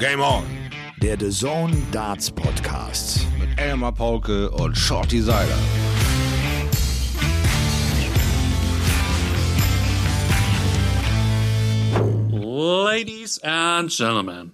Game 0.00 0.22
On. 0.22 0.46
Der 1.02 1.18
The 1.20 1.28
Zone 1.28 1.76
Darts 1.92 2.30
Podcast. 2.30 3.26
Mit 3.38 3.58
Elmar 3.58 3.92
Paulke 3.92 4.50
und 4.50 4.74
Shorty 4.74 5.20
Seiler. 5.20 5.58
Ladies 12.30 13.40
and 13.42 13.90
gentlemen, 13.90 14.52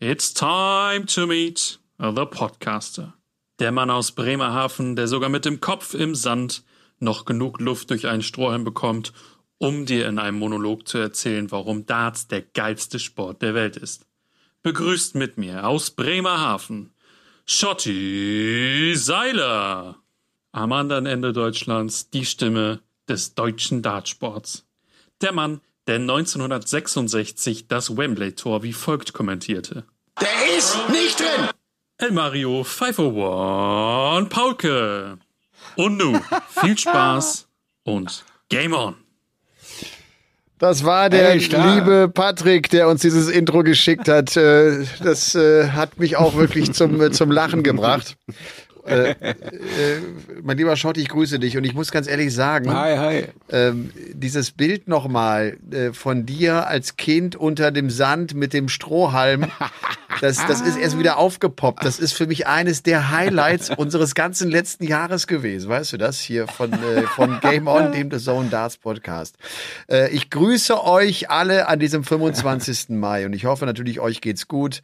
it's 0.00 0.34
time 0.34 1.06
to 1.06 1.26
meet 1.26 1.78
the 1.98 2.26
podcaster. 2.26 3.14
Der 3.60 3.72
Mann 3.72 3.88
aus 3.88 4.12
Bremerhaven, 4.12 4.96
der 4.96 5.08
sogar 5.08 5.30
mit 5.30 5.46
dem 5.46 5.60
Kopf 5.60 5.94
im 5.94 6.14
Sand 6.14 6.62
noch 6.98 7.24
genug 7.24 7.58
Luft 7.58 7.88
durch 7.88 8.06
einen 8.06 8.22
Strohhalm 8.22 8.64
bekommt, 8.64 9.14
um 9.56 9.86
dir 9.86 10.06
in 10.06 10.18
einem 10.18 10.38
Monolog 10.38 10.86
zu 10.86 10.98
erzählen, 10.98 11.50
warum 11.50 11.86
Darts 11.86 12.28
der 12.28 12.42
geilste 12.42 12.98
Sport 12.98 13.40
der 13.40 13.54
Welt 13.54 13.78
ist. 13.78 14.04
Begrüßt 14.64 15.14
mit 15.14 15.36
mir 15.36 15.66
aus 15.66 15.90
Bremerhaven 15.90 16.90
Schotti 17.44 18.94
Seiler. 18.96 19.96
Am 20.52 20.72
anderen 20.72 21.04
Ende 21.04 21.34
Deutschlands 21.34 22.08
die 22.08 22.24
Stimme 22.24 22.80
des 23.06 23.34
deutschen 23.34 23.82
Dartsports. 23.82 24.64
Der 25.20 25.32
Mann, 25.34 25.60
der 25.86 25.96
1966 25.96 27.68
das 27.68 27.94
Wembley-Tor 27.98 28.62
wie 28.62 28.72
folgt 28.72 29.12
kommentierte. 29.12 29.84
Der 30.18 30.56
ist 30.56 30.78
nicht 30.88 31.20
drin! 31.20 31.50
El 31.98 32.12
Mario 32.12 32.64
501 32.64 34.30
Paulke. 34.30 35.18
Und 35.76 35.98
nun 35.98 36.22
viel 36.48 36.78
Spaß 36.78 37.48
und 37.82 38.24
Game 38.48 38.72
On. 38.72 39.03
Das 40.58 40.84
war 40.84 41.10
der 41.10 41.30
Hey, 41.30 41.38
liebe 41.38 42.08
Patrick, 42.12 42.70
der 42.70 42.88
uns 42.88 43.02
dieses 43.02 43.28
Intro 43.28 43.62
geschickt 43.62 44.08
hat. 44.08 44.36
Äh, 44.36 44.84
Das 45.02 45.34
äh, 45.34 45.68
hat 45.70 45.98
mich 45.98 46.16
auch 46.16 46.36
wirklich 46.36 46.72
zum, 46.72 47.00
äh, 47.00 47.10
zum 47.10 47.30
Lachen 47.30 47.62
gebracht. 47.62 48.16
Äh, 48.86 49.10
äh, 49.10 49.14
mein 50.42 50.58
lieber 50.58 50.76
Schott, 50.76 50.98
ich 50.98 51.08
grüße 51.08 51.38
dich 51.38 51.56
und 51.56 51.64
ich 51.64 51.72
muss 51.74 51.90
ganz 51.90 52.06
ehrlich 52.06 52.34
sagen, 52.34 52.70
Hi, 52.72 52.96
hi. 52.98 53.24
ähm, 53.50 53.90
dieses 54.12 54.50
Bild 54.50 54.88
nochmal 54.88 55.56
äh, 55.72 55.92
von 55.92 56.26
dir 56.26 56.66
als 56.66 56.96
Kind 56.96 57.34
unter 57.34 57.70
dem 57.70 57.88
Sand 57.88 58.34
mit 58.34 58.52
dem 58.52 58.68
Strohhalm, 58.68 59.46
das, 60.20 60.46
das 60.46 60.60
ist 60.60 60.76
erst 60.76 60.98
wieder 60.98 61.16
aufgepoppt. 61.18 61.84
Das 61.84 61.98
ist 61.98 62.12
für 62.12 62.26
mich 62.26 62.46
eines 62.46 62.82
der 62.82 63.10
Highlights 63.10 63.70
unseres 63.76 64.14
ganzen 64.14 64.50
letzten 64.50 64.84
Jahres 64.84 65.26
gewesen. 65.26 65.68
Weißt 65.68 65.92
du 65.92 65.96
das 65.96 66.20
hier 66.20 66.46
von, 66.46 66.72
äh, 66.72 67.02
von 67.02 67.40
Game 67.40 67.66
On, 67.66 67.92
dem 67.92 68.10
The 68.10 68.18
Zone 68.18 68.48
Darts 68.48 68.78
Podcast. 68.78 69.36
Äh, 69.88 70.10
ich 70.10 70.30
grüße 70.30 70.84
euch 70.84 71.30
alle 71.30 71.68
an 71.68 71.78
diesem 71.78 72.04
25. 72.04 72.88
Mai 72.90 73.26
und 73.26 73.32
ich 73.32 73.44
hoffe 73.44 73.66
natürlich, 73.66 74.00
euch 74.00 74.20
geht's 74.20 74.48
gut. 74.48 74.82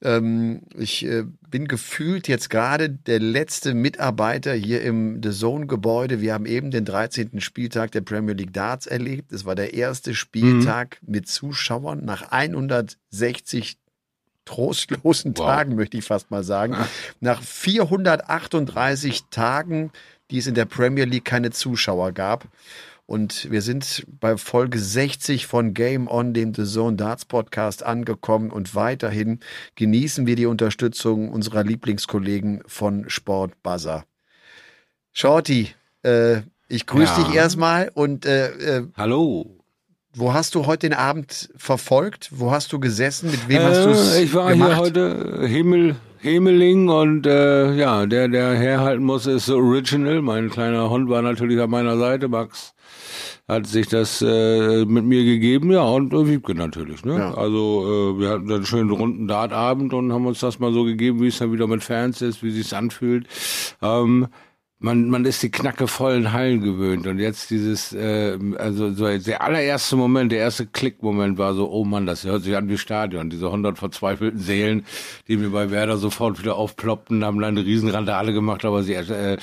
Ähm, 0.00 0.62
ich 0.76 1.04
äh, 1.04 1.24
bin 1.48 1.66
gefühlt 1.66 2.28
jetzt 2.28 2.50
gerade 2.50 2.88
der 2.88 3.18
letzte 3.18 3.74
Mitarbeiter 3.74 4.52
hier 4.52 4.82
im 4.82 5.20
The 5.22 5.30
Zone 5.30 5.66
Gebäude. 5.66 6.20
Wir 6.20 6.34
haben 6.34 6.46
eben 6.46 6.70
den 6.70 6.84
13. 6.84 7.40
Spieltag 7.40 7.90
der 7.92 8.02
Premier 8.02 8.34
League 8.34 8.52
Darts 8.52 8.86
erlebt. 8.86 9.32
Es 9.32 9.44
war 9.44 9.56
der 9.56 9.74
erste 9.74 10.14
Spieltag 10.14 10.98
mit 11.04 11.26
Zuschauern 11.26 12.04
nach 12.04 12.30
160 12.30 13.78
trostlosen 14.48 15.34
Tagen, 15.34 15.76
möchte 15.76 15.96
ich 15.98 16.04
fast 16.04 16.30
mal 16.30 16.42
sagen. 16.42 16.76
Nach 17.20 17.42
438 17.42 19.24
Tagen, 19.30 19.90
die 20.30 20.38
es 20.38 20.46
in 20.46 20.54
der 20.54 20.64
Premier 20.64 21.04
League 21.04 21.24
keine 21.24 21.50
Zuschauer 21.50 22.12
gab. 22.12 22.46
Und 23.06 23.50
wir 23.50 23.62
sind 23.62 24.04
bei 24.20 24.36
Folge 24.36 24.78
60 24.78 25.46
von 25.46 25.72
Game 25.72 26.08
On, 26.08 26.34
dem 26.34 26.52
The 26.54 26.64
Zone 26.64 26.96
Darts 26.96 27.24
Podcast, 27.24 27.82
angekommen. 27.82 28.50
Und 28.50 28.74
weiterhin 28.74 29.40
genießen 29.76 30.26
wir 30.26 30.36
die 30.36 30.44
Unterstützung 30.46 31.30
unserer 31.30 31.64
Lieblingskollegen 31.64 32.62
von 32.66 33.08
Sport 33.08 33.62
Buzzer. 33.62 34.04
Shorty, 35.12 35.70
äh, 36.02 36.42
ich 36.68 36.86
grüße 36.86 37.20
Ja. 37.20 37.24
dich 37.26 37.34
erstmal. 37.34 37.90
Und 37.94 38.26
äh, 38.26 38.78
äh, 38.78 38.86
Hallo. 38.96 39.57
Wo 40.18 40.32
hast 40.32 40.54
du 40.54 40.66
heute 40.66 40.88
den 40.88 40.94
Abend 40.98 41.50
verfolgt? 41.56 42.30
Wo 42.32 42.50
hast 42.50 42.72
du 42.72 42.80
gesessen? 42.80 43.30
Mit 43.30 43.48
wem 43.48 43.62
hast 43.62 43.84
du 43.84 43.90
es 43.90 44.16
Äh, 44.16 44.24
ich 44.24 44.34
war 44.34 44.50
gemacht? 44.50 44.70
hier 44.70 44.78
heute 44.78 45.46
Himmel, 45.46 45.96
Himmeling 46.18 46.88
und 46.88 47.26
äh, 47.26 47.74
ja, 47.74 48.06
der, 48.06 48.28
der 48.28 48.54
herhalten 48.54 49.04
muss, 49.04 49.26
ist 49.26 49.46
The 49.46 49.52
Original. 49.52 50.20
Mein 50.22 50.50
kleiner 50.50 50.90
Hund 50.90 51.08
war 51.08 51.22
natürlich 51.22 51.60
an 51.60 51.70
meiner 51.70 51.96
Seite. 51.96 52.28
Max 52.28 52.74
hat 53.46 53.66
sich 53.66 53.86
das 53.88 54.20
äh, 54.20 54.84
mit 54.84 55.04
mir 55.04 55.24
gegeben, 55.24 55.70
ja, 55.72 55.82
und 55.82 56.12
äh, 56.12 56.28
Wiebke 56.28 56.54
natürlich. 56.54 57.04
Ne? 57.04 57.16
Ja. 57.16 57.34
Also 57.34 58.14
äh, 58.16 58.20
wir 58.20 58.28
hatten 58.30 58.46
dann 58.46 58.56
einen 58.56 58.66
schönen 58.66 58.90
runden 58.90 59.26
Dartabend 59.26 59.94
und 59.94 60.12
haben 60.12 60.26
uns 60.26 60.40
das 60.40 60.58
mal 60.58 60.72
so 60.72 60.84
gegeben, 60.84 61.22
wie 61.22 61.28
es 61.28 61.38
dann 61.38 61.52
wieder 61.52 61.66
mit 61.66 61.82
Fans 61.82 62.20
ist, 62.20 62.42
wie 62.42 62.50
sich's 62.50 62.74
anfühlt. 62.74 63.26
Ähm, 63.80 64.26
man, 64.80 65.10
man 65.10 65.24
ist 65.24 65.42
die 65.42 65.50
knackevollen 65.50 66.32
Hallen 66.32 66.60
gewöhnt 66.60 67.06
und 67.08 67.18
jetzt 67.18 67.50
dieses, 67.50 67.92
äh, 67.92 68.38
also 68.58 68.92
so 68.92 69.06
der 69.18 69.42
allererste 69.42 69.96
Moment, 69.96 70.30
der 70.30 70.38
erste 70.38 70.66
Klickmoment 70.66 71.36
war 71.36 71.54
so, 71.54 71.68
oh 71.68 71.84
Mann, 71.84 72.06
das 72.06 72.22
hört 72.22 72.44
sich 72.44 72.56
an 72.56 72.68
wie 72.68 72.78
Stadion. 72.78 73.28
Diese 73.28 73.50
hundert 73.50 73.78
verzweifelten 73.78 74.38
Seelen, 74.38 74.84
die 75.26 75.36
mir 75.36 75.50
bei 75.50 75.72
Werder 75.72 75.96
sofort 75.96 76.38
wieder 76.38 76.54
aufploppten, 76.54 77.24
haben 77.24 77.42
eine 77.42 77.64
Riesenrandale 77.64 78.32
gemacht, 78.32 78.64
aber 78.64 78.84
sie, 78.84 78.94
äh, 78.94 79.36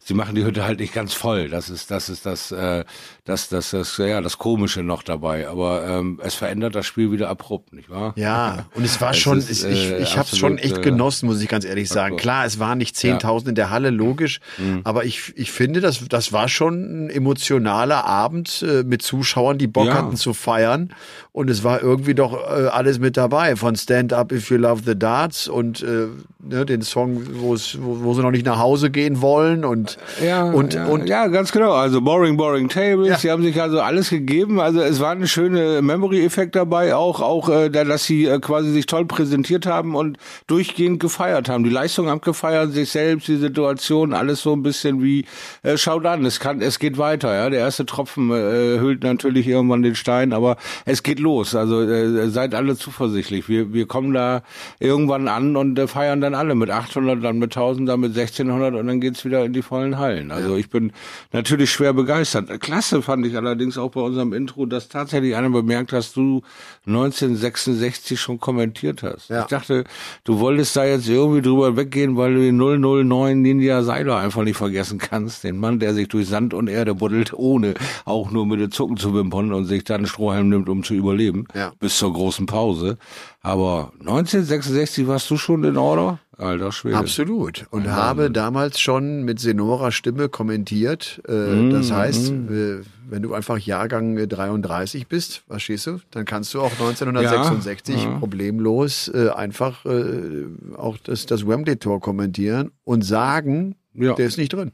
sie 0.00 0.14
machen 0.14 0.34
die 0.34 0.44
Hütte 0.44 0.64
halt 0.64 0.80
nicht 0.80 0.92
ganz 0.92 1.14
voll. 1.14 1.48
Das 1.48 1.70
ist, 1.70 1.92
das 1.92 2.08
ist 2.08 2.26
das, 2.26 2.50
äh, 2.50 2.84
das, 3.24 3.48
das, 3.48 3.70
das, 3.70 3.96
ja, 3.98 4.20
das 4.20 4.38
Komische 4.38 4.82
noch 4.82 5.04
dabei. 5.04 5.48
Aber 5.48 5.86
ähm, 5.86 6.18
es 6.20 6.34
verändert 6.34 6.74
das 6.74 6.86
Spiel 6.86 7.12
wieder 7.12 7.28
abrupt, 7.28 7.72
nicht 7.72 7.90
wahr? 7.90 8.12
Ja, 8.16 8.66
und 8.74 8.84
es 8.84 9.00
war 9.00 9.12
Es 9.12 9.18
schon, 9.18 9.38
ist, 9.38 9.64
ich, 9.64 9.92
äh, 9.92 10.02
ich 10.02 10.18
habe 10.18 10.28
es 10.32 10.36
schon 10.36 10.58
echt 10.58 10.78
äh, 10.78 10.80
genossen, 10.80 11.26
muss 11.26 11.40
ich 11.40 11.48
ganz 11.48 11.64
ehrlich 11.64 11.88
sagen. 11.88 12.16
Klar, 12.16 12.44
es 12.44 12.58
waren 12.58 12.78
nicht 12.78 12.96
10.000 12.96 13.50
in 13.50 13.54
der 13.54 13.70
Halle, 13.70 13.90
logisch, 13.90 14.40
Mhm. 14.58 14.79
Aber 14.84 15.04
ich, 15.04 15.32
ich 15.36 15.50
finde, 15.52 15.80
das, 15.80 16.06
das 16.08 16.32
war 16.32 16.48
schon 16.48 17.06
ein 17.06 17.10
emotionaler 17.10 18.04
Abend 18.04 18.64
äh, 18.68 18.82
mit 18.84 19.02
Zuschauern, 19.02 19.58
die 19.58 19.66
Bock 19.66 19.86
Ja. 19.86 19.94
hatten 19.94 20.16
zu 20.16 20.34
feiern. 20.34 20.92
Und 21.32 21.48
es 21.48 21.62
war 21.62 21.80
irgendwie 21.80 22.14
doch 22.14 22.34
äh, 22.34 22.66
alles 22.66 22.98
mit 22.98 23.16
dabei, 23.16 23.54
von 23.56 23.76
Stand 23.76 24.12
Up 24.12 24.32
If 24.32 24.50
You 24.50 24.56
Love 24.56 24.82
the 24.84 24.98
Darts 24.98 25.46
und 25.48 25.80
äh, 25.82 26.06
ne, 26.40 26.66
den 26.66 26.82
Song, 26.82 27.22
wo, 27.34 27.54
es, 27.54 27.78
wo, 27.80 28.12
sie 28.14 28.22
noch 28.22 28.32
nicht 28.32 28.44
nach 28.44 28.58
Hause 28.58 28.90
gehen 28.90 29.20
wollen 29.20 29.64
und, 29.64 29.96
Ja, 30.24 30.44
und, 30.44 30.74
ja, 30.74 30.86
und 30.86 31.08
ja, 31.08 31.26
ganz 31.28 31.52
genau. 31.52 31.72
Also 31.72 32.00
Boring, 32.00 32.36
Boring 32.36 32.68
Tables. 32.68 33.08
Ja. 33.08 33.16
Sie 33.18 33.30
haben 33.30 33.42
sich 33.44 33.60
also 33.62 33.80
alles 33.80 34.10
gegeben. 34.10 34.58
Also 34.60 34.80
es 34.80 34.98
war 34.98 35.12
ein 35.12 35.26
schöner 35.28 35.80
Memory-Effekt 35.82 36.56
dabei, 36.56 36.94
auch 36.96 37.20
auch, 37.20 37.48
äh, 37.48 37.70
da- 37.70 37.84
dass 37.84 38.04
sie 38.04 38.24
äh, 38.26 38.40
quasi 38.40 38.72
sich 38.72 38.86
toll 38.86 39.04
präsentiert 39.06 39.66
haben 39.66 39.94
und 39.94 40.18
durchgehend 40.48 40.98
gefeiert 41.00 41.48
haben. 41.48 41.62
Die 41.64 41.70
Leistung 41.70 42.08
haben 42.08 42.20
gefeiert, 42.22 42.72
sich 42.72 42.90
selbst, 42.90 43.28
die 43.28 43.36
Situation, 43.36 44.12
alles 44.14 44.40
so 44.42 44.52
ein 44.52 44.62
bisschen 44.62 44.69
wie 44.84 45.24
äh, 45.62 45.76
schaut 45.76 46.06
an, 46.06 46.24
es 46.24 46.40
kann, 46.40 46.60
es 46.60 46.78
geht 46.78 46.98
weiter. 46.98 47.34
Ja, 47.34 47.50
der 47.50 47.60
erste 47.60 47.86
Tropfen 47.86 48.30
äh, 48.30 48.78
hüllt 48.78 49.02
natürlich 49.02 49.46
irgendwann 49.46 49.82
den 49.82 49.94
Stein, 49.94 50.32
aber 50.32 50.56
es 50.84 51.02
geht 51.02 51.18
los. 51.18 51.54
Also 51.54 51.82
äh, 51.82 52.28
seid 52.28 52.54
alle 52.54 52.76
zuversichtlich. 52.76 53.48
Wir 53.48 53.72
wir 53.72 53.86
kommen 53.86 54.12
da 54.12 54.42
irgendwann 54.78 55.28
an 55.28 55.56
und 55.56 55.78
äh, 55.78 55.86
feiern 55.86 56.20
dann 56.20 56.34
alle 56.34 56.54
mit 56.54 56.70
800, 56.70 57.22
dann 57.22 57.38
mit 57.38 57.56
1000, 57.56 57.88
dann 57.88 58.00
mit 58.00 58.16
1600 58.16 58.74
und 58.74 58.86
dann 58.86 59.00
geht's 59.00 59.24
wieder 59.24 59.44
in 59.44 59.52
die 59.52 59.62
vollen 59.62 59.98
Hallen. 59.98 60.30
Also 60.30 60.56
ich 60.56 60.70
bin 60.70 60.92
natürlich 61.32 61.70
schwer 61.70 61.92
begeistert. 61.92 62.60
Klasse 62.60 63.02
fand 63.02 63.26
ich 63.26 63.36
allerdings 63.36 63.78
auch 63.78 63.90
bei 63.90 64.00
unserem 64.00 64.32
Intro, 64.32 64.66
dass 64.66 64.88
tatsächlich 64.88 65.36
einer 65.36 65.50
bemerkt, 65.50 65.92
dass 65.92 66.12
du 66.12 66.42
1966 66.86 68.20
schon 68.20 68.38
kommentiert 68.40 69.02
hast. 69.02 69.30
Ja. 69.30 69.42
Ich 69.42 69.46
dachte, 69.46 69.84
du 70.24 70.38
wolltest 70.40 70.76
da 70.76 70.84
jetzt 70.84 71.08
irgendwie 71.08 71.42
drüber 71.42 71.76
weggehen, 71.76 72.16
weil 72.16 72.34
du 72.34 72.40
den 72.40 72.56
009 72.56 73.40
Ninja 73.40 73.82
Seiler 73.82 74.18
einfach 74.18 74.42
nicht 74.42 74.56
vergessen 74.60 74.98
kannst. 74.98 75.42
Den 75.42 75.58
Mann, 75.58 75.80
der 75.80 75.92
sich 75.94 76.06
durch 76.06 76.28
Sand 76.28 76.54
und 76.54 76.68
Erde 76.68 76.94
buddelt, 76.94 77.32
ohne 77.34 77.74
auch 78.04 78.30
nur 78.30 78.46
mit 78.46 78.60
den 78.60 78.70
Zucken 78.70 78.96
zu 78.96 79.12
wimpern 79.14 79.52
und 79.52 79.64
sich 79.64 79.82
dann 79.82 80.06
Strohhalm 80.06 80.48
nimmt, 80.48 80.68
um 80.68 80.84
zu 80.84 80.94
überleben. 80.94 81.46
Ja. 81.54 81.72
Bis 81.80 81.98
zur 81.98 82.12
großen 82.12 82.46
Pause. 82.46 82.96
Aber 83.42 83.92
1966 84.00 85.06
warst 85.08 85.28
du 85.30 85.36
schon 85.36 85.64
in 85.64 85.76
Order? 85.76 86.18
Alter 86.36 86.72
Schwede. 86.72 86.96
Absolut. 86.96 87.66
Und 87.70 87.88
habe 87.90 88.30
damals 88.30 88.80
schon 88.80 89.24
mit 89.24 89.40
Senora 89.40 89.90
Stimme 89.92 90.28
kommentiert. 90.28 91.20
Äh, 91.28 91.32
Mm, 91.32 91.70
das 91.70 91.90
heißt, 91.92 92.30
äh, 92.30 92.80
wenn 93.08 93.22
du 93.22 93.34
einfach 93.34 93.58
Jahrgang 93.58 94.16
äh, 94.16 94.26
33 94.26 95.06
bist, 95.06 95.42
verstehst 95.48 95.86
du, 95.86 95.98
dann 96.12 96.24
kannst 96.24 96.54
du 96.54 96.60
auch 96.60 96.72
1966 96.72 97.96
Ja, 97.96 98.10
ja. 98.10 98.18
problemlos 98.18 99.10
äh, 99.12 99.28
einfach 99.30 99.84
äh, 99.84 100.46
auch 100.76 100.96
das, 101.02 101.26
das 101.26 101.46
Wembley-Tor 101.46 102.00
kommentieren 102.00 102.70
und 102.84 103.02
sagen, 103.02 103.74
Ja. 103.94 104.14
der 104.14 104.26
ist 104.26 104.38
nicht 104.38 104.52
drin. 104.52 104.72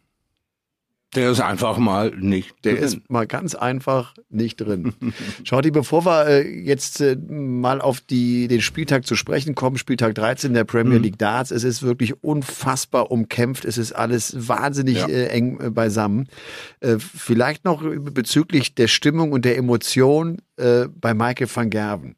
Der 1.14 1.30
ist 1.30 1.40
einfach 1.40 1.78
mal 1.78 2.10
nicht. 2.18 2.52
Der 2.64 2.74
drin. 2.74 2.82
ist 2.82 3.08
mal 3.10 3.26
ganz 3.26 3.54
einfach 3.54 4.14
nicht 4.28 4.56
drin. 4.56 4.92
Schauti, 5.44 5.70
bevor 5.70 6.04
wir 6.04 6.26
äh, 6.26 6.42
jetzt 6.60 7.00
äh, 7.00 7.16
mal 7.16 7.80
auf 7.80 8.00
die, 8.00 8.48
den 8.48 8.60
Spieltag 8.60 9.06
zu 9.06 9.14
sprechen 9.14 9.54
kommen, 9.54 9.78
Spieltag 9.78 10.14
13 10.16 10.52
der 10.52 10.64
Mhm. 10.64 10.66
Premier 10.66 10.98
League 10.98 11.16
Darts, 11.18 11.52
es 11.52 11.64
ist 11.64 11.82
wirklich 11.82 12.22
unfassbar 12.24 13.10
umkämpft, 13.12 13.64
es 13.64 13.78
ist 13.78 13.92
alles 13.92 14.48
wahnsinnig 14.48 14.96
Ja. 14.98 15.08
äh, 15.08 15.28
eng 15.28 15.72
beisammen. 15.72 16.28
Vielleicht 16.98 17.64
noch 17.64 17.82
bezüglich 17.82 18.74
der 18.74 18.88
Stimmung 18.88 19.32
und 19.32 19.44
der 19.44 19.56
Emotion 19.56 20.38
bei 20.56 21.14
Michael 21.14 21.48
van 21.54 21.70
Gerven. 21.70 22.16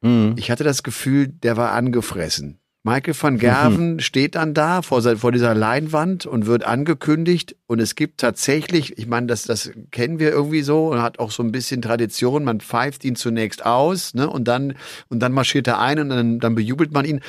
Mhm. 0.00 0.34
Ich 0.36 0.50
hatte 0.50 0.64
das 0.64 0.82
Gefühl, 0.82 1.28
der 1.28 1.56
war 1.56 1.72
angefressen. 1.72 2.58
Michael 2.84 3.14
van 3.14 3.38
Gerven 3.38 4.00
steht 4.00 4.34
dann 4.34 4.54
da 4.54 4.82
vor, 4.82 5.02
vor 5.16 5.30
dieser 5.30 5.54
Leinwand 5.54 6.26
und 6.26 6.46
wird 6.46 6.64
angekündigt. 6.64 7.54
Und 7.66 7.78
es 7.78 7.94
gibt 7.94 8.20
tatsächlich, 8.20 8.98
ich 8.98 9.06
meine, 9.06 9.28
das, 9.28 9.44
das 9.44 9.70
kennen 9.92 10.18
wir 10.18 10.30
irgendwie 10.30 10.62
so 10.62 10.88
und 10.88 11.00
hat 11.00 11.20
auch 11.20 11.30
so 11.30 11.44
ein 11.44 11.52
bisschen 11.52 11.80
Tradition. 11.80 12.42
Man 12.42 12.60
pfeift 12.60 13.04
ihn 13.04 13.14
zunächst 13.14 13.64
aus, 13.64 14.14
ne? 14.14 14.28
Und 14.28 14.48
dann, 14.48 14.74
und 15.08 15.20
dann 15.20 15.32
marschiert 15.32 15.68
er 15.68 15.78
ein 15.78 16.00
und 16.00 16.08
dann, 16.08 16.40
dann 16.40 16.56
bejubelt 16.56 16.92
man 16.92 17.04
ihn. 17.04 17.20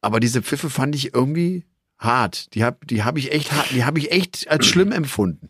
Aber 0.00 0.18
diese 0.18 0.42
Pfiffe 0.42 0.68
fand 0.68 0.96
ich 0.96 1.14
irgendwie 1.14 1.64
hart. 1.98 2.54
Die 2.54 2.64
habe 2.64 2.84
die 2.84 3.04
hab 3.04 3.16
ich 3.18 3.32
echt 3.32 3.52
hart, 3.52 3.70
die 3.70 3.84
habe 3.84 4.00
ich 4.00 4.10
echt 4.10 4.48
als 4.50 4.66
schlimm 4.66 4.90
empfunden. 4.90 5.48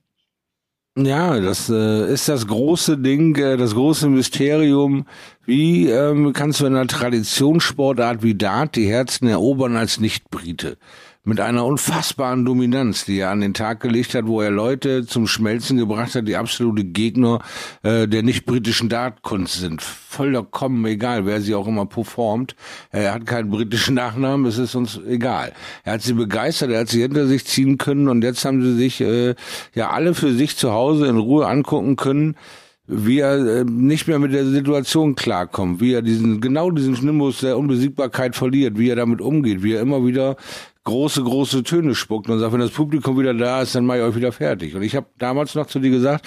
Ja, 1.00 1.38
das 1.38 1.70
äh, 1.70 2.12
ist 2.12 2.28
das 2.28 2.48
große 2.48 2.98
Ding, 2.98 3.36
äh, 3.36 3.56
das 3.56 3.74
große 3.74 4.08
Mysterium. 4.08 5.06
Wie 5.46 5.88
ähm, 5.88 6.32
kannst 6.32 6.60
du 6.60 6.66
in 6.66 6.74
einer 6.74 6.88
Traditionssportart 6.88 8.24
wie 8.24 8.34
Dart 8.34 8.74
die 8.74 8.88
Herzen 8.88 9.28
erobern 9.28 9.76
als 9.76 10.00
Nicht-Brite? 10.00 10.76
Mit 11.28 11.40
einer 11.40 11.66
unfassbaren 11.66 12.46
Dominanz, 12.46 13.04
die 13.04 13.18
er 13.18 13.28
an 13.28 13.42
den 13.42 13.52
Tag 13.52 13.80
gelegt 13.80 14.14
hat, 14.14 14.26
wo 14.26 14.40
er 14.40 14.50
Leute 14.50 15.04
zum 15.04 15.26
Schmelzen 15.26 15.76
gebracht 15.76 16.14
hat, 16.14 16.26
die 16.26 16.36
absolute 16.36 16.84
Gegner 16.84 17.40
äh, 17.82 18.08
der 18.08 18.22
nicht-britischen 18.22 18.88
Dartkunst 18.88 19.60
sind. 19.60 19.82
Vollkommen 19.82 20.86
egal, 20.86 21.26
wer 21.26 21.42
sie 21.42 21.54
auch 21.54 21.68
immer 21.68 21.84
performt. 21.84 22.56
Er 22.92 23.12
hat 23.12 23.26
keinen 23.26 23.50
britischen 23.50 23.94
Nachnamen, 23.96 24.46
es 24.46 24.56
ist 24.56 24.74
uns 24.74 24.98
egal. 25.06 25.52
Er 25.84 25.92
hat 25.92 26.00
sie 26.00 26.14
begeistert, 26.14 26.70
er 26.70 26.80
hat 26.80 26.88
sie 26.88 27.02
hinter 27.02 27.26
sich 27.26 27.44
ziehen 27.44 27.76
können 27.76 28.08
und 28.08 28.24
jetzt 28.24 28.46
haben 28.46 28.62
sie 28.62 28.74
sich 28.74 29.02
äh, 29.02 29.34
ja 29.74 29.90
alle 29.90 30.14
für 30.14 30.32
sich 30.32 30.56
zu 30.56 30.72
Hause 30.72 31.08
in 31.08 31.18
Ruhe 31.18 31.46
angucken 31.46 31.96
können 31.96 32.36
wie 32.90 33.18
er 33.18 33.34
äh, 33.46 33.64
nicht 33.64 34.08
mehr 34.08 34.18
mit 34.18 34.32
der 34.32 34.46
Situation 34.46 35.14
klarkommt, 35.14 35.78
wie 35.82 35.92
er 35.92 36.00
diesen 36.00 36.40
genau 36.40 36.70
diesen 36.70 36.94
Nimbus 37.04 37.40
der 37.40 37.58
Unbesiegbarkeit 37.58 38.34
verliert, 38.34 38.78
wie 38.78 38.88
er 38.88 38.96
damit 38.96 39.20
umgeht, 39.20 39.62
wie 39.62 39.74
er 39.74 39.82
immer 39.82 40.06
wieder 40.06 40.36
große, 40.88 41.22
große 41.22 41.62
Töne 41.62 41.94
spuckt 41.94 42.28
und 42.28 42.38
sagt, 42.38 42.52
wenn 42.52 42.60
das 42.60 42.70
Publikum 42.70 43.18
wieder 43.18 43.34
da 43.34 43.62
ist, 43.62 43.74
dann 43.74 43.86
mache 43.86 43.98
ich 43.98 44.04
euch 44.04 44.16
wieder 44.16 44.32
fertig. 44.32 44.74
Und 44.74 44.82
ich 44.82 44.96
habe 44.96 45.06
damals 45.18 45.54
noch 45.54 45.66
zu 45.66 45.78
dir 45.78 45.90
gesagt, 45.90 46.26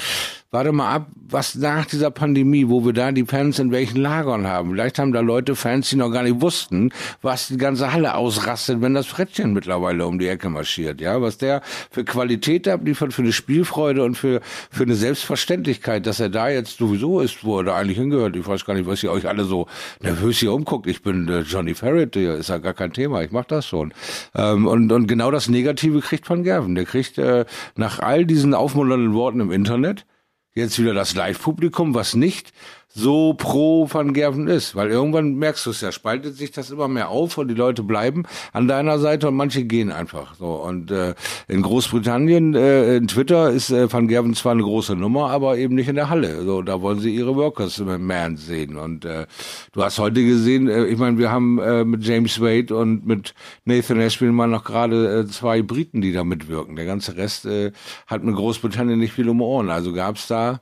warte 0.51 0.73
mal 0.73 0.93
ab, 0.93 1.07
was 1.15 1.55
nach 1.55 1.85
dieser 1.85 2.11
Pandemie, 2.11 2.67
wo 2.67 2.83
wir 2.83 2.91
da 2.91 3.13
die 3.13 3.23
Fans 3.23 3.57
in 3.57 3.71
welchen 3.71 4.01
Lagern 4.01 4.45
haben. 4.45 4.71
Vielleicht 4.71 4.99
haben 4.99 5.13
da 5.13 5.21
Leute 5.21 5.55
Fans, 5.55 5.89
die 5.89 5.95
noch 5.95 6.11
gar 6.11 6.23
nicht 6.23 6.41
wussten, 6.41 6.91
was 7.21 7.47
die 7.47 7.57
ganze 7.57 7.93
Halle 7.93 8.15
ausrastet, 8.15 8.81
wenn 8.81 8.93
das 8.93 9.07
Frettchen 9.07 9.53
mittlerweile 9.53 10.05
um 10.05 10.19
die 10.19 10.27
Ecke 10.27 10.49
marschiert. 10.49 10.99
Ja, 10.99 11.21
was 11.21 11.37
der 11.37 11.61
für 11.89 12.03
Qualität 12.03 12.67
abliefert, 12.67 13.13
für 13.13 13.21
eine 13.21 13.31
Spielfreude 13.31 14.03
und 14.03 14.15
für, 14.15 14.41
für 14.69 14.83
eine 14.83 14.95
Selbstverständlichkeit, 14.95 16.05
dass 16.05 16.19
er 16.19 16.27
da 16.27 16.49
jetzt 16.49 16.77
sowieso 16.79 17.21
ist, 17.21 17.45
wo 17.45 17.59
er 17.59 17.63
da 17.63 17.77
eigentlich 17.77 17.97
hingehört. 17.97 18.35
Ich 18.35 18.45
weiß 18.45 18.65
gar 18.65 18.73
nicht, 18.73 18.87
was 18.87 19.01
ihr 19.03 19.11
euch 19.11 19.29
alle 19.29 19.45
so 19.45 19.67
nervös 20.01 20.39
hier 20.39 20.51
umguckt. 20.51 20.85
Ich 20.87 21.01
bin 21.01 21.29
äh, 21.29 21.41
Johnny 21.41 21.75
Ferret, 21.75 22.15
der 22.15 22.35
ist 22.35 22.49
ja 22.49 22.57
gar 22.57 22.73
kein 22.73 22.91
Thema. 22.91 23.21
Ich 23.21 23.31
mach 23.31 23.45
das 23.45 23.65
schon. 23.65 23.93
Ähm, 24.35 24.67
und, 24.67 24.91
und 24.91 25.07
genau 25.07 25.31
das 25.31 25.47
Negative 25.47 26.01
kriegt 26.01 26.29
Van 26.29 26.43
Gerven. 26.43 26.75
Der 26.75 26.83
kriegt 26.83 27.17
äh, 27.17 27.45
nach 27.77 27.99
all 27.99 28.25
diesen 28.25 28.53
aufmunternden 28.53 29.13
Worten 29.13 29.39
im 29.39 29.51
Internet 29.53 30.05
jetzt 30.53 30.79
wieder 30.79 30.93
das 30.93 31.15
Live-Publikum, 31.15 31.93
was 31.93 32.15
nicht 32.15 32.51
so 32.93 33.33
pro 33.33 33.87
Van 33.89 34.13
Gerven 34.13 34.47
ist, 34.47 34.75
weil 34.75 34.89
irgendwann 34.89 35.35
merkst 35.35 35.65
du 35.65 35.69
es 35.69 35.81
ja, 35.81 35.91
spaltet 35.91 36.35
sich 36.35 36.51
das 36.51 36.71
immer 36.71 36.87
mehr 36.87 37.09
auf 37.09 37.37
und 37.37 37.47
die 37.47 37.53
Leute 37.53 37.83
bleiben 37.83 38.23
an 38.51 38.67
deiner 38.67 38.99
Seite 38.99 39.29
und 39.29 39.35
manche 39.35 39.63
gehen 39.63 39.91
einfach 39.91 40.35
so. 40.35 40.53
Und 40.53 40.91
äh, 40.91 41.15
in 41.47 41.61
Großbritannien, 41.61 42.53
äh, 42.55 42.97
in 42.97 43.07
Twitter 43.07 43.49
ist 43.49 43.71
äh, 43.71 43.91
Van 43.91 44.07
Gerven 44.07 44.33
zwar 44.33 44.51
eine 44.53 44.63
große 44.63 44.95
Nummer, 44.95 45.29
aber 45.29 45.57
eben 45.57 45.75
nicht 45.75 45.87
in 45.87 45.95
der 45.95 46.09
Halle. 46.09 46.43
So, 46.43 46.61
da 46.61 46.81
wollen 46.81 46.99
sie 46.99 47.15
ihre 47.15 47.35
Workers 47.35 47.79
Man 47.79 48.37
sehen. 48.37 48.75
Und 48.75 49.05
äh, 49.05 49.25
du 49.71 49.83
hast 49.83 49.99
heute 49.99 50.23
gesehen, 50.23 50.67
äh, 50.67 50.85
ich 50.85 50.97
meine, 50.97 51.17
wir 51.17 51.31
haben 51.31 51.59
äh, 51.59 51.85
mit 51.85 52.03
James 52.03 52.41
Wade 52.41 52.75
und 52.75 53.05
mit 53.05 53.33
Nathan 53.65 53.99
Ashby 53.99 54.25
mal 54.25 54.47
noch 54.47 54.63
gerade 54.63 55.21
äh, 55.21 55.27
zwei 55.27 55.61
Briten, 55.61 56.01
die 56.01 56.11
da 56.11 56.23
mitwirken. 56.23 56.75
Der 56.75 56.85
ganze 56.85 57.15
Rest 57.15 57.45
äh, 57.45 57.71
hat 58.07 58.23
mit 58.23 58.35
Großbritannien 58.35 58.99
nicht 58.99 59.13
viel 59.13 59.29
um 59.29 59.41
Ohren. 59.41 59.69
Also 59.69 59.93
gab 59.93 60.17
es 60.17 60.27
da 60.27 60.59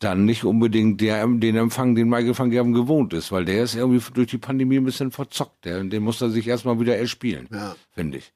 dann 0.00 0.24
nicht 0.24 0.44
unbedingt 0.44 1.00
der, 1.00 1.26
den 1.26 1.56
Empfang, 1.56 1.94
den 1.94 2.08
Michael 2.08 2.36
van 2.36 2.50
Gerven 2.50 2.72
gewohnt 2.72 3.12
ist, 3.12 3.30
weil 3.32 3.44
der 3.44 3.62
ist 3.64 3.74
irgendwie 3.76 4.02
durch 4.14 4.28
die 4.28 4.38
Pandemie 4.38 4.78
ein 4.78 4.84
bisschen 4.84 5.10
verzockt. 5.12 5.64
Der, 5.64 5.84
den 5.84 6.02
muss 6.02 6.20
er 6.20 6.30
sich 6.30 6.48
erstmal 6.48 6.80
wieder 6.80 6.96
erspielen, 6.96 7.46
Ja. 7.52 7.76
finde 7.94 8.18
ich. 8.18 8.32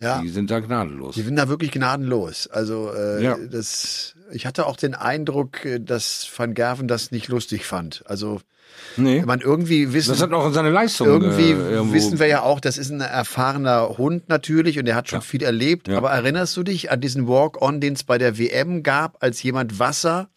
Ja. 0.00 0.22
Die 0.22 0.28
sind 0.30 0.50
da 0.50 0.60
gnadenlos. 0.60 1.16
Die 1.16 1.22
sind 1.22 1.36
da 1.36 1.48
wirklich 1.48 1.72
gnadenlos. 1.72 2.46
Also 2.46 2.90
äh, 2.96 3.22
Ja. 3.22 3.36
das, 3.50 4.14
ich 4.32 4.46
hatte 4.46 4.64
auch 4.66 4.76
den 4.78 4.94
Eindruck, 4.94 5.64
äh, 5.66 5.78
dass 5.78 6.26
Van 6.34 6.54
Gerven 6.54 6.88
das 6.88 7.10
nicht 7.10 7.28
lustig 7.28 7.66
fand. 7.66 8.02
Also 8.06 8.40
Nee. 8.96 9.22
man 9.26 9.40
irgendwie 9.40 9.92
wissen, 9.92 10.10
Das 10.12 10.22
hat 10.22 10.32
auch 10.32 10.52
seine 10.54 10.70
Leistung. 10.70 11.06
irgendwie 11.08 11.50
äh, 11.50 11.92
wissen 11.92 12.18
wir 12.18 12.28
ja 12.28 12.42
auch, 12.42 12.60
das 12.60 12.78
ist 12.78 12.90
ein 12.90 13.00
erfahrener 13.00 13.98
Hund 13.98 14.28
natürlich 14.28 14.78
und 14.78 14.86
der 14.86 14.94
hat 14.94 15.08
schon 15.10 15.18
Ja. 15.18 15.24
viel 15.24 15.42
erlebt. 15.42 15.88
Ja. 15.88 15.98
Aber 15.98 16.10
erinnerst 16.12 16.56
du 16.56 16.62
dich 16.62 16.90
an 16.90 17.00
diesen 17.00 17.26
Walk-on, 17.28 17.80
den 17.80 17.92
es 17.94 18.04
bei 18.04 18.16
der 18.16 18.38
WM 18.38 18.82
gab, 18.82 19.22
als 19.22 19.42
jemand 19.42 19.78
Wasser 19.80 20.30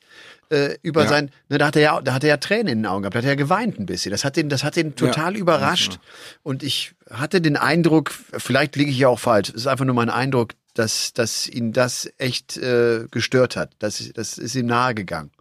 äh, 0.54 0.78
über 0.82 1.04
Ja. 1.04 1.10
sein, 1.10 1.32
ne, 1.50 1.58
da 1.58 1.68
hat 1.68 1.76
er 1.76 1.82
ja, 1.82 2.02
da 2.02 2.14
hat 2.14 2.24
er 2.24 2.30
ja 2.30 2.38
Tränen 2.38 2.68
in 2.68 2.78
den 2.80 2.86
Augen 2.86 3.02
gehabt, 3.04 3.16
da 3.16 3.20
hat 3.20 3.26
er 3.26 3.32
ja 3.32 3.36
geweint 3.36 3.80
ein 3.80 3.86
bisschen. 3.86 4.12
Das 4.12 4.24
hat 4.24 4.36
den, 4.38 4.50
das 4.50 4.64
hat 4.64 4.76
den 4.76 4.96
total 4.96 5.36
überrascht. 5.36 6.00
Und 6.44 6.64
ich 6.64 6.94
hatte 7.10 7.42
den 7.42 7.58
Eindruck, 7.58 8.12
vielleicht 8.38 8.76
liege 8.76 8.92
ich 8.92 8.98
ja 8.98 9.08
auch 9.10 9.20
falsch, 9.20 9.50
es 9.50 9.56
ist 9.56 9.68
einfach 9.68 9.86
nur 9.86 9.96
mein 9.96 10.10
Eindruck, 10.10 10.54
dass, 10.74 11.14
dass 11.14 11.48
ihn 11.48 11.74
das 11.74 12.10
echt 12.18 12.58
äh, 12.58 13.06
gestört 13.12 13.56
hat. 13.56 13.72
Das, 13.80 14.04
das 14.14 14.38
ist 14.38 14.56
ihm 14.56 14.66
nahe 14.68 14.94
gegangen. 14.96 15.32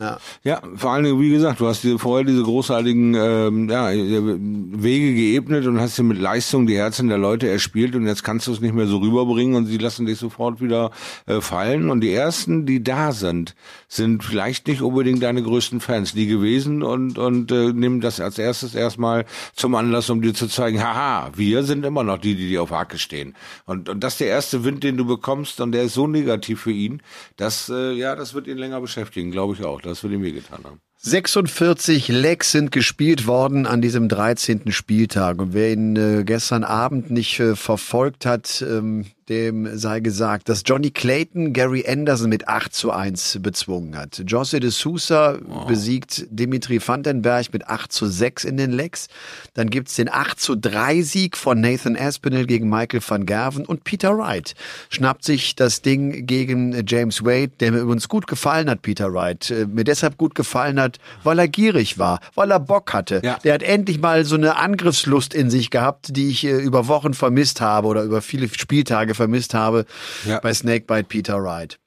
Ja. 0.00 0.18
Ja, 0.44 0.62
vor 0.76 0.92
allen 0.92 1.02
Dingen, 1.02 1.20
wie 1.20 1.30
gesagt, 1.30 1.58
du 1.58 1.66
hast 1.66 1.82
dir 1.82 1.98
vorher 1.98 2.24
diese 2.24 2.44
großartigen 2.44 3.14
ähm, 3.16 3.68
ja, 3.68 3.90
Wege 3.90 5.12
geebnet 5.12 5.66
und 5.66 5.80
hast 5.80 5.98
dir 5.98 6.04
mit 6.04 6.20
Leistung 6.20 6.68
die 6.68 6.76
Herzen 6.76 7.08
der 7.08 7.18
Leute 7.18 7.48
erspielt 7.48 7.96
und 7.96 8.06
jetzt 8.06 8.22
kannst 8.22 8.46
du 8.46 8.52
es 8.52 8.60
nicht 8.60 8.74
mehr 8.74 8.86
so 8.86 8.98
rüberbringen 8.98 9.56
und 9.56 9.66
sie 9.66 9.76
lassen 9.76 10.06
dich 10.06 10.18
sofort 10.18 10.60
wieder 10.60 10.92
äh, 11.26 11.40
fallen. 11.40 11.90
Und 11.90 12.02
die 12.02 12.12
ersten, 12.12 12.64
die 12.64 12.80
da 12.80 13.10
sind, 13.10 13.56
sind 13.88 14.22
vielleicht 14.22 14.68
nicht 14.68 14.82
unbedingt 14.82 15.20
deine 15.20 15.42
größten 15.42 15.80
Fans, 15.80 16.12
die 16.12 16.28
gewesen 16.28 16.84
und, 16.84 17.18
und 17.18 17.50
äh, 17.50 17.72
nehmen 17.72 18.00
das 18.00 18.20
als 18.20 18.38
erstes 18.38 18.76
erstmal 18.76 19.24
zum 19.54 19.74
Anlass, 19.74 20.10
um 20.10 20.22
dir 20.22 20.32
zu 20.32 20.46
zeigen, 20.46 20.80
haha, 20.80 21.32
wir 21.34 21.64
sind 21.64 21.84
immer 21.84 22.04
noch 22.04 22.18
die, 22.18 22.36
die 22.36 22.46
dir 22.48 22.62
auf 22.62 22.70
Hacke 22.70 22.98
stehen. 22.98 23.34
Und, 23.66 23.88
und 23.88 24.04
das 24.04 24.12
ist 24.12 24.20
der 24.20 24.28
erste 24.28 24.62
Wind, 24.62 24.84
den 24.84 24.96
du 24.96 25.04
bekommst 25.06 25.60
und 25.60 25.72
der 25.72 25.82
ist 25.82 25.94
so 25.94 26.06
negativ 26.06 26.60
für 26.60 26.70
ihn, 26.70 27.02
dass, 27.36 27.68
äh, 27.68 27.94
ja, 27.94 28.14
das 28.14 28.32
wird 28.32 28.46
ihn 28.46 28.58
länger 28.58 28.80
beschäftigen, 28.80 29.32
glaube 29.32 29.54
ich 29.54 29.64
auch. 29.64 29.87
Das 29.88 30.02
wird 30.02 30.12
ihm 30.12 30.22
wehgetan 30.22 30.64
haben. 30.64 30.80
46 31.00 32.08
Lecks 32.08 32.52
sind 32.52 32.72
gespielt 32.72 33.26
worden 33.26 33.66
an 33.66 33.80
diesem 33.80 34.08
13. 34.08 34.72
Spieltag. 34.72 35.40
Und 35.40 35.54
wer 35.54 35.72
ihn 35.72 35.96
äh, 35.96 36.24
gestern 36.24 36.64
Abend 36.64 37.10
nicht 37.10 37.38
äh, 37.40 37.56
verfolgt 37.56 38.26
hat, 38.26 38.62
ähm, 38.68 39.06
dem 39.28 39.76
sei 39.76 40.00
gesagt, 40.00 40.48
dass 40.48 40.62
Johnny 40.64 40.90
Clayton 40.90 41.52
Gary 41.52 41.84
Anderson 41.86 42.28
mit 42.30 42.48
8 42.48 42.74
zu 42.74 42.90
1 42.90 43.38
bezwungen 43.42 43.96
hat. 43.96 44.22
José 44.26 44.58
de 44.60 44.70
Sousa 44.70 45.38
besiegt 45.66 46.26
Dimitri 46.30 46.80
Vandenberg 46.84 47.52
mit 47.52 47.68
8 47.68 47.92
zu 47.92 48.06
6 48.06 48.44
in 48.44 48.56
den 48.56 48.72
Lecks. 48.72 49.08
Dann 49.54 49.70
gibt's 49.70 49.96
den 49.96 50.08
8 50.08 50.40
zu 50.40 50.56
3 50.56 51.02
Sieg 51.02 51.36
von 51.36 51.60
Nathan 51.60 51.96
Aspinall 51.96 52.46
gegen 52.46 52.68
Michael 52.68 53.00
van 53.06 53.26
Gerven 53.26 53.66
und 53.66 53.84
Peter 53.84 54.16
Wright 54.16 54.54
schnappt 54.88 55.24
sich 55.24 55.54
das 55.54 55.82
Ding 55.82 56.26
gegen 56.26 56.86
James 56.86 57.24
Wade, 57.24 57.52
der 57.60 57.72
mir 57.72 57.80
übrigens 57.80 58.08
gut 58.08 58.26
gefallen 58.26 58.70
hat, 58.70 58.82
Peter 58.82 59.12
Wright. 59.12 59.50
Äh, 59.50 59.66
mir 59.66 59.84
deshalb 59.84 60.16
gut 60.16 60.34
gefallen 60.34 60.80
hat, 60.80 60.98
weil 61.22 61.38
er 61.38 61.48
gierig 61.48 61.98
war, 61.98 62.20
weil 62.34 62.50
er 62.50 62.60
Bock 62.60 62.92
hatte. 62.92 63.20
Ja. 63.24 63.38
Der 63.44 63.54
hat 63.54 63.62
endlich 63.62 64.00
mal 64.00 64.24
so 64.24 64.36
eine 64.36 64.56
Angriffslust 64.56 65.34
in 65.34 65.50
sich 65.50 65.70
gehabt, 65.70 66.16
die 66.16 66.28
ich 66.28 66.44
äh, 66.44 66.56
über 66.56 66.88
Wochen 66.88 67.14
vermisst 67.14 67.60
habe 67.60 67.88
oder 67.88 68.02
über 68.02 68.22
viele 68.22 68.48
Spieltage 68.48 69.17
vermisst 69.18 69.52
habe 69.54 69.84
Ja. 70.24 70.40
bei 70.40 70.54
Snakebite 70.54 71.04
Peter 71.04 71.42
Wright. 71.42 71.78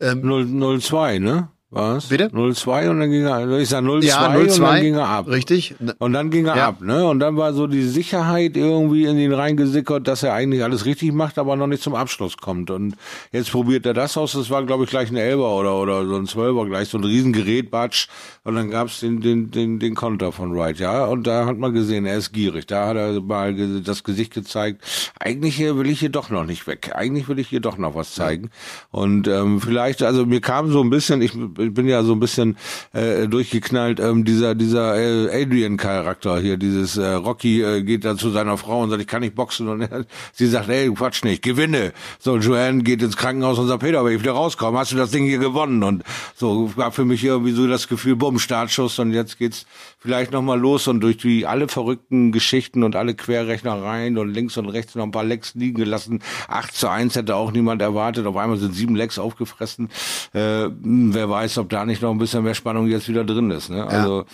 0-2, 0.00 1.20
ne? 1.20 1.48
Was? 1.70 2.06
Bitte? 2.08 2.28
0-2 2.28 2.88
und 2.88 3.00
dann 3.00 3.10
ging 3.10 3.26
er, 3.26 3.58
ich 3.58 3.68
sag 3.68 3.84
0-2 3.84 4.04
Ja, 4.04 4.26
und 4.28 4.36
0-2. 4.48 4.58
dann 4.62 4.80
ging 4.80 4.94
er 4.94 5.06
ab. 5.08 5.28
Richtig. 5.28 5.74
Und 5.98 6.14
dann 6.14 6.30
ging 6.30 6.46
er 6.46 6.56
Ja. 6.56 6.68
ab, 6.68 6.80
ne? 6.80 7.04
Und 7.06 7.20
dann 7.20 7.36
war 7.36 7.52
so 7.52 7.66
die 7.66 7.82
Sicherheit 7.82 8.56
irgendwie 8.56 9.04
in 9.04 9.18
ihn 9.18 9.34
reingesickert, 9.34 10.08
dass 10.08 10.22
er 10.22 10.32
eigentlich 10.32 10.64
alles 10.64 10.86
richtig 10.86 11.12
macht, 11.12 11.36
aber 11.38 11.56
noch 11.56 11.66
nicht 11.66 11.82
zum 11.82 11.94
Abschluss 11.94 12.38
kommt. 12.38 12.70
Und 12.70 12.94
jetzt 13.32 13.50
probiert 13.52 13.84
er 13.84 13.92
das 13.92 14.16
aus. 14.16 14.32
Das 14.32 14.48
war, 14.48 14.64
glaube 14.64 14.84
ich, 14.84 14.90
gleich 14.90 15.10
ein 15.10 15.16
Elber 15.16 15.54
oder, 15.54 15.76
oder 15.76 16.06
so 16.06 16.16
ein 16.16 16.26
Zwölfer, 16.26 16.64
gleich 16.64 16.88
so 16.88 16.96
ein 16.96 17.04
Riesengerät, 17.04 17.70
Batsch. 17.70 18.08
Und 18.44 18.54
dann 18.54 18.70
gab's 18.70 19.00
den, 19.00 19.20
den, 19.20 19.50
den, 19.50 19.78
den 19.78 19.94
Konter 19.94 20.32
von 20.32 20.56
Wright, 20.56 20.78
ja. 20.78 21.04
Und 21.04 21.26
da 21.26 21.44
hat 21.44 21.58
man 21.58 21.74
gesehen, 21.74 22.06
er 22.06 22.16
ist 22.16 22.32
gierig. 22.32 22.66
Da 22.66 22.86
hat 22.86 22.96
er 22.96 23.20
mal 23.20 23.82
das 23.82 24.04
Gesicht 24.04 24.32
gezeigt. 24.32 24.82
Eigentlich 25.20 25.56
hier 25.56 25.76
will 25.76 25.90
ich 25.90 26.00
hier 26.00 26.08
doch 26.08 26.30
noch 26.30 26.46
nicht 26.46 26.66
weg. 26.66 26.92
Eigentlich 26.94 27.28
will 27.28 27.38
ich 27.38 27.48
hier 27.48 27.60
doch 27.60 27.76
noch 27.76 27.94
was 27.94 28.14
zeigen. 28.14 28.48
Und 28.90 29.28
ähm, 29.28 29.60
vielleicht, 29.60 30.02
also 30.02 30.24
mir 30.24 30.40
kam 30.40 30.70
so 30.72 30.80
ein 30.82 30.88
bisschen, 30.88 31.20
ich 31.20 31.32
bin 31.58 31.88
ja 31.88 32.02
so 32.02 32.12
ein 32.12 32.20
bisschen 32.20 32.56
äh, 32.92 33.26
durchgeknallt, 33.26 34.00
ähm, 34.00 34.24
dieser 34.24 34.54
dieser 34.54 34.96
äh, 34.96 35.42
Adrian-Charakter 35.42 36.40
hier, 36.40 36.56
dieses 36.56 36.96
äh, 36.96 37.06
Rocky 37.06 37.62
äh, 37.62 37.82
geht 37.82 38.04
da 38.04 38.16
zu 38.16 38.30
seiner 38.30 38.56
Frau 38.56 38.82
und 38.82 38.90
sagt, 38.90 39.02
ich 39.02 39.08
kann 39.08 39.20
nicht 39.20 39.34
boxen 39.34 39.68
und 39.68 39.82
er, 39.82 40.04
sie 40.32 40.46
sagt, 40.46 40.68
ey, 40.68 40.90
Quatsch 40.90 41.24
nicht, 41.24 41.42
gewinne. 41.42 41.92
So, 42.18 42.36
Joanne 42.36 42.82
geht 42.82 43.02
ins 43.02 43.16
Krankenhaus 43.16 43.58
und 43.58 43.68
sagt, 43.68 43.80
Peter, 43.80 44.00
aber 44.00 44.10
ich 44.10 44.20
wieder 44.20 44.32
rauskommen, 44.32 44.78
hast 44.78 44.92
du 44.92 44.96
das 44.96 45.10
Ding 45.10 45.24
hier 45.24 45.38
gewonnen? 45.38 45.82
Und 45.82 46.02
so 46.34 46.70
war 46.76 46.92
für 46.92 47.04
mich 47.04 47.24
irgendwie 47.24 47.52
so 47.52 47.66
das 47.66 47.88
Gefühl, 47.88 48.16
bumm, 48.16 48.38
Startschuss 48.38 48.98
und 48.98 49.12
jetzt 49.12 49.38
geht's 49.38 49.66
vielleicht 49.98 50.32
nochmal 50.32 50.58
los 50.58 50.86
und 50.88 51.00
durch 51.00 51.16
die 51.16 51.46
alle 51.46 51.68
verrückten 51.68 52.32
Geschichten 52.32 52.82
und 52.82 52.96
alle 52.96 53.14
Querrechnereien 53.14 54.18
und 54.18 54.32
links 54.32 54.56
und 54.56 54.68
rechts 54.68 54.94
noch 54.94 55.04
ein 55.04 55.10
paar 55.10 55.24
Lecks 55.24 55.54
liegen 55.54 55.78
gelassen. 55.78 56.20
8 56.48 56.74
zu 56.74 56.88
1 56.88 57.16
hätte 57.16 57.36
auch 57.36 57.50
niemand 57.50 57.82
erwartet. 57.82 58.26
Auf 58.26 58.36
einmal 58.36 58.58
sind 58.58 58.74
sieben 58.74 58.94
Lecks 58.94 59.18
aufgefressen. 59.18 59.88
Äh, 60.32 60.68
wer 60.82 61.30
weiß, 61.30 61.47
ob 61.56 61.70
da 61.70 61.86
nicht 61.86 62.02
noch 62.02 62.10
ein 62.10 62.18
bisschen 62.18 62.42
mehr 62.44 62.54
Spannung 62.54 62.88
jetzt 62.88 63.08
wieder 63.08 63.24
drin 63.24 63.50
ist. 63.50 63.70
Ne? 63.70 63.86
Also 63.86 64.24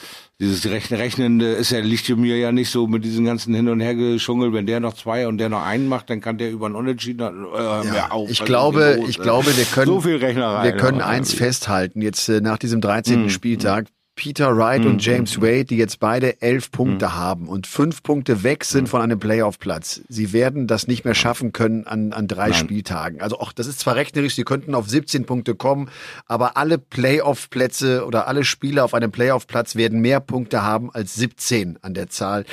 dieses 0.40 0.64
Rechnen, 0.68 0.98
Rechnen 1.00 1.40
äh, 1.40 1.54
ist 1.54 1.70
ja, 1.70 1.78
liegt 1.78 2.08
mir 2.16 2.36
ja 2.36 2.50
nicht 2.50 2.70
so 2.70 2.86
mit 2.88 3.04
diesen 3.04 3.24
ganzen 3.24 3.54
Hin- 3.54 3.68
und 3.68 3.80
Hergeschungel. 3.80 4.52
Wenn 4.52 4.66
der 4.66 4.80
noch 4.80 4.94
zwei 4.94 5.28
und 5.28 5.38
der 5.38 5.48
noch 5.48 5.62
einen 5.62 5.86
macht, 5.86 6.10
dann 6.10 6.20
kann 6.20 6.38
der 6.38 6.50
über 6.50 6.66
einen 6.66 6.74
Unentschieden 6.74 7.20
äh, 7.20 7.58
Ja, 7.58 7.84
mehr 7.84 8.12
auf. 8.12 8.30
ich 8.30 8.40
Also 8.40 8.50
glaube, 8.50 8.96
los, 8.98 9.08
ich 9.10 9.18
ne? 9.18 9.24
glaube, 9.24 9.56
wir 9.56 9.64
können, 9.64 9.86
so 9.86 10.04
wir 10.04 10.72
können 10.76 10.98
ne? 10.98 11.06
eins 11.06 11.32
festhalten, 11.32 12.02
jetzt 12.02 12.28
äh, 12.28 12.40
nach 12.40 12.58
diesem 12.58 12.80
13. 12.80 13.22
Hm, 13.24 13.30
Spieltag. 13.30 13.86
Peter 14.16 14.56
Wright 14.56 14.86
und 14.86 15.04
James 15.04 15.40
Wade, 15.40 15.64
die 15.64 15.76
jetzt 15.76 15.98
beide 15.98 16.40
elf 16.40 16.70
Punkte 16.70 17.16
haben 17.16 17.48
und 17.48 17.66
fünf 17.66 18.02
Punkte 18.02 18.44
weg 18.44 18.64
sind 18.64 18.88
von 18.88 19.00
einem 19.00 19.18
Playoff-Platz. 19.18 20.02
Sie 20.08 20.32
werden 20.32 20.68
das 20.68 20.86
nicht 20.86 21.04
mehr 21.04 21.14
schaffen 21.14 21.52
können 21.52 21.86
an, 21.86 22.12
an 22.12 22.28
drei 22.28 22.52
Spieltagen. 22.52 23.20
Also 23.20 23.40
auch, 23.40 23.52
das 23.52 23.66
ist 23.66 23.80
zwar 23.80 23.96
rechnerisch, 23.96 24.36
sie 24.36 24.44
könnten 24.44 24.74
auf 24.76 24.88
17 24.88 25.26
Punkte 25.26 25.56
kommen, 25.56 25.90
aber 26.26 26.56
alle 26.56 26.78
Playoff-Plätze 26.78 28.06
oder 28.06 28.28
alle 28.28 28.44
Spieler 28.44 28.84
auf 28.84 28.94
einem 28.94 29.10
Playoff-Platz 29.10 29.74
werden 29.74 30.00
mehr 30.00 30.20
Punkte 30.20 30.62
haben 30.62 30.94
als 30.94 31.16
17 31.16 31.80
an 31.82 31.94
der 31.94 32.08
Zahl, 32.08 32.44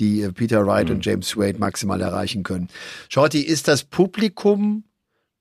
die 0.00 0.22
äh, 0.22 0.32
Peter 0.32 0.66
Wright 0.66 0.90
und 0.90 1.04
James 1.04 1.36
Wade 1.36 1.58
maximal 1.58 2.00
erreichen 2.00 2.42
können. 2.42 2.68
Shorty, 3.08 3.40
ist 3.40 3.68
das 3.68 3.84
Publikum 3.84 4.84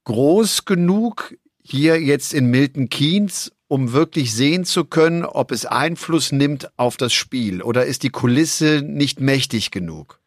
groß 0.03 0.65
genug 0.65 1.33
hier 1.63 1.99
jetzt 1.99 2.33
in 2.33 2.47
Milton 2.47 2.89
Keynes, 2.89 3.51
um 3.73 3.91
wirklich 3.91 4.35
sehen 4.35 4.65
zu 4.65 4.85
können, 4.85 5.25
ob 5.25 5.51
es 5.51 5.65
Einfluss 5.65 6.31
nimmt 6.31 6.69
auf 6.77 6.95
das 6.95 7.11
Spiel? 7.11 7.63
Oder 7.63 7.87
ist 7.87 8.03
die 8.03 8.11
Kulisse 8.11 8.83
nicht 8.85 9.19
mächtig 9.19 9.71
genug? 9.71 10.19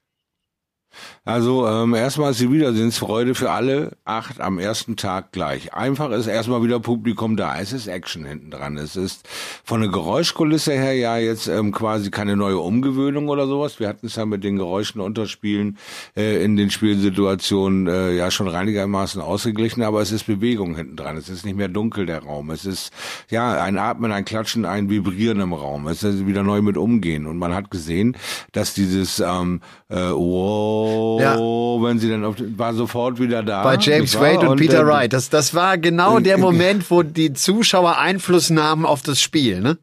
Also 1.26 1.66
ähm, 1.66 1.92
erstmal 1.92 2.30
ist 2.30 2.40
die 2.40 2.52
Wiedersehensfreude 2.52 3.34
für 3.34 3.50
alle 3.50 3.96
acht 4.04 4.40
am 4.40 4.60
ersten 4.60 4.94
Tag 4.94 5.32
gleich. 5.32 5.74
Einfach 5.74 6.12
ist 6.12 6.28
erstmal 6.28 6.62
wieder 6.62 6.78
Publikum 6.78 7.36
da. 7.36 7.58
Es 7.58 7.72
ist 7.72 7.88
Action 7.88 8.24
hinten 8.24 8.52
dran. 8.52 8.76
Es 8.76 8.94
ist 8.94 9.28
von 9.64 9.80
der 9.80 9.90
Geräuschkulisse 9.90 10.72
her 10.72 10.92
ja 10.92 11.18
jetzt 11.18 11.48
ähm, 11.48 11.72
quasi 11.72 12.12
keine 12.12 12.36
neue 12.36 12.58
Umgewöhnung 12.58 13.28
oder 13.28 13.48
sowas. 13.48 13.80
Wir 13.80 13.88
hatten 13.88 14.06
es 14.06 14.14
ja 14.14 14.24
mit 14.24 14.44
den 14.44 14.56
Geräuschen 14.56 15.00
unterspielen 15.00 15.78
äh, 16.16 16.44
in 16.44 16.56
den 16.56 16.70
Spielsituationen 16.70 17.88
äh, 17.88 18.12
ja 18.12 18.30
schon 18.30 18.48
einigermaßen 18.48 19.20
ausgeglichen, 19.20 19.82
aber 19.82 20.02
es 20.02 20.12
ist 20.12 20.28
Bewegung 20.28 20.76
hinten 20.76 20.94
dran. 20.94 21.16
Es 21.16 21.28
ist 21.28 21.44
nicht 21.44 21.56
mehr 21.56 21.66
dunkel 21.66 22.06
der 22.06 22.22
Raum. 22.22 22.52
Es 22.52 22.64
ist 22.64 22.92
ja 23.30 23.60
ein 23.60 23.78
Atmen, 23.78 24.12
ein 24.12 24.24
Klatschen, 24.24 24.64
ein 24.64 24.90
Vibrieren 24.90 25.40
im 25.40 25.54
Raum. 25.54 25.88
Es 25.88 26.04
ist 26.04 26.24
wieder 26.24 26.44
neu 26.44 26.62
mit 26.62 26.76
umgehen. 26.76 27.26
Und 27.26 27.36
man 27.36 27.52
hat 27.52 27.72
gesehen, 27.72 28.16
dass 28.52 28.74
dieses 28.74 29.18
ähm, 29.18 29.60
äh, 29.88 29.96
wow, 29.96 31.15
Ja. 31.20 31.36
wenn 31.36 31.98
sie 31.98 32.08
dann 32.10 32.24
auf, 32.24 32.36
war 32.38 32.74
sofort 32.74 33.20
wieder 33.20 33.42
da. 33.42 33.62
Bei 33.62 33.76
James? 33.76 34.18
Wade 34.18 34.48
und, 34.48 34.58
Peter 34.58 34.80
äh, 34.80 34.86
Wright. 34.86 35.12
Das, 35.12 35.30
das 35.30 35.54
war 35.54 35.78
genau 35.78 36.18
der 36.20 36.38
Moment, 36.38 36.90
wo 36.90 37.02
die 37.02 37.32
Zuschauer 37.32 37.98
Einfluss 37.98 38.50
nahmen 38.50 38.86
auf 38.86 39.02
das 39.02 39.20
Spiel, 39.20 39.60
ne? 39.60 39.78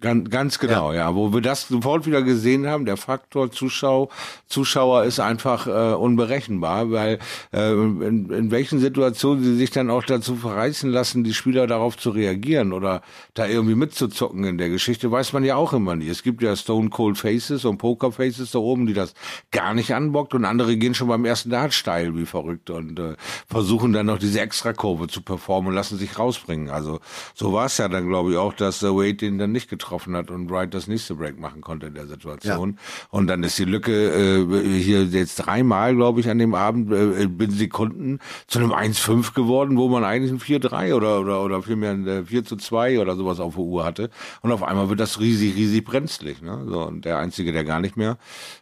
Ganz, 0.00 0.30
ganz 0.30 0.58
genau, 0.58 0.94
ja. 0.94 1.14
Wo 1.14 1.34
wir 1.34 1.42
das 1.42 1.68
sofort 1.68 2.06
wieder 2.06 2.22
gesehen 2.22 2.66
haben, 2.66 2.86
der 2.86 2.96
Faktor 2.96 3.50
Zuschau, 3.50 4.08
Zuschauer 4.46 5.04
ist 5.04 5.20
einfach 5.20 5.66
äh, 5.66 5.94
unberechenbar, 5.94 6.90
weil 6.90 7.18
äh, 7.52 7.72
in, 7.72 8.30
in 8.30 8.50
welchen 8.50 8.80
Situationen 8.80 9.44
sie 9.44 9.56
sich 9.56 9.70
dann 9.70 9.90
auch 9.90 10.02
dazu 10.02 10.36
verreißen 10.36 10.90
lassen, 10.90 11.22
die 11.22 11.34
Spieler 11.34 11.66
darauf 11.66 11.98
zu 11.98 12.10
reagieren 12.10 12.72
oder 12.72 13.02
da 13.34 13.46
irgendwie 13.46 13.74
mitzuzocken 13.74 14.44
in 14.44 14.56
der 14.56 14.70
Geschichte, 14.70 15.10
weiß 15.10 15.34
man 15.34 15.44
ja 15.44 15.56
auch 15.56 15.74
immer 15.74 15.94
nie. 15.96 16.08
Es 16.08 16.22
gibt 16.22 16.40
ja 16.40 16.56
Stone 16.56 16.88
Cold 16.88 17.18
Faces 17.18 17.66
und 17.66 17.76
Poker 17.76 18.10
Faces 18.10 18.52
da 18.52 18.58
oben, 18.58 18.86
die 18.86 18.94
das 18.94 19.12
gar 19.50 19.74
nicht 19.74 19.94
anbockt 19.94 20.32
und 20.32 20.46
andere 20.46 20.78
gehen 20.78 20.94
schon 20.94 21.08
beim 21.08 21.26
ersten 21.26 21.50
Dart 21.50 21.74
steil 21.74 22.16
wie 22.16 22.24
verrückt 22.24 22.70
und 22.70 22.98
äh, 22.98 23.16
versuchen 23.46 23.92
dann 23.92 24.06
noch 24.06 24.18
diese 24.18 24.40
Extrakurve 24.40 25.08
zu 25.08 25.20
performen 25.20 25.68
und 25.68 25.74
lassen 25.74 25.98
sich 25.98 26.18
rausbringen. 26.18 26.70
Also 26.70 27.00
so 27.34 27.52
war 27.52 27.66
es 27.66 27.76
ja 27.76 27.88
dann, 27.88 28.08
glaube 28.08 28.30
ich, 28.30 28.38
auch, 28.38 28.54
dass 28.54 28.82
äh, 28.82 28.88
Wade 28.88 29.14
den 29.14 29.36
dann 29.36 29.52
nicht 29.52 29.68
getroffen 29.68 29.89
hat 29.90 30.30
und 30.30 30.50
Wright 30.50 30.72
das 30.72 30.86
nächste 30.86 31.14
Break 31.14 31.38
machen 31.38 31.60
konnte 31.60 31.86
in 31.86 31.94
der 31.94 32.06
Situation. 32.06 32.78
Und 33.10 33.26
dann 33.26 33.42
ist 33.42 33.58
die 33.58 33.64
Lücke 33.64 33.92
äh, 33.92 34.78
hier 34.78 35.04
jetzt 35.04 35.36
dreimal, 35.36 35.94
glaube 35.94 36.20
ich, 36.20 36.28
an 36.28 36.38
dem 36.38 36.54
Abend 36.54 36.92
äh, 36.92 37.26
binnen 37.26 37.52
Sekunden 37.52 38.18
zu 38.46 38.58
einem 38.58 38.72
1-5 38.72 39.34
geworden, 39.34 39.76
wo 39.76 39.88
man 39.88 40.04
eigentlich 40.04 40.32
ein 40.32 40.40
4-3 40.40 40.94
oder, 40.94 41.20
oder, 41.20 41.42
oder 41.42 41.62
vielmehr 41.62 41.90
ein 41.92 42.06
äh, 42.06 42.24
4 42.24 42.44
zu 42.44 42.56
2 42.56 43.00
oder 43.00 43.16
sowas 43.16 43.40
auf 43.40 43.54
der 43.54 43.64
Uhr 43.64 43.84
hatte. 43.84 44.10
Und 44.42 44.52
auf 44.52 44.62
einmal 44.62 44.88
wird 44.88 45.00
das 45.00 45.20
riesig, 45.20 45.56
riesig 45.56 45.84
brenzlig. 45.84 46.42
Ne? 46.42 46.66
So, 46.68 46.82
und 46.82 47.04
der 47.04 47.18
Einzige, 47.18 47.52
der 47.52 47.64
gar 47.64 47.80
nicht 47.80 47.96
mehr 47.96 48.18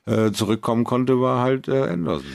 äh, 0.07 0.33
zurückkommen 0.33 0.85
konnte, 0.85 1.21
war 1.21 1.41
halt 1.41 1.69
äh, 1.69 1.83
Anderson. 1.83 2.31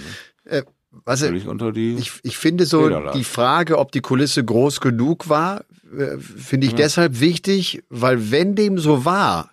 Ne? 0.46 0.52
Äh, 0.52 0.64
was, 1.06 1.24
unter 1.24 1.72
die 1.72 1.96
ich, 1.96 2.20
ich 2.22 2.38
finde 2.38 2.66
so 2.68 2.88
die 3.14 3.24
Frage, 3.24 3.80
ob 3.80 3.92
die 3.92 4.02
Kulisse 4.02 4.46
groß 4.46 4.80
genug 4.80 5.28
war, 5.28 5.66
äh, 5.98 6.18
finde 6.20 6.68
ich 6.68 6.76
deshalb 6.76 7.20
wichtig, 7.20 7.84
weil 7.90 8.32
wenn 8.32 8.56
dem 8.56 8.78
so 8.78 9.06
war, 9.06 9.52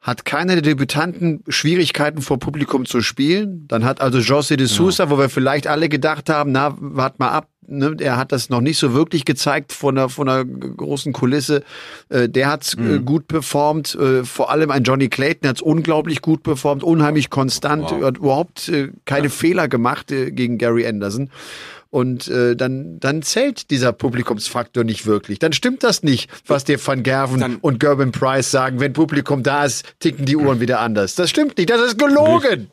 hat 0.00 0.24
keiner 0.24 0.54
der 0.54 0.62
Debütanten 0.62 1.44
Schwierigkeiten 1.46 2.22
vor 2.22 2.38
Publikum 2.40 2.86
zu 2.86 3.02
spielen. 3.02 3.66
Dann 3.68 3.84
hat 3.84 4.00
also 4.00 4.18
José 4.18 4.56
de 4.56 4.66
Sousa, 4.66 5.10
wo 5.10 5.18
wir 5.18 5.28
vielleicht 5.28 5.68
alle 5.68 5.88
gedacht 5.88 6.28
haben, 6.28 6.50
na, 6.50 6.74
wart 6.80 7.20
mal 7.20 7.28
ab, 7.28 7.46
ne, 7.64 7.94
er 8.00 8.16
hat 8.16 8.32
das 8.32 8.50
noch 8.50 8.60
nicht 8.60 8.78
so 8.78 8.94
wirklich 8.94 9.24
gezeigt 9.24 9.72
von 9.72 9.96
einer, 9.96 10.08
von 10.08 10.28
einer 10.28 10.44
großen 10.44 11.12
Kulisse. 11.12 11.62
Äh, 12.08 12.28
der 12.28 12.48
hat 12.48 12.76
äh, 12.78 12.98
gut 12.98 13.28
performt, 13.28 13.94
äh, 13.94 14.24
vor 14.24 14.50
allem 14.50 14.72
ein 14.72 14.82
Johnny 14.82 15.08
Clayton 15.08 15.48
hat 15.48 15.62
unglaublich 15.62 16.20
gut 16.20 16.42
performt, 16.42 16.82
unheimlich 16.82 17.30
konstant, 17.30 17.92
Wow. 17.92 18.02
hat 18.02 18.18
überhaupt 18.18 18.68
äh, 18.70 18.88
keine 19.04 19.30
Fehler 19.30 19.68
gemacht 19.68 20.10
äh, 20.10 20.32
gegen 20.32 20.58
Gary 20.58 20.84
Anderson. 20.84 21.30
Und 21.92 22.26
äh, 22.28 22.56
dann, 22.56 23.00
dann 23.00 23.20
zählt 23.20 23.70
dieser 23.70 23.92
Publikumsfaktor 23.92 24.82
nicht 24.82 25.04
wirklich. 25.04 25.38
Dann 25.38 25.52
stimmt 25.52 25.82
das 25.82 26.02
nicht, 26.02 26.30
was 26.46 26.64
dir 26.64 26.84
Van 26.84 27.02
Gerven 27.02 27.38
Dann- 27.38 27.56
und 27.56 27.80
Gerben 27.80 28.12
Price 28.12 28.50
sagen. 28.50 28.80
Wenn 28.80 28.94
Publikum 28.94 29.42
da 29.42 29.66
ist, 29.66 29.84
ticken 30.00 30.24
die 30.24 30.36
Uhren 30.36 30.58
wieder 30.58 30.80
anders. 30.80 31.16
Das 31.16 31.28
stimmt 31.28 31.58
nicht. 31.58 31.68
Das 31.68 31.82
ist 31.82 31.98
gelogen. 31.98 32.70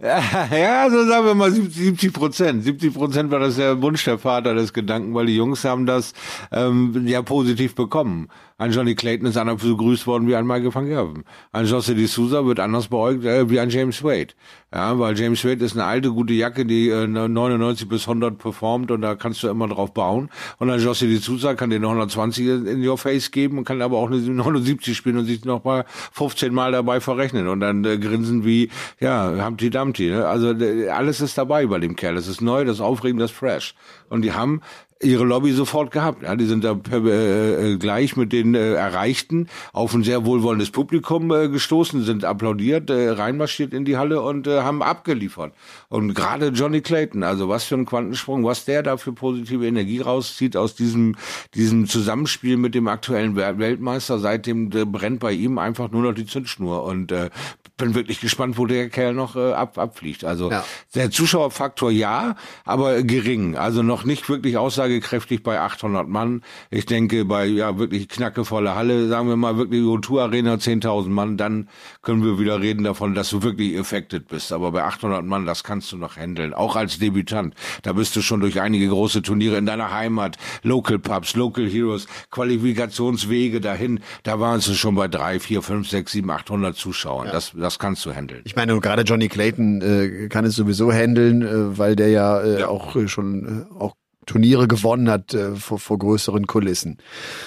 Ja, 0.00 0.88
so 0.90 1.04
sagen 1.06 1.26
wir 1.26 1.34
mal 1.34 1.50
70 1.50 2.12
Prozent. 2.12 2.62
70 2.64 2.94
Prozent 2.94 3.30
war 3.32 3.40
das 3.40 3.56
der 3.56 3.82
Wunsch 3.82 4.04
der 4.04 4.18
Vater 4.18 4.54
des 4.54 4.72
Gedanken, 4.72 5.12
weil 5.14 5.26
die 5.26 5.36
Jungs 5.36 5.64
haben 5.64 5.86
das 5.86 6.14
ähm, 6.52 7.04
ja 7.06 7.22
positiv 7.22 7.74
bekommen. 7.74 8.28
Ein 8.58 8.70
Johnny 8.70 8.94
Clayton 8.94 9.26
ist 9.26 9.36
anders 9.36 9.62
begrüßt 9.62 10.06
worden 10.06 10.28
wie 10.28 10.36
ein 10.36 10.46
Michael 10.46 10.72
van 10.72 10.86
Gerven. 10.86 11.24
Ein 11.50 11.66
José 11.66 11.94
de 11.94 12.06
Souza 12.06 12.44
wird 12.44 12.60
anders 12.60 12.88
beäugt 12.88 13.24
äh, 13.24 13.50
wie 13.50 13.58
ein 13.58 13.70
James 13.70 14.04
Wade. 14.04 14.34
Ja, 14.72 14.98
weil 14.98 15.18
James 15.18 15.42
Wade 15.46 15.64
ist 15.64 15.72
eine 15.72 15.86
alte, 15.86 16.10
gute 16.10 16.34
Jacke, 16.34 16.66
die 16.66 16.90
äh, 16.90 17.06
99 17.06 17.88
bis 17.88 18.06
100 18.06 18.36
performt 18.36 18.90
und 18.90 19.00
da 19.00 19.14
kannst 19.14 19.42
du 19.42 19.48
immer 19.48 19.66
drauf 19.66 19.94
bauen. 19.94 20.28
Und 20.58 20.68
ein 20.68 20.78
José 20.78 21.06
de 21.06 21.16
Souza 21.16 21.54
kann 21.54 21.70
dir 21.70 21.76
eine 21.76 21.86
120 21.86 22.46
in 22.46 22.86
your 22.86 22.98
face 22.98 23.30
geben 23.30 23.56
und 23.56 23.64
kann 23.64 23.80
aber 23.80 23.96
auch 23.96 24.10
eine 24.10 24.18
79 24.18 24.94
spielen 24.94 25.16
und 25.16 25.24
sich 25.24 25.42
noch 25.46 25.64
mal 25.64 25.86
15 26.12 26.52
Mal 26.52 26.72
dabei 26.72 27.00
verrechnen 27.00 27.48
und 27.48 27.60
dann 27.60 27.82
äh, 27.86 27.96
grinsen 27.96 28.44
wie, 28.44 28.68
ja, 29.00 29.42
Humpty 29.42 29.70
Dumpty. 29.70 30.10
Ne? 30.10 30.26
Also 30.26 30.54
alles 30.92 31.22
ist 31.22 31.38
dabei 31.38 31.64
bei 31.64 31.78
dem 31.78 31.96
Kerl. 31.96 32.16
Das 32.16 32.28
ist 32.28 32.42
neu, 32.42 32.66
das 32.66 32.76
ist 32.76 32.82
aufregend, 32.82 33.22
das 33.22 33.30
ist 33.30 33.38
fresh. 33.38 33.74
Und 34.10 34.20
die 34.20 34.32
haben 34.32 34.60
ihre 35.02 35.24
Lobby 35.24 35.52
sofort 35.52 35.90
gehabt. 35.90 36.22
Ja, 36.22 36.34
die 36.36 36.46
sind 36.46 36.64
da 36.64 36.78
äh, 36.92 37.72
äh, 37.72 37.76
gleich 37.76 38.16
mit 38.16 38.32
den 38.32 38.54
äh, 38.54 38.74
Erreichten 38.74 39.48
auf 39.72 39.94
ein 39.94 40.02
sehr 40.02 40.24
wohlwollendes 40.24 40.70
Publikum 40.70 41.30
äh, 41.30 41.48
gestoßen, 41.48 42.02
sind 42.02 42.24
applaudiert, 42.24 42.90
äh, 42.90 43.10
reinmarschiert 43.10 43.72
in 43.72 43.84
die 43.84 43.96
Halle 43.96 44.22
und 44.22 44.46
äh, 44.46 44.62
haben 44.62 44.82
abgeliefert. 44.82 45.52
Und 45.90 46.12
gerade 46.14 46.48
Johnny 46.48 46.82
Clayton, 46.82 47.22
also 47.22 47.48
was 47.48 47.64
für 47.64 47.74
ein 47.76 47.86
Quantensprung, 47.86 48.44
was 48.44 48.66
der 48.66 48.82
da 48.82 48.98
für 48.98 49.12
positive 49.14 49.66
Energie 49.66 50.00
rauszieht 50.00 50.54
aus 50.56 50.74
diesem, 50.74 51.16
diesem 51.54 51.86
Zusammenspiel 51.86 52.58
mit 52.58 52.74
dem 52.74 52.88
aktuellen 52.88 53.34
Wel- 53.36 53.58
Weltmeister, 53.58 54.18
seitdem 54.18 54.68
brennt 54.68 55.20
bei 55.20 55.32
ihm 55.32 55.56
einfach 55.58 55.90
nur 55.90 56.02
noch 56.02 56.12
die 56.12 56.26
Zündschnur 56.26 56.82
und 56.84 57.10
äh, 57.10 57.30
bin 57.78 57.94
wirklich 57.94 58.20
gespannt, 58.20 58.58
wo 58.58 58.66
der 58.66 58.90
Kerl 58.90 59.14
noch 59.14 59.36
äh, 59.36 59.52
ab, 59.52 59.78
abfliegt. 59.78 60.24
Also 60.24 60.50
Ja. 60.50 60.62
der 60.94 61.10
Zuschauerfaktor 61.10 61.90
ja, 61.90 62.34
aber 62.66 63.02
gering. 63.02 63.56
Also 63.56 63.82
noch 63.82 64.04
nicht 64.04 64.28
wirklich 64.28 64.58
aussagekräftig 64.58 65.42
bei 65.42 65.60
800 65.60 66.06
Mann. 66.06 66.42
Ich 66.70 66.84
denke 66.86 67.24
bei 67.24 67.46
ja 67.46 67.78
wirklich 67.78 68.08
knackevolle 68.08 68.74
Halle, 68.74 69.08
sagen 69.08 69.28
wir 69.28 69.36
mal 69.36 69.56
wirklich 69.56 69.80
O2 69.82 70.20
Arena 70.22 70.54
10.000 70.54 71.08
Mann, 71.08 71.36
dann 71.38 71.68
können 72.02 72.22
wir 72.24 72.38
wieder 72.38 72.60
reden 72.60 72.84
davon, 72.84 73.14
dass 73.14 73.30
du 73.30 73.42
wirklich 73.42 73.78
affected 73.78 74.28
bist. 74.28 74.52
Aber 74.52 74.72
bei 74.72 74.82
800 74.84 75.24
Mann, 75.24 75.46
das 75.46 75.62
kannst 75.78 75.92
du 75.92 75.96
noch 75.96 76.16
handeln. 76.16 76.54
Auch 76.54 76.74
als 76.74 76.98
Debütant. 76.98 77.54
Da 77.82 77.92
bist 77.92 78.16
du 78.16 78.20
schon 78.20 78.40
durch 78.40 78.60
einige 78.60 78.88
große 78.88 79.22
Turniere 79.22 79.58
in 79.58 79.64
deiner 79.66 79.92
Heimat, 79.92 80.36
Local 80.64 80.98
Pubs, 80.98 81.36
Local 81.36 81.68
Heroes, 81.68 82.08
Qualifikationswege 82.32 83.60
dahin. 83.60 84.00
Da 84.24 84.40
waren 84.40 84.60
sie 84.60 84.74
schon 84.74 84.96
bei 84.96 85.06
drei, 85.06 85.38
vier, 85.38 85.62
fünf, 85.62 85.88
sechs, 85.88 86.10
sieben, 86.10 86.30
800 86.32 86.74
Zuschauern. 86.74 87.28
Das, 87.30 87.52
das 87.56 87.78
kannst 87.78 88.04
du 88.06 88.12
handeln. 88.12 88.42
Ich 88.44 88.56
meine, 88.56 88.78
gerade 88.80 89.02
Johnny 89.02 89.28
Clayton 89.28 89.80
äh, 89.80 90.28
kann 90.28 90.44
es 90.44 90.56
sowieso 90.56 90.90
handeln, 90.92 91.42
äh, 91.42 91.78
weil 91.78 91.94
der 91.94 92.08
ja, 92.08 92.40
äh, 92.40 92.60
Ja. 92.62 92.68
auch 92.68 92.96
äh, 92.96 93.06
schon 93.06 93.66
äh, 93.70 93.80
auch 93.80 93.94
Turniere 94.28 94.68
gewonnen 94.68 95.10
hat 95.10 95.34
äh, 95.34 95.56
vor, 95.56 95.78
vor 95.78 95.98
größeren 95.98 96.46
Kulissen. 96.46 96.98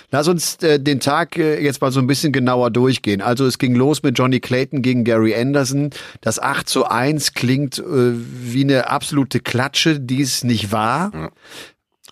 Lass 0.10 0.28
uns 0.28 0.58
äh, 0.58 0.80
den 0.80 1.00
Tag 1.00 1.38
äh, 1.38 1.64
jetzt 1.64 1.82
mal 1.82 1.92
so 1.92 2.00
ein 2.00 2.08
bisschen 2.08 2.34
genauer 2.34 2.72
durchgehen. 2.72 3.22
Also 3.22 3.46
es 3.46 3.58
ging 3.58 3.76
los 3.76 4.04
mit 4.04 4.18
Johnny 4.18 4.40
Clayton 4.40 4.82
gegen 4.82 5.04
Gary 5.04 5.36
Anderson. 5.36 5.92
Das 6.20 6.40
8 6.40 6.68
zu 6.68 6.86
1 6.86 7.34
klingt 7.34 7.80
äh, 7.80 7.84
wie 7.84 8.64
eine 8.64 8.90
absolute 8.90 9.40
Klatsche, 9.40 10.00
die 10.00 10.22
es 10.22 10.44
nicht 10.44 10.72
war. 10.72 11.12
Ja. 11.14 11.32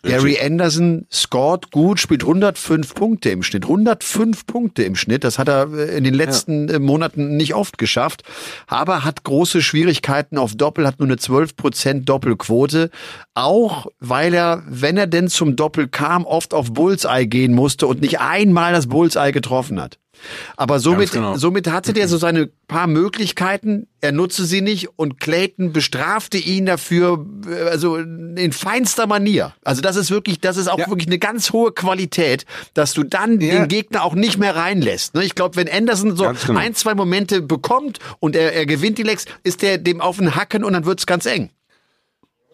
Gary 0.03 0.37
Anderson 0.41 1.05
scored 1.11 1.71
gut, 1.71 1.99
spielt 1.99 2.23
105 2.23 2.95
Punkte 2.95 3.29
im 3.29 3.43
Schnitt. 3.43 3.63
105 3.63 4.45
Punkte 4.45 4.83
im 4.83 4.95
Schnitt. 4.95 5.23
Das 5.23 5.37
hat 5.37 5.49
er 5.49 5.71
äh, 5.73 5.97
in 5.97 6.03
den 6.03 6.13
letzten 6.13 6.69
ja. 6.69 6.75
Äh, 6.75 6.79
Monaten 6.79 7.35
nicht 7.35 7.53
oft 7.53 7.77
geschafft. 7.77 8.23
Aber 8.67 9.03
hat 9.03 9.23
große 9.23 9.61
Schwierigkeiten 9.61 10.37
auf 10.37 10.55
Doppel, 10.55 10.87
hat 10.87 10.99
nur 10.99 11.07
eine 11.07 11.17
12% 11.17 12.05
Doppelquote. 12.05 12.89
Auch 13.33 13.87
weil 13.99 14.33
er, 14.33 14.63
wenn 14.67 14.95
er 14.97 15.07
denn 15.07 15.27
zum 15.27 15.55
Doppel 15.55 15.87
kam, 15.87 16.25
oft 16.25 16.53
auf 16.53 16.73
Bullseye 16.73 17.27
gehen 17.27 17.53
musste 17.53 17.87
und 17.87 18.01
nicht 18.01 18.19
einmal 18.19 18.71
das 18.71 18.87
Bullseye 18.87 19.31
getroffen 19.31 19.81
hat. 19.81 19.99
Aber 20.57 20.79
somit, 20.79 21.11
genau. 21.11 21.37
somit 21.37 21.67
hatte 21.67 21.93
der 21.93 22.07
so 22.07 22.17
seine 22.17 22.47
paar 22.67 22.87
Möglichkeiten, 22.87 23.87
er 24.01 24.11
nutze 24.11 24.45
sie 24.45 24.61
nicht 24.61 24.89
und 24.97 25.19
Clayton 25.19 25.73
bestrafte 25.73 26.37
ihn 26.37 26.65
dafür, 26.65 27.25
äh, 27.47 27.69
also 27.69 27.97
in 27.97 28.51
feinster 28.51 29.07
Manier. 29.07 29.53
Also 29.63 29.81
das 29.81 29.95
ist 29.95 30.11
wirklich, 30.11 30.39
das 30.39 30.57
ist 30.57 30.67
auch 30.67 30.79
ja. 30.79 30.89
wirklich 30.89 31.07
eine 31.07 31.19
ganz 31.19 31.51
hohe 31.51 31.71
Qualität, 31.71 32.45
dass 32.73 32.93
du 32.93 33.03
dann 33.03 33.39
ja. 33.41 33.59
den 33.59 33.67
Gegner 33.67 34.03
auch 34.03 34.15
nicht 34.15 34.37
mehr 34.37 34.55
reinlässt. 34.55 35.15
Ne? 35.15 35.23
Ich 35.23 35.35
glaube, 35.35 35.55
wenn 35.55 35.69
Anderson 35.69 36.15
so 36.15 36.31
genau. 36.45 36.59
ein, 36.59 36.75
zwei 36.75 36.95
Momente 36.95 37.41
bekommt 37.41 37.99
und 38.19 38.35
er, 38.35 38.53
er 38.53 38.65
gewinnt 38.65 38.97
die 38.97 39.03
Lecks, 39.03 39.25
ist 39.43 39.61
der 39.61 39.77
dem 39.77 40.01
auf 40.01 40.17
den 40.17 40.35
Hacken 40.35 40.63
und 40.63 40.73
dann 40.73 40.85
wird's 40.85 41.05
ganz 41.05 41.25
eng. 41.25 41.49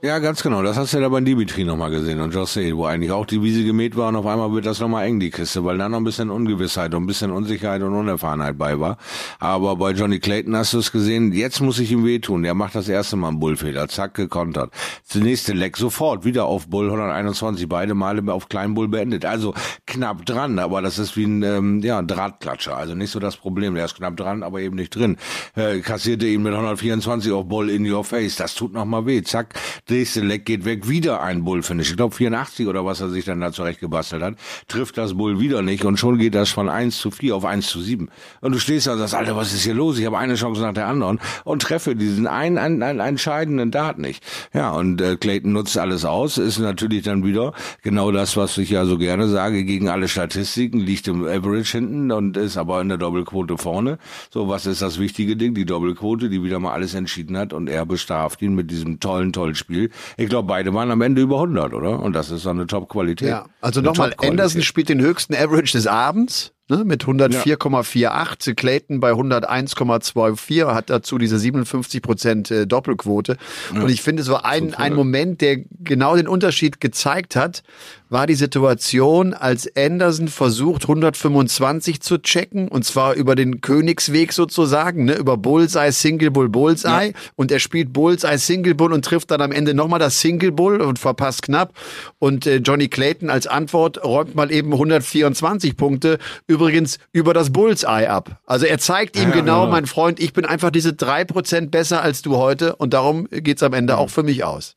Ja, 0.06 0.20
ganz 0.20 0.44
genau. 0.44 0.62
Das 0.62 0.78
hast 0.78 0.94
du 0.94 0.98
ja 0.98 1.02
da 1.02 1.10
bei 1.10 1.20
Dimitri 1.20 1.64
nochmal 1.64 1.90
gesehen 1.90 2.22
und 2.22 2.32
Jose, 2.32 2.78
wo 2.78 2.86
eigentlich 2.86 3.12
auch 3.12 3.26
die 3.26 3.42
Wiese 3.42 3.64
gemäht 3.64 3.96
war 3.96 4.10
und 4.10 4.16
auf 4.18 4.28
einmal 4.28 4.54
wird 4.54 4.68
das 4.68 4.80
nochmal 4.80 5.08
eng, 5.08 5.20
die 5.20 5.32
Kiste, 5.32 5.66
weil 5.66 5.80
da 5.80 5.90
noch 5.90 5.98
ein 5.98 6.04
bisschen 6.04 6.30
Ungewissheit 6.30 6.94
und 6.94 7.06
ein 7.06 7.08
bisschen 7.08 7.32
Unsicherheit 7.32 7.82
und 7.82 7.92
Unerfahrenheit 7.92 8.56
bei 8.56 8.80
war. 8.80 9.00
Aber 9.40 9.78
bei 9.78 9.94
Johnny 9.94 10.20
Clayton 10.20 10.56
hast 10.56 10.74
du 10.74 10.78
es 10.78 10.92
gesehen, 10.92 11.32
jetzt 11.34 11.60
muss 11.60 11.80
ich 11.80 11.92
ihm 11.92 12.06
wehtun. 12.06 12.46
Er 12.46 12.54
macht 12.54 12.76
das 12.76 12.88
erste 12.88 13.16
Mal 13.16 13.30
einen 13.30 13.40
Bullfehler, 13.40 13.88
zack, 13.88 14.14
gekontert. 14.14 14.72
Das 15.12 15.24
nächste 15.24 15.54
Leck 15.54 15.76
sofort, 15.76 16.24
wieder 16.24 16.46
auf 16.46 16.68
Bull 16.68 16.86
121, 16.86 17.68
beide 17.68 17.96
Male 17.96 18.32
auf 18.32 18.48
Klein 18.48 18.76
Bull 18.76 18.88
beendet. 18.88 19.26
Also 19.26 19.56
knapp 19.88 20.24
dran, 20.28 20.60
aber 20.60 20.84
das 20.84 21.00
ist 21.00 21.18
wie 21.18 21.26
ein 21.26 21.42
ähm, 21.42 21.80
ja, 21.82 22.04
Drahtklatscher. 22.04 22.78
Also 22.78 22.94
nicht 22.94 23.10
so 23.10 23.20
das 23.20 23.38
Problem. 23.38 23.74
Der 23.74 23.86
ist 23.86 23.96
knapp 23.96 24.16
dran, 24.18 24.44
aber 24.44 24.60
eben 24.62 24.76
nicht 24.76 24.96
drin. 24.96 25.18
Äh, 25.56 25.80
kassierte 25.80 26.28
ihn 26.28 26.44
mit 26.44 26.54
124 26.54 27.32
auf 27.32 27.48
Bull 27.48 27.72
in 27.72 27.92
your 27.92 28.04
face. 28.04 28.36
Das 28.36 28.54
tut 28.54 28.72
nochmal 28.72 29.08
weh. 29.08 29.24
Zack 29.24 29.56
nächste 29.96 30.20
Leck 30.20 30.46
geht 30.46 30.66
weg, 30.66 30.90
wieder 30.90 31.22
ein 31.22 31.46
Bullfinish. 31.46 31.92
Ich 31.92 31.96
glaube 31.96 32.14
84 32.14 32.68
oder 32.68 32.86
was 32.86 33.00
er 33.00 33.10
sich 33.10 33.24
dann 33.24 33.40
da 33.40 33.54
zurecht 33.54 33.80
gebastelt 33.80 34.22
hat, 34.22 34.36
trifft 34.68 34.98
das 34.98 35.14
Bull 35.14 35.40
wieder 35.40 35.62
nicht 35.62 35.86
und 35.86 35.98
schon 35.98 36.18
geht 36.18 36.36
das 36.36 36.50
von 36.50 36.68
1 36.68 36.98
zu 36.98 37.12
4 37.12 37.36
auf 37.36 37.46
1 37.46 37.68
zu 37.68 37.80
7. 37.80 38.10
Und 38.42 38.52
du 38.54 38.60
stehst 38.60 38.88
da 38.88 38.94
und 38.94 39.00
sagst, 39.00 39.16
Alter, 39.16 39.38
was 39.38 39.54
ist 39.54 39.64
hier 39.64 39.74
los? 39.74 39.98
Ich 39.98 40.06
habe 40.06 40.18
eine 40.18 40.36
Chance 40.36 40.62
nach 40.62 40.74
der 40.74 40.88
anderen 40.88 41.20
und 41.46 41.62
treffe 41.62 41.96
diesen 41.96 42.28
einen, 42.28 42.58
einen, 42.58 42.84
einen 42.84 43.00
entscheidenden 43.00 43.72
Dart 43.72 43.98
nicht. 43.98 44.22
Ja, 44.54 44.72
und 44.72 45.00
äh, 45.02 45.16
Clayton 45.16 45.54
nutzt 45.54 45.78
alles 45.78 46.04
aus, 46.04 46.38
ist 46.38 46.60
natürlich 46.60 47.04
dann 47.04 47.24
wieder 47.24 47.54
genau 47.82 48.12
das, 48.12 48.36
was 48.36 48.58
ich 48.58 48.72
ja 48.72 48.86
so 48.86 48.98
gerne 48.98 49.30
sage, 49.30 49.64
gegen 49.64 49.88
alle 49.88 50.10
Statistiken, 50.10 50.80
liegt 50.80 51.08
im 51.08 51.26
Average 51.26 51.78
hinten 51.78 52.12
und 52.12 52.36
ist 52.36 52.58
aber 52.58 52.82
in 52.82 52.90
der 52.90 52.98
Doppelquote 52.98 53.58
vorne. 53.58 53.98
So, 54.30 54.50
was 54.50 54.66
ist 54.66 54.82
das 54.82 55.00
wichtige 55.00 55.38
Ding? 55.38 55.54
Die 55.54 55.66
Doppelquote, 55.66 56.30
die 56.30 56.44
wieder 56.44 56.60
mal 56.60 56.74
alles 56.74 56.94
entschieden 56.96 57.38
hat 57.38 57.54
und 57.54 57.70
er 57.70 57.86
bestraft 57.86 58.42
ihn 58.42 58.56
mit 58.56 58.70
diesem 58.70 59.00
tollen, 59.00 59.32
tollen 59.32 59.56
Spiel 59.56 59.85
ich 60.18 60.30
glaube, 60.30 60.48
beide 60.48 60.74
waren 60.74 60.92
am 60.92 61.02
Ende 61.02 61.22
über 61.22 61.36
100, 61.36 61.74
oder? 61.74 62.00
Und 62.00 62.14
das 62.14 62.32
ist 62.32 62.46
dann 62.46 62.58
eine 62.58 62.68
Top-Qualität. 62.68 63.30
Ja, 63.30 63.46
also 63.62 63.82
nochmal, 63.82 64.14
Anderson 64.18 64.62
spielt 64.62 64.90
den 64.90 65.02
höchsten 65.02 65.36
Average 65.36 65.74
des 65.74 65.88
Abends 65.88 66.54
ne, 66.70 66.84
mit 66.84 67.04
104,48, 67.04 67.98
ja. 68.00 68.54
Clayton 68.54 69.00
bei 69.00 69.12
101,24, 69.12 70.74
hat 70.74 70.90
dazu 70.90 71.18
diese 71.18 71.38
57 71.38 72.02
Prozent 72.02 72.52
äh, 72.52 72.68
Doppelquote. 72.68 73.38
Ja. 73.74 73.82
Und 73.82 73.90
ich 73.90 74.02
finde, 74.02 74.22
es 74.22 74.30
war 74.30 74.46
ein, 74.46 74.74
ein 74.74 74.94
Moment, 74.94 75.42
der 75.42 75.58
genau 75.84 76.16
den 76.16 76.28
Unterschied 76.28 76.80
gezeigt 76.80 77.36
hat, 77.36 77.64
war 78.10 78.28
die 78.28 78.36
Situation, 78.36 79.34
als 79.34 79.70
Anderson 79.76 80.28
versucht, 80.28 80.84
125 80.84 82.02
zu 82.02 82.20
checken, 82.20 82.68
und 82.68 82.86
zwar 82.86 83.16
über 83.16 83.36
den 83.36 83.62
Königsweg 83.62 84.32
sozusagen, 84.32 85.06
ne, 85.06 85.16
über 85.16 85.38
Bullseye, 85.38 85.92
Single 85.92 86.32
Bull, 86.32 86.50
Bullseye, 86.50 87.08
ja. 87.08 87.14
und 87.36 87.52
er 87.52 87.60
spielt 87.60 87.94
Bullseye, 87.94 88.38
Single 88.38 88.76
Bull 88.76 88.94
und 88.94 89.04
trifft 89.04 89.32
dann 89.32 89.42
am 89.42 89.52
Ende 89.52 89.74
nochmal 89.74 90.00
das 90.00 90.22
Single 90.22 90.52
Bull 90.52 90.82
und 90.82 91.00
verpasst 91.00 91.42
knapp. 91.42 91.74
Und 92.20 92.46
äh, 92.46 92.58
Johnny 92.58 92.88
Clayton 92.88 93.30
als 93.30 93.48
Antwort 93.48 94.04
räumt 94.04 94.36
mal 94.36 94.52
eben 94.52 94.72
124 94.72 95.76
Punkte 95.76 96.20
übrigens 96.56 96.98
über 97.12 97.34
das 97.34 97.52
Bullseye 97.52 98.10
ab. 98.10 98.40
Also 98.46 98.66
er 98.66 98.80
zeigt 98.80 99.18
ihm 99.18 99.30
ja, 99.30 99.36
genau, 99.36 99.62
genau, 99.62 99.68
mein 99.68 99.86
Freund, 99.86 100.20
ich 100.20 100.34
bin 100.34 100.46
einfach 100.46 100.72
diese 100.72 100.94
drei 100.94 101.26
Prozent 101.26 101.70
besser 101.72 102.02
als 102.02 102.22
du 102.22 102.38
heute 102.38 102.76
und 102.78 102.94
darum 102.94 103.28
geht's 103.30 103.62
am 103.64 103.74
Ende 103.74 103.98
auch 103.98 104.10
für 104.10 104.24
mich 104.24 104.44
aus. 104.44 104.76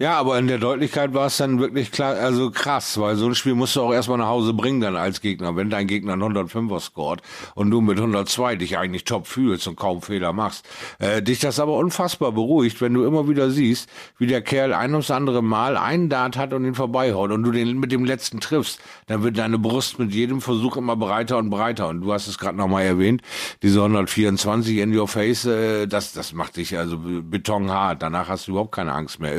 Ja, 0.00 0.16
aber 0.16 0.38
in 0.38 0.46
der 0.46 0.58
Deutlichkeit 0.58 1.12
war 1.12 1.26
es 1.26 1.38
dann 1.38 1.58
wirklich 1.58 1.90
klar, 1.90 2.14
also 2.14 2.52
krass, 2.52 3.00
weil 3.00 3.16
so 3.16 3.26
ein 3.26 3.34
Spiel 3.34 3.56
musst 3.56 3.74
du 3.74 3.82
auch 3.82 3.92
erstmal 3.92 4.18
nach 4.18 4.28
Hause 4.28 4.54
bringen 4.54 4.80
dann 4.80 4.94
als 4.94 5.20
Gegner. 5.20 5.56
Wenn 5.56 5.70
dein 5.70 5.88
Gegner 5.88 6.12
einen 6.12 6.22
105er 6.22 6.78
scored 6.78 7.20
und 7.56 7.72
du 7.72 7.80
mit 7.80 7.98
102 7.98 8.54
dich 8.54 8.78
eigentlich 8.78 9.02
top 9.02 9.26
fühlst 9.26 9.66
und 9.66 9.74
kaum 9.74 10.00
Fehler 10.00 10.32
machst, 10.32 10.64
äh, 11.00 11.20
dich 11.20 11.40
das 11.40 11.58
aber 11.58 11.72
unfassbar 11.72 12.30
beruhigt, 12.30 12.80
wenn 12.80 12.94
du 12.94 13.04
immer 13.04 13.28
wieder 13.28 13.50
siehst, 13.50 13.90
wie 14.18 14.28
der 14.28 14.40
Kerl 14.40 14.72
ein 14.72 14.92
ums 14.92 15.10
andere 15.10 15.42
Mal 15.42 15.76
einen 15.76 16.08
Dart 16.08 16.36
hat 16.36 16.52
und 16.52 16.64
ihn 16.64 16.76
vorbeihaut 16.76 17.32
und 17.32 17.42
du 17.42 17.50
den 17.50 17.80
mit 17.80 17.90
dem 17.90 18.04
letzten 18.04 18.38
triffst, 18.38 18.78
dann 19.08 19.24
wird 19.24 19.36
deine 19.36 19.58
Brust 19.58 19.98
mit 19.98 20.14
jedem 20.14 20.40
Versuch 20.40 20.76
immer 20.76 20.94
breiter 20.94 21.38
und 21.38 21.50
breiter. 21.50 21.88
Und 21.88 22.02
du 22.02 22.12
hast 22.12 22.28
es 22.28 22.38
gerade 22.38 22.56
nochmal 22.56 22.84
erwähnt, 22.84 23.22
diese 23.64 23.80
124 23.80 24.76
in 24.76 24.96
your 24.96 25.08
face, 25.08 25.44
äh, 25.44 25.88
das, 25.88 26.12
das 26.12 26.32
macht 26.32 26.56
dich 26.56 26.78
also 26.78 27.00
betonhart. 27.00 28.00
Danach 28.00 28.28
hast 28.28 28.46
du 28.46 28.52
überhaupt 28.52 28.76
keine 28.76 28.92
Angst 28.92 29.18
mehr, 29.18 29.34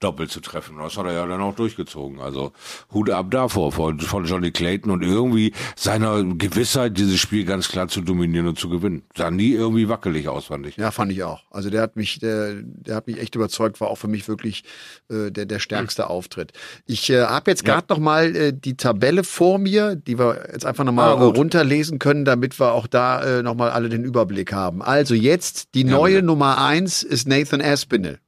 doppelt 0.00 0.30
zu 0.30 0.40
treffen. 0.40 0.76
Das 0.78 0.96
hat 0.96 1.06
er 1.06 1.12
ja 1.12 1.26
dann 1.26 1.40
auch 1.40 1.54
durchgezogen. 1.54 2.20
Also 2.20 2.52
Hut 2.92 3.10
ab 3.10 3.30
davor 3.30 3.72
von, 3.72 4.00
von 4.00 4.24
Johnny 4.24 4.50
Clayton 4.50 4.90
und 4.90 5.02
irgendwie 5.02 5.52
seiner 5.76 6.22
Gewissheit, 6.24 6.98
dieses 6.98 7.18
Spiel 7.18 7.44
ganz 7.44 7.68
klar 7.68 7.88
zu 7.88 8.00
dominieren 8.00 8.46
und 8.46 8.58
zu 8.58 8.68
gewinnen. 8.68 9.02
Sah 9.16 9.30
nie 9.30 9.52
irgendwie 9.52 9.88
wackelig 9.88 10.28
aus, 10.28 10.46
fand 10.46 10.66
ich. 10.66 10.76
Ja, 10.76 10.90
fand 10.90 11.12
ich 11.12 11.22
auch. 11.22 11.42
Also 11.50 11.70
der 11.70 11.82
hat 11.82 11.96
mich, 11.96 12.18
der, 12.18 12.54
der 12.62 12.96
hat 12.96 13.06
mich 13.06 13.20
echt 13.20 13.34
überzeugt, 13.34 13.80
war 13.80 13.88
auch 13.88 13.98
für 13.98 14.08
mich 14.08 14.28
wirklich 14.28 14.64
äh, 15.08 15.30
der, 15.30 15.46
der 15.46 15.58
stärkste 15.58 16.02
mhm. 16.02 16.08
Auftritt. 16.08 16.52
Ich 16.86 17.10
äh, 17.10 17.24
habe 17.24 17.50
jetzt 17.50 17.64
gerade 17.64 17.86
ja. 17.88 17.94
noch 17.94 17.98
mal 17.98 18.34
äh, 18.36 18.52
die 18.52 18.76
Tabelle 18.76 19.24
vor 19.24 19.58
mir, 19.58 19.96
die 19.96 20.18
wir 20.18 20.48
jetzt 20.52 20.66
einfach 20.66 20.84
noch 20.84 20.92
mal 20.92 21.10
ah, 21.10 21.24
runterlesen 21.24 21.98
können, 21.98 22.24
damit 22.24 22.58
wir 22.58 22.72
auch 22.72 22.86
da 22.86 23.38
äh, 23.38 23.42
noch 23.42 23.54
mal 23.54 23.70
alle 23.70 23.88
den 23.88 24.04
Überblick 24.04 24.52
haben. 24.52 24.82
Also 24.82 25.14
jetzt 25.14 25.74
die 25.74 25.84
neue 25.84 26.16
ja, 26.16 26.22
Nummer 26.22 26.62
eins 26.62 27.02
ist 27.02 27.28
Nathan 27.28 27.60
Aspinall. 27.60 28.18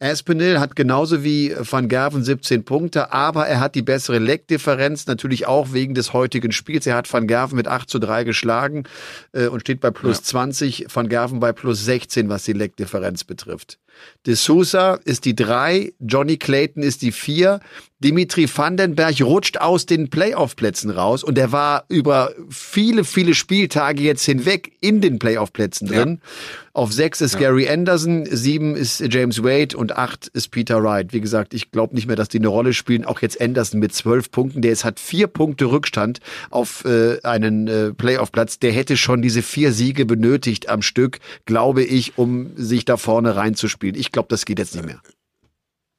Aspinall 0.00 0.60
hat 0.60 0.76
genauso 0.76 1.24
wie 1.24 1.54
Van 1.58 1.88
Gerven 1.88 2.22
17 2.22 2.64
Punkte, 2.64 3.12
aber 3.12 3.48
er 3.48 3.58
hat 3.58 3.74
die 3.74 3.82
bessere 3.82 4.18
Leckdifferenz, 4.18 5.06
natürlich 5.06 5.46
auch 5.46 5.72
wegen 5.72 5.94
des 5.94 6.12
heutigen 6.12 6.52
Spiels. 6.52 6.86
Er 6.86 6.94
hat 6.94 7.12
Van 7.12 7.26
Gerven 7.26 7.56
mit 7.56 7.66
8 7.66 7.90
zu 7.90 7.98
3 7.98 8.22
geschlagen 8.22 8.84
äh, 9.32 9.48
und 9.48 9.60
steht 9.60 9.80
bei 9.80 9.90
plus 9.90 10.18
ja. 10.18 10.22
20, 10.22 10.86
Van 10.92 11.08
Gerven 11.08 11.40
bei 11.40 11.52
plus 11.52 11.84
16, 11.84 12.28
was 12.28 12.44
die 12.44 12.52
Leckdifferenz 12.52 13.24
betrifft. 13.24 13.78
De 14.26 14.34
Sousa 14.34 14.94
ist 15.04 15.24
die 15.24 15.34
3, 15.34 15.92
Johnny 15.98 16.36
Clayton 16.36 16.84
ist 16.84 17.02
die 17.02 17.10
4, 17.10 17.58
Dimitri 18.00 18.48
Vandenberg 18.48 19.20
rutscht 19.20 19.56
aus 19.58 19.84
den 19.84 20.08
Playoff-Plätzen 20.08 20.90
raus 20.90 21.24
und 21.24 21.36
er 21.36 21.50
war 21.50 21.84
über 21.88 22.32
viele, 22.48 23.02
viele 23.02 23.34
Spieltage 23.34 24.02
jetzt 24.02 24.24
hinweg 24.24 24.72
in 24.80 25.00
den 25.00 25.18
Playoff-Plätzen 25.18 25.88
drin. 25.88 26.20
Ja. 26.22 26.28
Auf 26.74 26.92
6 26.92 27.22
ist 27.22 27.34
ja. 27.34 27.40
Gary 27.40 27.68
Anderson, 27.68 28.24
7 28.24 28.76
ist 28.76 29.02
James 29.12 29.42
Wade 29.42 29.76
und 29.76 29.96
8 29.96 30.28
ist 30.28 30.50
Peter 30.52 30.80
Wright. 30.80 31.12
Wie 31.12 31.20
gesagt, 31.20 31.54
ich 31.54 31.72
glaube 31.72 31.96
nicht 31.96 32.06
mehr, 32.06 32.14
dass 32.14 32.28
die 32.28 32.38
eine 32.38 32.46
Rolle 32.46 32.72
spielen. 32.72 33.04
Auch 33.04 33.20
jetzt 33.20 33.40
Anderson 33.40 33.80
mit 33.80 33.92
12 33.92 34.30
Punkten, 34.30 34.62
der 34.62 34.70
ist, 34.70 34.84
hat 34.84 35.00
vier 35.00 35.26
Punkte 35.26 35.64
Rückstand 35.64 36.20
auf 36.50 36.84
äh, 36.84 37.20
einen 37.24 37.66
äh, 37.66 37.92
Playoff-Platz. 37.94 38.60
Der 38.60 38.70
hätte 38.70 38.96
schon 38.96 39.22
diese 39.22 39.42
vier 39.42 39.72
Siege 39.72 40.06
benötigt 40.06 40.68
am 40.68 40.82
Stück, 40.82 41.18
glaube 41.46 41.82
ich, 41.82 42.16
um 42.16 42.52
sich 42.54 42.84
da 42.84 42.96
vorne 42.96 43.34
reinzuspielen. 43.34 43.96
Ich 43.96 44.12
glaube, 44.12 44.28
das 44.30 44.44
geht 44.44 44.60
jetzt 44.60 44.76
nicht 44.76 44.86
mehr. 44.86 45.00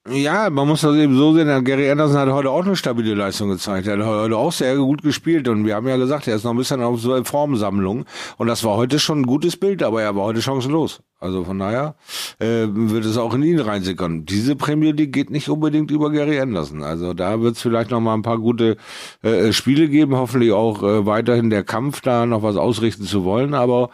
Ja, 0.08 0.48
man 0.48 0.66
muss 0.66 0.80
das 0.80 0.96
eben 0.96 1.14
so 1.14 1.34
sehen, 1.34 1.62
Gary 1.64 1.90
Anderson 1.90 2.16
hat 2.16 2.28
heute 2.30 2.50
auch 2.50 2.64
eine 2.64 2.74
stabile 2.74 3.14
Leistung 3.14 3.50
gezeigt. 3.50 3.86
Er 3.86 3.98
hat 3.98 4.06
heute 4.06 4.36
auch 4.36 4.50
sehr 4.50 4.76
gut 4.76 5.02
gespielt 5.02 5.46
und 5.46 5.66
wir 5.66 5.74
haben 5.74 5.86
ja 5.86 5.98
gesagt, 5.98 6.26
er 6.26 6.36
ist 6.36 6.44
noch 6.44 6.52
ein 6.52 6.56
bisschen 6.56 6.82
auf 6.82 7.00
so 7.00 7.22
Formsammlung 7.22 8.06
und 8.38 8.46
das 8.46 8.64
war 8.64 8.76
heute 8.76 8.98
schon 8.98 9.20
ein 9.20 9.26
gutes 9.26 9.58
Bild, 9.58 9.82
aber 9.82 10.00
er 10.00 10.16
war 10.16 10.24
heute 10.24 10.40
chancenlos. 10.40 11.02
Also 11.20 11.44
von 11.44 11.58
daher 11.58 11.96
äh, 12.38 12.66
wird 12.70 13.04
es 13.04 13.18
auch 13.18 13.34
in 13.34 13.42
ihn 13.42 13.60
reinsickern. 13.60 14.24
Diese 14.24 14.56
Premier 14.56 14.92
League 14.92 15.12
geht 15.12 15.28
nicht 15.28 15.50
unbedingt 15.50 15.90
über 15.90 16.10
Gary 16.10 16.40
Anderson. 16.40 16.82
Also 16.82 17.12
da 17.12 17.42
wird 17.42 17.56
es 17.56 17.62
vielleicht 17.62 17.90
noch 17.90 18.00
mal 18.00 18.14
ein 18.14 18.22
paar 18.22 18.38
gute 18.38 18.78
äh, 19.22 19.52
Spiele 19.52 19.88
geben. 19.88 20.16
Hoffentlich 20.16 20.52
auch 20.52 20.82
äh, 20.82 21.04
weiterhin 21.04 21.50
der 21.50 21.62
Kampf, 21.62 22.00
da 22.00 22.24
noch 22.24 22.42
was 22.42 22.56
ausrichten 22.56 23.04
zu 23.04 23.24
wollen. 23.24 23.52
Aber 23.52 23.90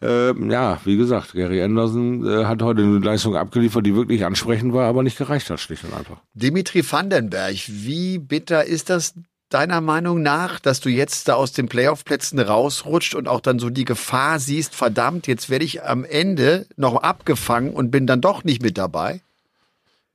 äh, 0.00 0.32
ja, 0.48 0.78
wie 0.84 0.96
gesagt, 0.96 1.32
Gary 1.32 1.60
Anderson 1.60 2.24
äh, 2.24 2.44
hat 2.44 2.62
heute 2.62 2.82
eine 2.82 3.00
Leistung 3.00 3.34
abgeliefert, 3.34 3.84
die 3.84 3.96
wirklich 3.96 4.24
ansprechend 4.24 4.72
war, 4.72 4.86
aber 4.86 5.02
nicht 5.02 5.18
gereicht 5.18 5.50
hat, 5.50 5.58
schlicht 5.58 5.82
und 5.82 5.94
einfach. 5.94 6.18
Dimitri 6.34 6.84
Vandenberg, 6.88 7.56
wie 7.66 8.18
bitter 8.18 8.64
ist 8.64 8.88
das 8.88 9.14
deiner 9.50 9.80
Meinung 9.80 10.22
nach, 10.22 10.60
dass 10.60 10.80
du 10.80 10.88
jetzt 10.88 11.28
da 11.28 11.34
aus 11.34 11.52
den 11.52 11.68
Playoff-Plätzen 11.68 12.38
rausrutscht 12.38 13.14
und 13.14 13.28
auch 13.28 13.40
dann 13.40 13.58
so 13.58 13.70
die 13.70 13.84
Gefahr 13.84 14.38
siehst, 14.38 14.74
verdammt, 14.74 15.26
jetzt 15.26 15.48
werde 15.50 15.64
ich 15.64 15.82
am 15.82 16.04
Ende 16.04 16.66
noch 16.76 16.96
abgefangen 16.96 17.72
und 17.72 17.90
bin 17.90 18.06
dann 18.06 18.20
doch 18.20 18.44
nicht 18.44 18.62
mit 18.62 18.78
dabei? 18.78 19.22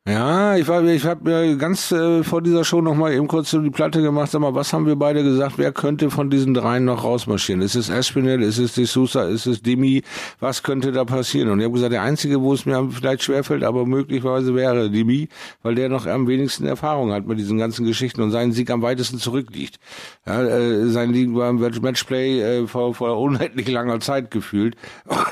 Ja, 0.06 0.58
ich 0.58 0.68
war, 0.68 0.84
ich 0.84 1.06
habe 1.06 1.24
mir 1.24 1.56
ganz 1.56 1.89
äh, 1.94 2.24
vor 2.24 2.42
dieser 2.42 2.66
Show 2.66 2.82
noch 2.82 2.94
mal 2.94 3.13
eben 3.13 3.26
kurz 3.30 3.52
so 3.52 3.62
die 3.62 3.70
Platte 3.70 4.02
gemacht. 4.02 4.32
Sag 4.32 4.42
mal, 4.42 4.54
was 4.54 4.74
haben 4.74 4.86
wir 4.86 4.98
beide 4.98 5.24
gesagt? 5.24 5.54
Wer 5.58 5.72
könnte 5.72 6.10
von 6.12 6.30
diesen 6.30 6.54
dreien 6.54 6.84
noch 6.84 7.06
rausmarschieren? 7.06 7.62
Ist 7.62 7.76
es 7.76 7.88
Espinel? 7.88 8.42
Ist 8.42 8.58
es 8.58 8.74
De 8.74 8.84
Sousa? 8.84 9.24
Ist 9.30 9.46
es 9.46 9.62
Dimi? 9.62 10.04
Was 10.42 10.62
könnte 10.62 10.92
da 10.92 11.06
passieren? 11.06 11.50
Und 11.52 11.60
ich 11.60 11.63
habe 11.63 11.74
gesagt, 11.76 11.94
der 11.94 12.02
einzige, 12.02 12.42
wo 12.42 12.54
es 12.54 12.66
mir 12.66 12.86
vielleicht 12.92 13.24
schwerfällt, 13.24 13.63
aber 13.63 13.86
möglicherweise 13.86 14.54
wäre 14.56 14.89
Dimi, 14.89 15.30
weil 15.62 15.76
der 15.76 15.88
noch 15.88 16.06
am 16.06 16.28
wenigsten 16.28 16.66
Erfahrung 16.66 17.13
hat 17.13 17.26
mit 17.26 17.39
diesen 17.39 17.58
ganzen 17.58 17.86
Geschichten 17.86 18.22
und 18.22 18.32
seinen 18.32 18.52
Sieg 18.52 18.72
am 18.72 18.82
weitesten 18.82 19.20
zurückliegt. 19.20 19.80
Ja, 20.26 20.44
äh, 20.44 20.86
sein 20.89 21.13
Sieg 21.13 21.34
war 21.34 21.50
im 21.50 21.60
Matchplay 21.60 22.42
äh, 22.42 22.68
vor, 22.68 22.94
vor 22.94 23.18
unendlich 23.22 23.70
langer 23.70 24.02
Zeit 24.02 24.32
gefühlt 24.32 24.76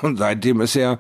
und 0.02 0.18
seitdem 0.18 0.62
ist 0.62 0.78
er 0.78 1.00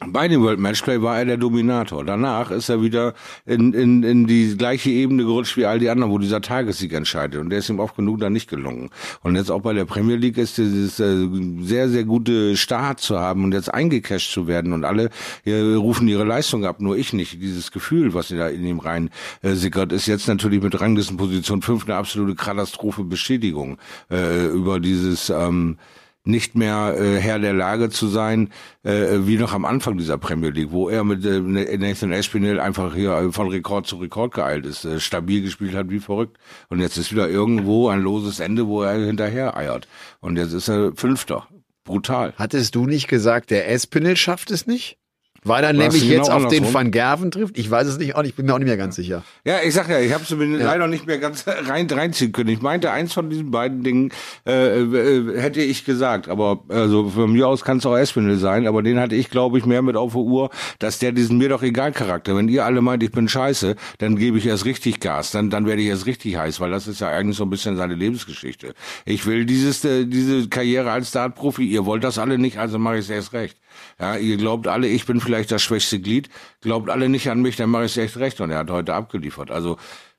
bei 0.00 0.26
dem 0.26 0.42
World 0.42 0.58
Matchplay 0.58 1.00
war 1.02 1.18
er 1.18 1.24
der 1.24 1.36
Dominator. 1.36 2.04
Danach 2.04 2.50
ist 2.50 2.68
er 2.68 2.82
wieder 2.82 3.14
in, 3.46 3.72
in, 3.72 4.02
in 4.02 4.26
die 4.26 4.56
gleiche 4.56 4.90
Ebene 4.90 5.24
gerutscht 5.24 5.56
wie 5.56 5.66
all 5.66 5.78
die 5.78 5.88
anderen, 5.88 6.12
wo 6.12 6.18
dieser 6.18 6.40
Tagessieg 6.40 6.92
entscheidet. 6.92 7.40
Und 7.40 7.50
der 7.50 7.60
ist 7.60 7.68
ihm 7.68 7.78
oft 7.78 7.94
genug 7.94 8.18
dann 8.18 8.32
nicht 8.32 8.50
gelungen. 8.50 8.90
Und 9.22 9.36
jetzt 9.36 9.52
auch 9.52 9.60
bei 9.60 9.72
der 9.72 9.84
Premier 9.84 10.16
League 10.16 10.36
ist 10.36 10.58
dieses 10.58 10.98
äh, 10.98 11.28
sehr, 11.60 11.88
sehr 11.88 12.02
gute 12.02 12.56
Start 12.56 13.00
zu 13.00 13.20
haben 13.20 13.44
und 13.44 13.52
jetzt 13.52 13.72
eingecasht 13.72 14.32
zu 14.32 14.48
werden. 14.48 14.72
Und 14.72 14.84
alle 14.84 15.10
äh, 15.44 15.60
rufen 15.60 16.08
ihre 16.08 16.24
Leistung 16.24 16.64
ab, 16.64 16.80
nur 16.80 16.96
ich 16.96 17.12
nicht. 17.12 17.40
Dieses 17.40 17.70
Gefühl, 17.70 18.14
was 18.14 18.28
da 18.28 18.48
in 18.48 18.66
ihm 18.66 18.80
rein 18.80 19.10
äh, 19.42 19.52
sickert, 19.52 19.92
ist 19.92 20.06
jetzt 20.06 20.26
natürlich 20.26 20.60
mit 20.60 20.80
Ranglistenposition 20.80 21.62
5 21.62 21.84
eine 21.84 21.94
absolute 21.94 22.34
Katastrophe 22.34 23.04
Bestätigung 23.04 23.78
äh, 24.10 24.48
über 24.48 24.80
dieses... 24.80 25.30
Ähm, 25.30 25.78
nicht 26.24 26.54
mehr 26.54 26.96
äh, 26.98 27.20
Herr 27.20 27.38
der 27.38 27.52
Lage 27.52 27.90
zu 27.90 28.08
sein, 28.08 28.50
äh, 28.82 29.18
wie 29.20 29.36
noch 29.36 29.52
am 29.52 29.64
Anfang 29.64 29.98
dieser 29.98 30.18
Premier 30.18 30.50
League, 30.50 30.72
wo 30.72 30.88
er 30.88 31.04
mit 31.04 31.24
äh, 31.24 31.40
Nathan 31.76 32.12
Espinel 32.12 32.60
einfach 32.60 32.94
hier 32.94 33.30
von 33.32 33.48
Rekord 33.48 33.86
zu 33.86 33.96
Rekord 33.96 34.32
geeilt 34.32 34.64
ist, 34.64 34.84
äh, 34.84 35.00
stabil 35.00 35.42
gespielt 35.42 35.74
hat 35.74 35.90
wie 35.90 36.00
verrückt. 36.00 36.38
Und 36.68 36.80
jetzt 36.80 36.96
ist 36.96 37.12
wieder 37.12 37.28
irgendwo 37.28 37.88
ein 37.88 38.00
loses 38.00 38.40
Ende, 38.40 38.66
wo 38.66 38.82
er 38.82 39.04
hinterher 39.04 39.56
eiert. 39.56 39.86
Und 40.20 40.36
jetzt 40.36 40.52
ist 40.52 40.68
er 40.68 40.92
Fünfter. 40.96 41.46
Brutal. 41.84 42.32
Hattest 42.38 42.74
du 42.74 42.86
nicht 42.86 43.08
gesagt, 43.08 43.50
der 43.50 43.70
Espinel 43.70 44.16
schafft 44.16 44.50
es 44.50 44.66
nicht? 44.66 44.96
Weil 45.44 45.62
er 45.62 45.74
nämlich 45.74 46.02
genau 46.02 46.14
jetzt 46.14 46.30
auf 46.30 46.48
den? 46.48 46.72
Van 46.72 46.90
Gerven 46.90 47.30
trifft? 47.30 47.58
Ich 47.58 47.70
weiß 47.70 47.86
es 47.86 47.98
nicht, 47.98 48.14
ich 48.16 48.34
bin 48.34 48.46
mir 48.46 48.54
auch 48.54 48.58
nicht 48.58 48.66
mehr 48.66 48.78
ganz 48.78 48.96
sicher. 48.96 49.22
Ja, 49.44 49.56
ich 49.62 49.74
sag 49.74 49.90
ja, 49.90 50.00
ich 50.00 50.12
habe 50.14 50.24
es 50.24 50.30
mir 50.30 50.46
leider 50.46 50.86
nicht 50.86 51.06
mehr 51.06 51.18
ganz 51.18 51.44
rein 51.68 51.86
reinziehen 51.90 52.32
können. 52.32 52.48
Ich 52.48 52.62
meinte, 52.62 52.90
eins 52.90 53.12
von 53.12 53.28
diesen 53.28 53.50
beiden 53.50 53.82
Dingen 53.82 54.10
äh, 54.46 54.80
äh, 54.80 55.38
hätte 55.38 55.60
ich 55.60 55.84
gesagt, 55.84 56.28
aber 56.28 56.64
also 56.68 57.10
von 57.10 57.30
mir 57.30 57.46
aus 57.46 57.62
kann 57.62 57.76
es 57.76 57.84
auch 57.84 57.96
Espinel 57.96 58.38
sein, 58.38 58.66
aber 58.66 58.82
den 58.82 58.98
hatte 58.98 59.16
ich, 59.16 59.28
glaube 59.28 59.58
ich, 59.58 59.66
mehr 59.66 59.82
mit 59.82 59.96
auf 59.96 60.12
der 60.12 60.22
Uhr, 60.22 60.50
dass 60.78 60.98
der 60.98 61.12
diesen 61.12 61.36
mir 61.36 61.50
doch 61.50 61.62
egal 61.62 61.92
Charakter. 61.92 62.34
Wenn 62.34 62.48
ihr 62.48 62.64
alle 62.64 62.80
meint, 62.80 63.02
ich 63.02 63.12
bin 63.12 63.28
scheiße, 63.28 63.76
dann 63.98 64.16
gebe 64.16 64.38
ich 64.38 64.46
erst 64.46 64.64
richtig 64.64 65.00
Gas, 65.00 65.30
dann 65.30 65.50
dann 65.50 65.66
werde 65.66 65.82
ich 65.82 65.88
erst 65.88 66.06
richtig 66.06 66.36
heiß, 66.36 66.60
weil 66.60 66.70
das 66.70 66.88
ist 66.88 67.00
ja 67.00 67.08
eigentlich 67.08 67.36
so 67.36 67.44
ein 67.44 67.50
bisschen 67.50 67.76
seine 67.76 67.94
Lebensgeschichte. 67.94 68.72
Ich 69.04 69.26
will 69.26 69.44
dieses 69.44 69.84
äh, 69.84 70.06
diese 70.06 70.48
Karriere 70.48 70.90
als 70.90 71.10
Startprofi. 71.10 71.66
Ihr 71.66 71.84
wollt 71.84 72.02
das 72.02 72.18
alle 72.18 72.38
nicht, 72.38 72.56
also 72.56 72.78
mache 72.78 72.94
ich 72.94 73.04
es 73.04 73.10
erst 73.10 73.34
recht. 73.34 73.58
Ja, 74.00 74.16
ihr 74.16 74.36
glaubt 74.36 74.66
alle, 74.66 74.88
ich 74.88 75.06
bin 75.06 75.20
vielleicht 75.20 75.50
das 75.50 75.62
schwächste 75.62 76.00
Glied, 76.00 76.28
glaubt 76.60 76.90
alle 76.90 77.08
nicht 77.08 77.28
an 77.30 77.42
mich, 77.42 77.56
dann 77.56 77.70
mache 77.70 77.84
ich 77.84 77.92
es 77.92 77.96
echt 77.96 78.16
recht. 78.16 78.40
Und 78.40 78.50
er 78.50 78.58
hat 78.58 78.70
heute 78.70 78.94
abgeliefert. 78.94 79.50
Also 79.50 79.76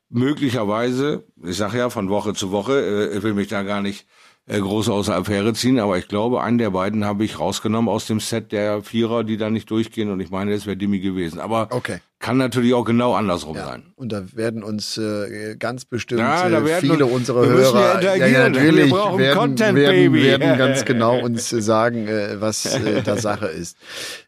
möglicherweise, 0.08 1.24
ich 1.44 1.56
sage 1.56 1.78
ja 1.78 1.90
von 1.90 2.08
Woche 2.08 2.34
zu 2.34 2.50
Woche, 2.50 3.10
äh, 3.12 3.16
ich 3.16 3.22
will 3.22 3.34
mich 3.34 3.48
da 3.48 3.62
gar 3.62 3.82
nicht 3.82 4.06
äh, 4.46 4.60
groß 4.60 4.88
aus 4.88 5.06
der 5.06 5.16
Affäre 5.16 5.52
ziehen, 5.54 5.80
aber 5.80 5.98
ich 5.98 6.08
glaube, 6.08 6.42
einen 6.42 6.58
der 6.58 6.70
beiden 6.70 7.04
habe 7.04 7.24
ich 7.24 7.38
rausgenommen 7.38 7.88
aus 7.88 8.06
dem 8.06 8.20
Set 8.20 8.52
der 8.52 8.82
Vierer, 8.82 9.24
die 9.24 9.36
da 9.36 9.50
nicht 9.50 9.70
durchgehen. 9.70 10.10
Und 10.10 10.20
ich 10.20 10.30
meine, 10.30 10.52
es 10.52 10.66
wäre 10.66 10.76
Dimi 10.76 11.00
gewesen. 11.00 11.40
Aber 11.40 11.68
Okay. 11.70 12.00
Kann 12.18 12.38
natürlich 12.38 12.72
auch 12.74 12.84
genau 12.84 13.14
andersrum 13.14 13.56
Ja. 13.56 13.66
sein. 13.66 13.82
Und 13.94 14.10
da 14.10 14.22
werden 14.34 14.62
uns 14.62 14.96
äh, 14.98 15.54
ganz 15.58 15.84
bestimmt 15.84 16.20
Ja, 16.20 16.48
äh, 16.48 16.80
viele 16.80 17.04
uns- 17.06 17.12
unserer 17.28 17.42
wir 17.42 17.50
müssen 17.50 17.74
ja 17.76 17.80
Hörer 17.80 17.94
interagieren. 18.00 18.32
Wir 18.32 18.38
natürlich 18.60 18.90
brauchen 18.90 19.18
werden, 19.18 19.38
Content, 19.38 19.74
werden, 19.76 20.12
Baby. 20.12 20.22
werden 20.24 20.58
ganz 20.58 20.84
genau 20.86 21.18
uns 21.20 21.52
äh, 21.52 21.60
sagen, 21.62 22.08
äh, 22.08 22.40
was 22.40 22.64
äh, 22.66 23.02
da 23.02 23.16
Sache 23.16 23.46
ist. 23.46 23.76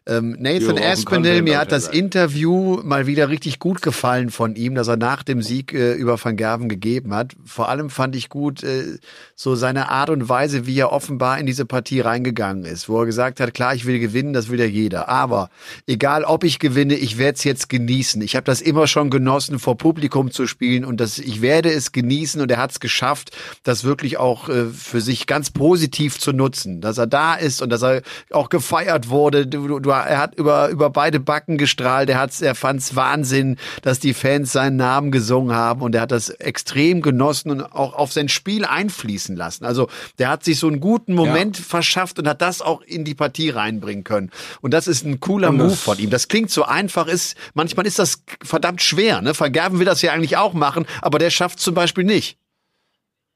Ähm, 0.05 0.35
Nathan 0.39 0.77
Aspinall, 0.77 1.41
mir 1.41 1.57
hat 1.59 1.71
das. 1.71 1.87
Interview 1.87 2.79
mal 2.83 3.07
wieder 3.07 3.29
richtig 3.29 3.59
gut 3.59 3.81
gefallen 3.81 4.29
von 4.29 4.55
ihm, 4.55 4.75
dass 4.75 4.87
er 4.87 4.97
nach 4.97 5.23
dem 5.23 5.41
Sieg 5.41 5.73
äh, 5.73 5.93
über 5.93 6.23
Van 6.23 6.35
Gerven 6.37 6.69
gegeben 6.69 7.13
hat. 7.15 7.33
Vor 7.43 7.69
allem 7.69 7.89
fand 7.89 8.15
ich 8.15 8.29
gut 8.29 8.63
so 9.35 9.55
seine 9.55 9.89
Art 9.89 10.09
und 10.09 10.29
Weise, 10.29 10.65
wie 10.65 10.77
er 10.79 10.91
offenbar 10.91 11.39
in 11.39 11.45
diese 11.45 11.65
Partie 11.65 11.99
reingegangen 12.01 12.65
ist, 12.65 12.87
wo 12.89 12.99
er 13.01 13.05
gesagt 13.05 13.39
hat, 13.39 13.53
klar, 13.53 13.73
ich 13.75 13.85
will 13.85 13.99
gewinnen, 13.99 14.33
das 14.33 14.49
will 14.49 14.59
ja 14.59 14.65
jeder. 14.65 15.09
Aber 15.09 15.49
egal, 15.87 16.23
ob 16.23 16.43
ich 16.43 16.59
gewinne, 16.59 16.95
ich 16.95 17.17
werde 17.17 17.35
es 17.37 17.43
jetzt 17.43 17.69
genießen. 17.79 18.21
Ich 18.21 18.35
habe 18.35 18.43
das 18.43 18.61
immer 18.61 18.87
schon 18.87 19.09
genossen, 19.09 19.59
vor 19.59 19.77
Publikum 19.77 20.31
zu 20.31 20.47
spielen 20.47 20.83
und 20.83 20.99
das, 20.99 21.17
ich 21.17 21.41
werde 21.41 21.71
es 21.71 21.91
genießen 21.91 22.41
und 22.41 22.51
er 22.51 22.57
hat 22.57 22.71
es 22.71 22.79
geschafft, 22.79 23.31
das 23.63 23.83
wirklich 23.83 24.17
auch 24.17 24.49
äh, 24.49 24.65
für 24.65 25.01
sich 25.01 25.27
ganz 25.27 25.49
positiv 25.49 26.19
zu 26.19 26.33
nutzen, 26.33 26.81
dass 26.81 26.97
er 26.97 27.07
da 27.07 27.35
ist 27.35 27.61
und 27.61 27.69
dass 27.69 27.81
er 27.83 28.01
auch 28.31 28.49
gefeiert 28.49 29.09
wurde. 29.09 29.47
Du, 29.47 29.79
du, 29.79 29.89
er 29.89 30.17
hat 30.17 30.35
über, 30.35 30.69
über 30.69 30.89
beide 30.89 31.19
Backen 31.19 31.57
gestrahlt, 31.57 32.09
er, 32.09 32.19
hat's, 32.19 32.41
er 32.41 32.55
fand 32.55 32.81
es 32.81 32.95
Wahnsinn, 32.95 33.57
dass 33.81 33.99
die 33.99 34.13
Fans 34.13 34.51
seinen 34.51 34.75
Namen 34.75 35.11
gesungen 35.11 35.55
haben 35.55 35.81
und 35.81 35.95
er 35.95 36.01
hat 36.01 36.11
das 36.11 36.29
extrem 36.29 37.01
genossen 37.01 37.51
und 37.51 37.61
auch 37.61 37.93
auf 37.93 38.11
sein 38.11 38.29
Spiel 38.29 38.65
einfließen 38.65 39.35
lassen. 39.35 39.65
Also 39.65 39.87
der 40.17 40.29
hat 40.29 40.43
sich 40.43 40.59
so 40.59 40.67
einen 40.67 40.81
guten 40.81 41.13
Moment 41.13 41.57
verschafft 41.57 42.19
und 42.19 42.27
hat 42.27 42.41
das 42.41 42.61
auch 42.61 42.81
in 42.81 43.05
die 43.05 43.15
Partie 43.15 43.49
reinbringen 43.49 44.03
können. 44.03 44.31
Und 44.61 44.73
das 44.73 44.87
ist 44.87 45.05
ein 45.05 45.19
cooler 45.19 45.51
Move 45.51 45.75
von 45.75 45.97
ihm. 45.97 46.09
Das 46.09 46.27
klingt 46.27 46.51
so 46.51 46.65
einfach, 46.65 47.07
ist 47.07 47.35
manchmal 47.69 47.85
ist 47.85 47.99
das 47.99 48.23
verdammt 48.43 48.81
schwer. 48.81 49.21
Ne? 49.21 49.37
Van 49.37 49.51
Gerven 49.51 49.77
will 49.77 49.85
das 49.85 50.01
ja 50.01 50.11
eigentlich 50.11 50.37
auch 50.37 50.53
machen, 50.53 50.87
aber 51.01 51.19
der 51.19 51.29
schafft 51.29 51.59
zum 51.59 51.75
Beispiel 51.75 52.03
nicht. 52.03 52.38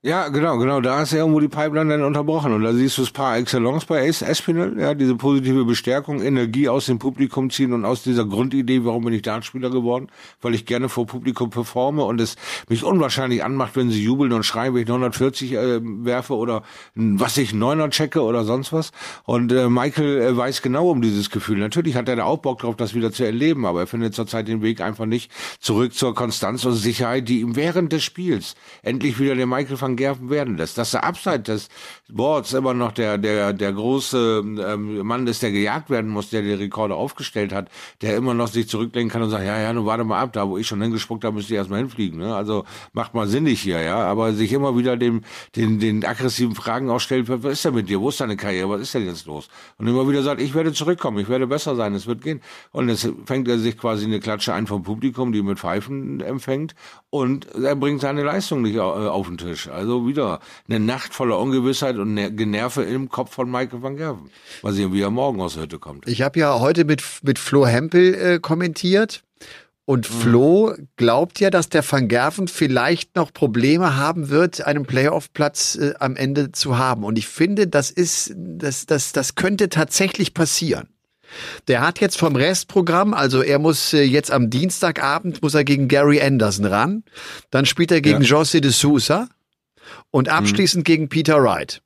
Ja, 0.06 0.28
genau, 0.28 0.58
genau. 0.58 0.82
Da 0.82 1.02
ist 1.02 1.14
irgendwo 1.14 1.40
die 1.40 1.48
Pipeline 1.48 1.90
dann 1.90 2.04
unterbrochen. 2.04 2.52
Und 2.52 2.64
da 2.64 2.74
siehst 2.74 2.98
du 2.98 3.04
es 3.04 3.12
par 3.12 3.38
excellence 3.38 3.86
bei 3.86 4.06
Ace 4.06 4.22
Espinel, 4.22 4.78
ja, 4.78 4.94
diese 4.96 5.16
positive 5.16 5.64
Bestärkung, 5.64 6.22
Energie 6.22 6.68
aus 6.68 6.88
dem 6.88 7.00
Publikum 7.00 7.50
ziehen 7.50 7.72
und 7.72 7.86
aus 7.86 8.04
dieser 8.04 8.26
Grundidee, 8.26 8.84
warum 8.84 9.06
bin 9.06 9.14
ich 9.14 9.22
Dartspieler 9.22 9.70
geworden? 9.70 10.10
Weil 10.42 10.56
ich 10.56 10.66
gerne 10.66 10.90
vor 10.90 11.08
Publikum 11.08 11.52
performe 11.52 12.04
und 12.04 12.20
es 12.20 12.36
mich 12.68 12.84
unwahrscheinlich 12.84 13.46
anmacht, 13.46 13.78
wenn 13.78 13.92
sie 13.92 14.04
jubeln 14.04 14.34
und 14.34 14.44
schreien, 14.44 14.74
wenn 14.74 14.84
ich 14.84 14.90
140 14.90 15.54
äh, 15.54 15.80
werfe 15.82 16.36
oder 16.36 16.64
was 16.96 17.38
ich, 17.38 17.54
Neuner 17.54 17.90
checke 17.90 18.24
oder 18.24 18.44
sonst 18.44 18.74
was. 18.74 18.92
Und 19.24 19.54
äh, 19.54 19.70
Michael 19.70 20.20
äh, 20.20 20.36
weiß 20.36 20.62
genau 20.62 20.90
um 20.90 21.02
dieses 21.02 21.30
Gefühl. 21.30 21.60
Natürlich 21.60 21.96
hat 21.96 22.10
er 22.10 22.18
da 22.18 22.26
auch 22.26 22.40
Bock 22.40 22.60
drauf, 22.60 22.76
das 22.76 22.94
wieder 22.94 23.14
zu 23.14 23.24
erleben, 23.24 23.66
aber 23.66 23.80
er 23.80 23.88
findet 23.88 24.16
zurzeit 24.16 24.50
den 24.50 24.62
Weg 24.62 24.82
einfach 24.82 25.06
nicht 25.06 25.32
zurück 25.62 25.94
zur 25.94 26.14
Konstanz 26.14 26.66
und 26.66 26.74
Sicherheit, 26.74 27.30
die 27.30 27.40
ihm 27.40 27.56
während 27.56 27.94
des 27.94 28.04
Spiels 28.04 28.56
endlich 28.82 29.18
wieder 29.18 29.36
der 29.36 29.48
Michael 29.48 29.80
van 29.80 29.93
Gerven 29.96 30.30
werden 30.30 30.58
lässt. 30.58 30.78
Dass 30.78 30.94
er 30.94 31.04
abseits 31.04 31.44
des 31.44 31.70
Boards 32.10 32.54
immer 32.54 32.74
noch 32.74 32.92
der, 32.92 33.18
der, 33.18 33.54
der 33.54 33.74
große 33.74 34.42
ähm, 34.44 35.06
Mann 35.06 35.28
ist, 35.28 35.42
der 35.42 35.52
gejagt 35.52 35.90
werden 35.90 36.10
muss, 36.12 36.30
der 36.30 36.42
die 36.42 36.54
Rekorde 36.54 36.96
aufgestellt 36.96 37.54
hat, 37.54 37.70
der 38.02 38.16
immer 38.16 38.34
noch 38.34 38.48
sich 38.48 38.68
zurücklehnen 38.68 39.10
kann 39.10 39.22
und 39.22 39.30
sagt, 39.30 39.46
ja, 39.46 39.60
ja, 39.60 39.74
nun 39.74 39.86
warte 39.86 40.04
mal 40.04 40.20
ab, 40.20 40.34
da 40.34 40.48
wo 40.48 40.58
ich 40.58 40.68
schon 40.68 40.82
hingespuckt 40.82 41.24
habe, 41.24 41.36
müsst 41.36 41.50
ihr 41.50 41.58
erstmal 41.58 41.80
hinfliegen. 41.80 42.20
Ne? 42.20 42.36
Also 42.36 42.66
macht 42.94 43.14
mal 43.14 43.28
sinnig 43.28 43.62
hier, 43.62 43.82
ja. 43.82 43.98
Aber 43.98 44.34
sich 44.34 44.52
immer 44.54 44.78
wieder 44.78 44.98
dem, 44.98 45.22
den, 45.56 45.80
den 45.80 46.06
aggressiven 46.06 46.56
Fragen 46.56 46.90
auch 46.90 47.00
stellt, 47.00 47.30
was 47.30 47.54
ist 47.54 47.66
denn 47.66 47.76
mit 47.76 47.90
dir? 47.90 48.02
Wo 48.02 48.10
ist 48.10 48.20
deine 48.20 48.38
Karriere? 48.38 48.70
Was 48.70 48.82
ist 48.82 48.94
denn 48.94 49.06
jetzt 49.06 49.26
los? 49.26 49.48
Und 49.78 49.88
immer 49.88 50.08
wieder 50.08 50.24
sagt, 50.24 50.42
ich 50.42 50.54
werde 50.54 50.74
zurückkommen, 50.74 51.20
ich 51.20 51.30
werde 51.30 51.48
besser 51.48 51.76
sein, 51.76 51.94
es 51.94 52.08
wird 52.08 52.22
gehen. 52.22 52.42
Und 52.72 52.90
jetzt 52.90 53.10
fängt 53.26 53.48
er 53.48 53.60
sich 53.60 53.78
quasi 53.78 54.06
eine 54.06 54.20
Klatsche 54.20 54.54
ein 54.54 54.68
vom 54.68 54.84
Publikum, 54.84 55.32
die 55.32 55.42
mit 55.42 55.60
Pfeifen 55.60 56.22
empfängt 56.22 56.76
und 57.10 57.46
er 57.54 57.76
bringt 57.76 58.02
seine 58.02 58.24
Leistung 58.24 58.64
nicht 58.64 58.76
äh, 58.76 58.80
auf 58.80 59.28
den 59.28 59.38
Tisch. 59.38 59.68
Also 59.68 59.83
wieder 59.88 60.40
eine 60.68 60.80
Nacht 60.80 61.14
voller 61.14 61.40
Ungewissheit 61.40 61.98
und 61.98 62.14
Ner- 62.14 62.32
Generve 62.32 62.84
im 62.84 63.10
Kopf 63.10 63.34
von 63.34 63.50
Michael 63.50 63.82
van 63.82 63.98
Gerven. 63.98 64.30
Mal 64.62 64.74
sehen, 64.74 64.94
wie 64.94 65.02
er 65.02 65.10
morgen 65.12 65.42
aus 65.42 65.54
der 65.54 65.64
Hütte 65.64 65.80
kommt. 65.80 66.08
Ich 66.08 66.22
habe 66.22 66.40
ja 66.40 66.60
heute 66.60 66.86
mit, 66.86 67.04
mit 67.24 67.40
Flo 67.40 67.66
Hempel 67.66 68.14
äh, 68.16 68.40
kommentiert 68.40 69.24
Und 69.86 70.06
Flo 70.08 70.74
glaubt 70.96 71.42
ja, 71.42 71.50
dass 71.50 71.68
der 71.68 71.84
Van 71.90 72.08
Gerven 72.08 72.48
vielleicht 72.48 73.18
noch 73.18 73.34
Probleme 73.34 73.98
haben 73.98 74.30
wird, 74.30 74.66
einen 74.66 74.86
Playoff-Platz 74.86 75.76
äh, 75.76 75.94
am 76.00 76.16
Ende 76.16 76.54
zu 76.54 76.78
haben. 76.78 77.04
Und 77.04 77.18
ich 77.18 77.28
finde, 77.28 77.68
das 77.68 77.92
ist, 77.92 78.34
das, 78.36 78.86
das, 78.86 79.12
das 79.12 79.36
könnte 79.36 79.68
tatsächlich 79.68 80.34
passieren. 80.34 80.88
Der 81.68 81.82
hat 81.82 82.00
jetzt 82.00 82.18
vom 82.18 82.36
Restprogramm, 82.36 83.14
also 83.14 83.42
er 83.42 83.58
muss 83.60 83.92
äh, 83.92 84.04
jetzt 84.04 84.32
am 84.32 84.50
Dienstagabend 84.52 85.42
muss 85.42 85.56
er 85.56 85.64
gegen 85.66 85.88
Gary 85.88 86.22
Anderson 86.22 86.66
ran, 86.66 87.04
dann 87.50 87.66
spielt 87.66 87.92
er 87.92 88.02
gegen 88.02 88.22
Ja. 88.22 88.38
José 88.40 88.60
de 88.62 88.72
Sousa 88.72 89.28
und 90.12 90.30
abschließend 90.30 90.86
gegen 90.86 91.10
Peter 91.10 91.42
Wright. 91.42 91.82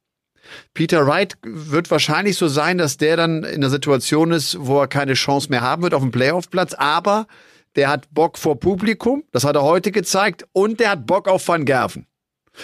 Peter 0.74 1.06
Wright 1.06 1.38
wird 1.44 1.92
wahrscheinlich 1.92 2.38
so 2.38 2.48
sein, 2.48 2.78
dass 2.78 2.98
der 2.98 3.18
dann 3.18 3.44
in 3.44 3.62
der 3.62 3.70
Situation 3.70 4.32
ist, 4.32 4.58
wo 4.60 4.80
er 4.80 4.88
keine 4.88 5.14
Chance 5.14 5.50
mehr 5.50 5.62
haben 5.62 5.84
wird 5.84 5.94
auf 5.94 6.02
dem 6.02 6.12
Playoff-Platz, 6.12 6.74
aber 6.74 7.28
der 7.76 7.90
hat 7.90 8.08
Bock 8.12 8.38
vor 8.38 8.60
Publikum, 8.60 9.24
das 9.32 9.44
hat 9.44 9.56
er 9.56 9.64
heute 9.64 9.92
gezeigt, 9.92 10.46
und 10.54 10.80
der 10.80 10.92
hat 10.92 11.06
Bock 11.06 11.28
auf 11.28 11.48
Van 11.48 11.66
Gerven. 11.66 12.08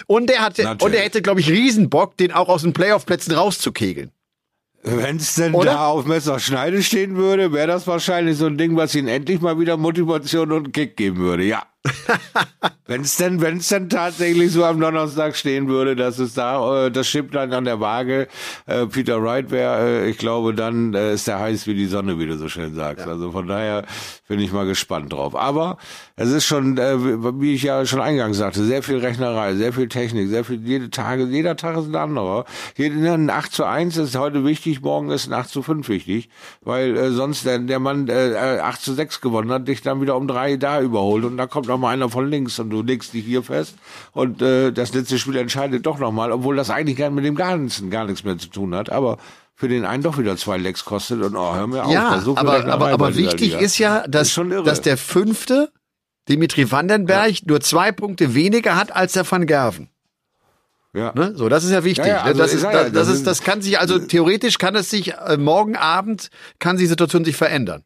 Und 0.08 0.30
der 0.30 0.42
hatte, 0.42 0.64
Natürlich. 0.64 0.84
und 0.84 0.98
er 0.98 1.04
hätte, 1.04 1.22
glaube 1.22 1.40
ich, 1.40 1.50
Riesenbock, 1.50 2.18
den 2.18 2.32
auch 2.32 2.50
aus 2.50 2.64
den 2.64 2.74
Playoff-Plätzen 2.74 3.34
rauszukegeln. 3.34 4.12
Wenn 4.82 5.18
es 5.18 5.36
denn 5.36 5.54
Oder? 5.54 5.74
da 5.74 5.88
auf 5.88 6.06
Messerschneide 6.06 6.84
stehen 6.84 7.16
würde, 7.16 7.54
wäre 7.54 7.68
das 7.68 7.88
wahrscheinlich 7.88 8.38
so 8.38 8.48
ein 8.48 8.58
Ding, 8.58 8.76
was 8.76 8.94
ihnen 8.96 9.08
endlich 9.08 9.40
mal 9.40 9.58
wieder 9.58 9.78
Motivation 9.78 10.52
und 10.52 10.66
einen 10.66 10.72
Kick 10.74 10.98
geben 10.98 11.18
würde. 11.18 11.44
Ja. 11.44 11.64
wenn 12.88 13.02
es 13.02 13.18
denn, 13.18 13.42
wenn 13.42 13.58
es 13.58 13.68
denn 13.68 13.90
tatsächlich 13.90 14.52
so 14.52 14.64
am 14.64 14.80
Donnerstag 14.80 15.36
stehen 15.36 15.68
würde, 15.68 15.96
dass 15.96 16.18
es 16.18 16.34
da 16.34 16.86
äh, 16.86 16.92
das 16.92 17.08
Schipplein 17.08 17.52
an 17.54 17.66
der 17.66 17.80
Waage 17.80 18.28
äh, 18.68 18.86
Peter 18.86 19.22
Wright 19.22 19.52
wäre, 19.52 20.06
äh, 20.06 20.10
ich 20.10 20.18
glaube, 20.18 20.54
dann 20.54 20.94
äh, 20.94 21.14
ist 21.14 21.28
der 21.28 21.40
heiß 21.40 21.68
wie 21.68 21.74
die 21.74 21.88
Sonne, 21.88 22.20
wie 22.20 22.26
du 22.26 22.38
so 22.38 22.48
schön 22.48 22.74
sagst. 22.74 23.06
Also 23.06 23.32
von 23.32 23.48
daher 23.48 23.84
bin 24.28 24.40
ich 24.40 24.54
mal 24.54 24.66
gespannt 24.66 25.12
drauf. 25.12 25.36
Aber 25.36 25.78
es 26.16 26.30
ist 26.32 26.46
schon, 26.46 26.78
äh, 26.78 26.98
wie 27.40 27.54
ich 27.54 27.64
ja 27.64 27.86
schon 27.86 28.02
eingangs 28.02 28.38
sagte, 28.38 28.64
sehr 28.64 28.84
viel 28.84 29.00
Rechnerei, 29.00 29.56
sehr 29.56 29.74
viel 29.74 29.90
Technik, 29.90 30.30
sehr 30.30 30.46
viel, 30.46 30.66
jede 30.66 30.90
Tage, 30.90 31.26
jeder 31.26 31.56
Tag 31.56 31.78
ist 31.78 31.88
ein 31.88 31.96
anderer. 31.96 32.46
Jede, 32.78 32.96
ne, 32.96 33.14
ein 33.14 33.30
8 33.30 33.52
zu 33.52 33.66
1 33.66 33.98
ist 33.98 34.18
heute 34.18 34.46
wichtig, 34.46 34.82
morgen 34.82 35.10
ist 35.12 35.28
ein 35.28 35.34
8 35.34 35.50
zu 35.50 35.64
5 35.64 35.90
wichtig, 35.90 36.30
weil 36.62 36.96
äh, 36.96 37.12
sonst 37.12 37.46
der, 37.46 37.60
der 37.60 37.80
Mann 37.80 38.08
äh, 38.08 38.60
8 38.62 38.82
zu 38.82 38.94
6 38.94 39.22
gewonnen 39.22 39.52
hat, 39.52 39.68
dich 39.68 39.82
dann 39.82 40.02
wieder 40.02 40.16
um 40.16 40.28
drei 40.28 40.56
da 40.56 40.82
überholt 40.82 41.26
und 41.26 41.38
da 41.38 41.48
kommt 41.48 41.68
noch 41.68 41.73
mal 41.78 41.90
einer 41.92 42.10
von 42.10 42.30
links 42.30 42.60
und 42.60 42.70
du 42.70 42.82
legst 42.82 43.14
dich 43.14 43.26
hier 43.26 43.44
fest 43.44 43.76
und 44.12 44.42
äh, 44.42 44.72
das 44.72 44.94
letzte 44.94 45.18
Spiel 45.20 45.36
entscheidet 45.38 45.86
doch 45.86 46.00
noch 46.00 46.12
mal, 46.12 46.32
obwohl 46.32 46.56
das 46.56 46.70
eigentlich 46.70 46.98
gar 46.98 47.10
mit 47.10 47.26
dem 47.26 47.36
Ganzen 47.36 47.90
gar 47.90 48.06
nichts 48.06 48.24
mehr 48.24 48.38
zu 48.38 48.48
tun 48.50 48.74
hat, 48.76 48.90
aber 48.90 49.18
für 49.56 49.68
den 49.68 49.86
einen 49.86 50.02
doch 50.04 50.18
wieder 50.18 50.36
zwei 50.38 50.58
Lecks 50.58 50.84
kostet 50.86 51.22
und 51.22 51.36
oh, 51.36 51.54
hör 51.56 51.68
mir 51.68 51.86
auf. 51.86 51.92
Ja, 51.94 52.10
aber, 52.36 52.66
aber, 52.66 52.90
aber 52.90 53.12
dieser 53.12 53.32
wichtig 53.34 53.54
ist 53.54 53.78
ja, 53.78 54.00
Das 54.08 54.34
dass, 54.34 54.46
ist 54.48 54.66
dass 54.68 54.82
der 54.82 54.98
fünfte, 54.98 55.72
Dimitri 56.30 56.72
Vandenberg, 56.72 57.36
nur 57.46 57.60
zwei 57.62 57.92
Punkte 57.92 58.34
weniger 58.34 58.76
hat 58.76 58.96
als 58.96 59.14
der 59.14 59.30
Van 59.30 59.46
Gerven. 59.46 59.90
ja. 60.94 61.12
Ne? 61.16 61.34
So, 61.36 61.50
das 61.50 61.64
ist 61.66 61.72
ja 61.72 61.84
wichtig. 61.84 62.06
Ja, 62.06 62.14
ja, 62.18 62.22
also 62.24 62.42
das, 62.42 62.54
ist, 62.54 62.64
ja, 62.64 62.72
das, 62.72 62.92
das 62.94 63.08
ist- 63.10 63.28
das 63.28 63.42
kann 63.44 63.62
sich, 63.62 63.80
also 63.80 64.00
theoretisch 64.00 64.58
kann 64.58 64.76
es 64.76 64.90
sich, 64.90 65.14
äh, 65.14 65.38
morgen 65.38 65.76
Abend 65.76 66.30
kann 66.60 66.78
die 66.78 66.86
Situation 66.86 67.26
sich 67.26 67.36
verändern. 67.36 67.84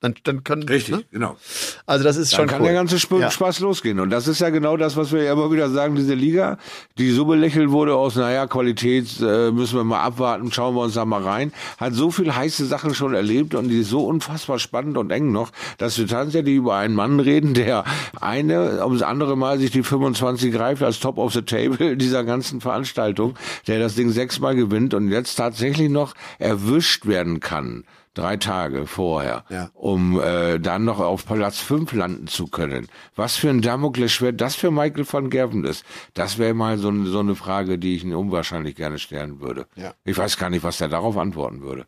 Dann, 0.00 0.14
dann 0.22 0.44
können, 0.44 0.62
Richtig, 0.62 0.94
Ne? 0.94 1.04
genau. 1.10 1.36
Also 1.84 2.04
das 2.04 2.16
ist 2.16 2.32
Dann 2.32 2.38
schon 2.42 2.46
kann 2.46 2.60
cool. 2.60 2.66
der 2.68 2.74
ganze 2.74 2.96
Sp 3.02 3.18
Ja. 3.18 3.32
Spaß 3.32 3.58
losgehen. 3.60 3.98
Und 3.98 4.10
das 4.10 4.28
ist 4.28 4.40
ja 4.40 4.50
genau 4.50 4.76
das, 4.76 4.96
was 4.96 5.10
wir 5.10 5.24
ja 5.24 5.32
immer 5.32 5.50
wieder 5.50 5.68
sagen, 5.70 5.96
diese 5.96 6.14
Liga, 6.14 6.56
die 6.98 7.10
so 7.10 7.24
belächelt 7.24 7.70
wurde 7.70 7.96
aus, 7.96 8.14
naja, 8.14 8.46
Qualität 8.46 9.08
äh, 9.20 9.50
müssen 9.50 9.76
wir 9.76 9.82
mal 9.82 10.00
abwarten, 10.00 10.52
schauen 10.52 10.76
wir 10.76 10.82
uns 10.82 10.94
da 10.94 11.04
mal 11.04 11.22
rein, 11.24 11.52
hat 11.78 11.94
so 11.94 12.12
viel 12.12 12.32
heiße 12.32 12.66
Sachen 12.66 12.94
schon 12.94 13.12
erlebt 13.12 13.56
und 13.56 13.70
die 13.70 13.80
ist 13.80 13.90
so 13.90 14.06
unfassbar 14.06 14.60
spannend 14.60 14.96
und 14.98 15.10
eng 15.10 15.32
noch, 15.32 15.50
dass 15.78 15.98
wir 15.98 16.06
tatsächlich 16.06 16.54
über 16.54 16.76
einen 16.76 16.94
Mann 16.94 17.18
reden, 17.18 17.54
der 17.54 17.82
eine, 18.20 18.84
ums 18.84 19.02
andere 19.02 19.36
Mal 19.36 19.58
sich 19.58 19.72
die 19.72 19.82
25 19.82 20.52
greift 20.52 20.82
als 20.84 21.00
Top 21.00 21.18
of 21.18 21.32
the 21.32 21.42
Table 21.42 21.96
dieser 21.96 22.22
ganzen 22.22 22.60
Veranstaltung, 22.60 23.34
der 23.66 23.80
das 23.80 23.96
Ding 23.96 24.10
sechsmal 24.10 24.54
gewinnt 24.54 24.94
und 24.94 25.10
jetzt 25.10 25.34
tatsächlich 25.34 25.90
noch 25.90 26.14
erwischt 26.38 27.06
werden 27.06 27.40
kann. 27.40 27.82
Drei 28.18 28.36
Tage 28.36 28.86
vorher, 28.88 29.44
Ja. 29.48 29.70
um 29.74 30.20
äh, 30.20 30.58
dann 30.58 30.84
noch 30.84 30.98
auf 30.98 31.24
Platz 31.24 31.60
5 31.60 31.92
landen 31.92 32.26
zu 32.26 32.48
können. 32.48 32.88
Was 33.14 33.36
für 33.36 33.48
ein 33.48 33.62
Damoklesschwert 33.62 34.40
das 34.40 34.56
für 34.56 34.72
Michael 34.72 35.06
van 35.08 35.30
Gerven 35.30 35.64
ist, 35.64 35.84
das 36.14 36.36
wäre 36.36 36.52
mal 36.52 36.78
so, 36.78 36.88
eine- 36.88 37.06
so 37.06 37.20
eine 37.20 37.36
Frage, 37.36 37.78
die 37.78 37.94
ich 37.94 38.02
ihn 38.02 38.12
unwahrscheinlich 38.14 38.74
gerne 38.74 38.98
stellen 38.98 39.40
würde. 39.40 39.66
Ja. 39.76 39.94
Ich 40.04 40.18
weiß 40.18 40.36
gar 40.36 40.50
nicht, 40.50 40.64
was 40.64 40.78
der 40.78 40.88
darauf 40.88 41.16
antworten 41.16 41.60
würde. 41.60 41.86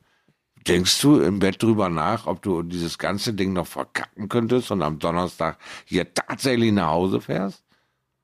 Denkst 0.69 1.01
du 1.01 1.21
im 1.21 1.41
Bett 1.41 1.61
drüber 1.63 1.89
nach, 1.89 2.27
ob 2.29 2.43
du 2.43 2.63
dieses 2.63 2.97
ganze 2.99 3.33
Ding 3.33 3.53
noch 3.53 3.67
verkacken 3.67 4.29
könntest 4.29 4.71
und 4.71 4.83
am 4.83 4.99
Donnerstag 5.01 5.59
hier 5.85 6.15
tatsächlich 6.15 6.71
nach 6.71 6.91
Hause 6.91 7.21
fährst? 7.21 7.65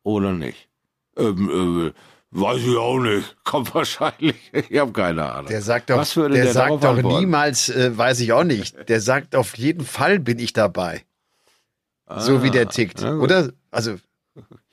Oder 0.05 0.33
nicht? 0.33 0.69
Ähm, 1.17 1.89
äh, 1.89 1.93
weiß 2.31 2.61
ich 2.63 2.77
auch 2.77 2.99
nicht. 2.99 3.37
Kommt 3.45 3.75
wahrscheinlich. 3.75 4.37
Ich 4.53 4.79
habe 4.79 4.93
keine 4.93 5.31
Ahnung. 5.33 5.47
Der 5.49 5.63
sagt 5.63 5.91
doch, 5.91 5.97
Was 5.99 6.17
würde 6.17 6.35
der 6.35 6.45
der 6.45 6.53
sagt 6.53 6.71
doch 6.85 6.97
antworten? 6.97 7.19
niemals, 7.21 7.69
äh, 7.69 7.97
weiß 7.97 8.21
ich 8.21 8.33
auch 8.33 8.45
nicht. 8.45 8.89
Der 8.89 9.01
sagt 9.01 9.35
auf 9.37 9.57
jeden 9.57 9.85
Fall 9.87 10.19
bin 10.19 10.39
ich 10.39 10.53
dabei. 10.53 11.05
so 12.19 12.43
wie 12.43 12.51
der 12.51 12.69
tickt, 12.69 13.03
Ah, 13.03 13.07
ja 13.07 13.13
gut. 13.15 13.23
oder? 13.25 13.53
Also 13.71 13.97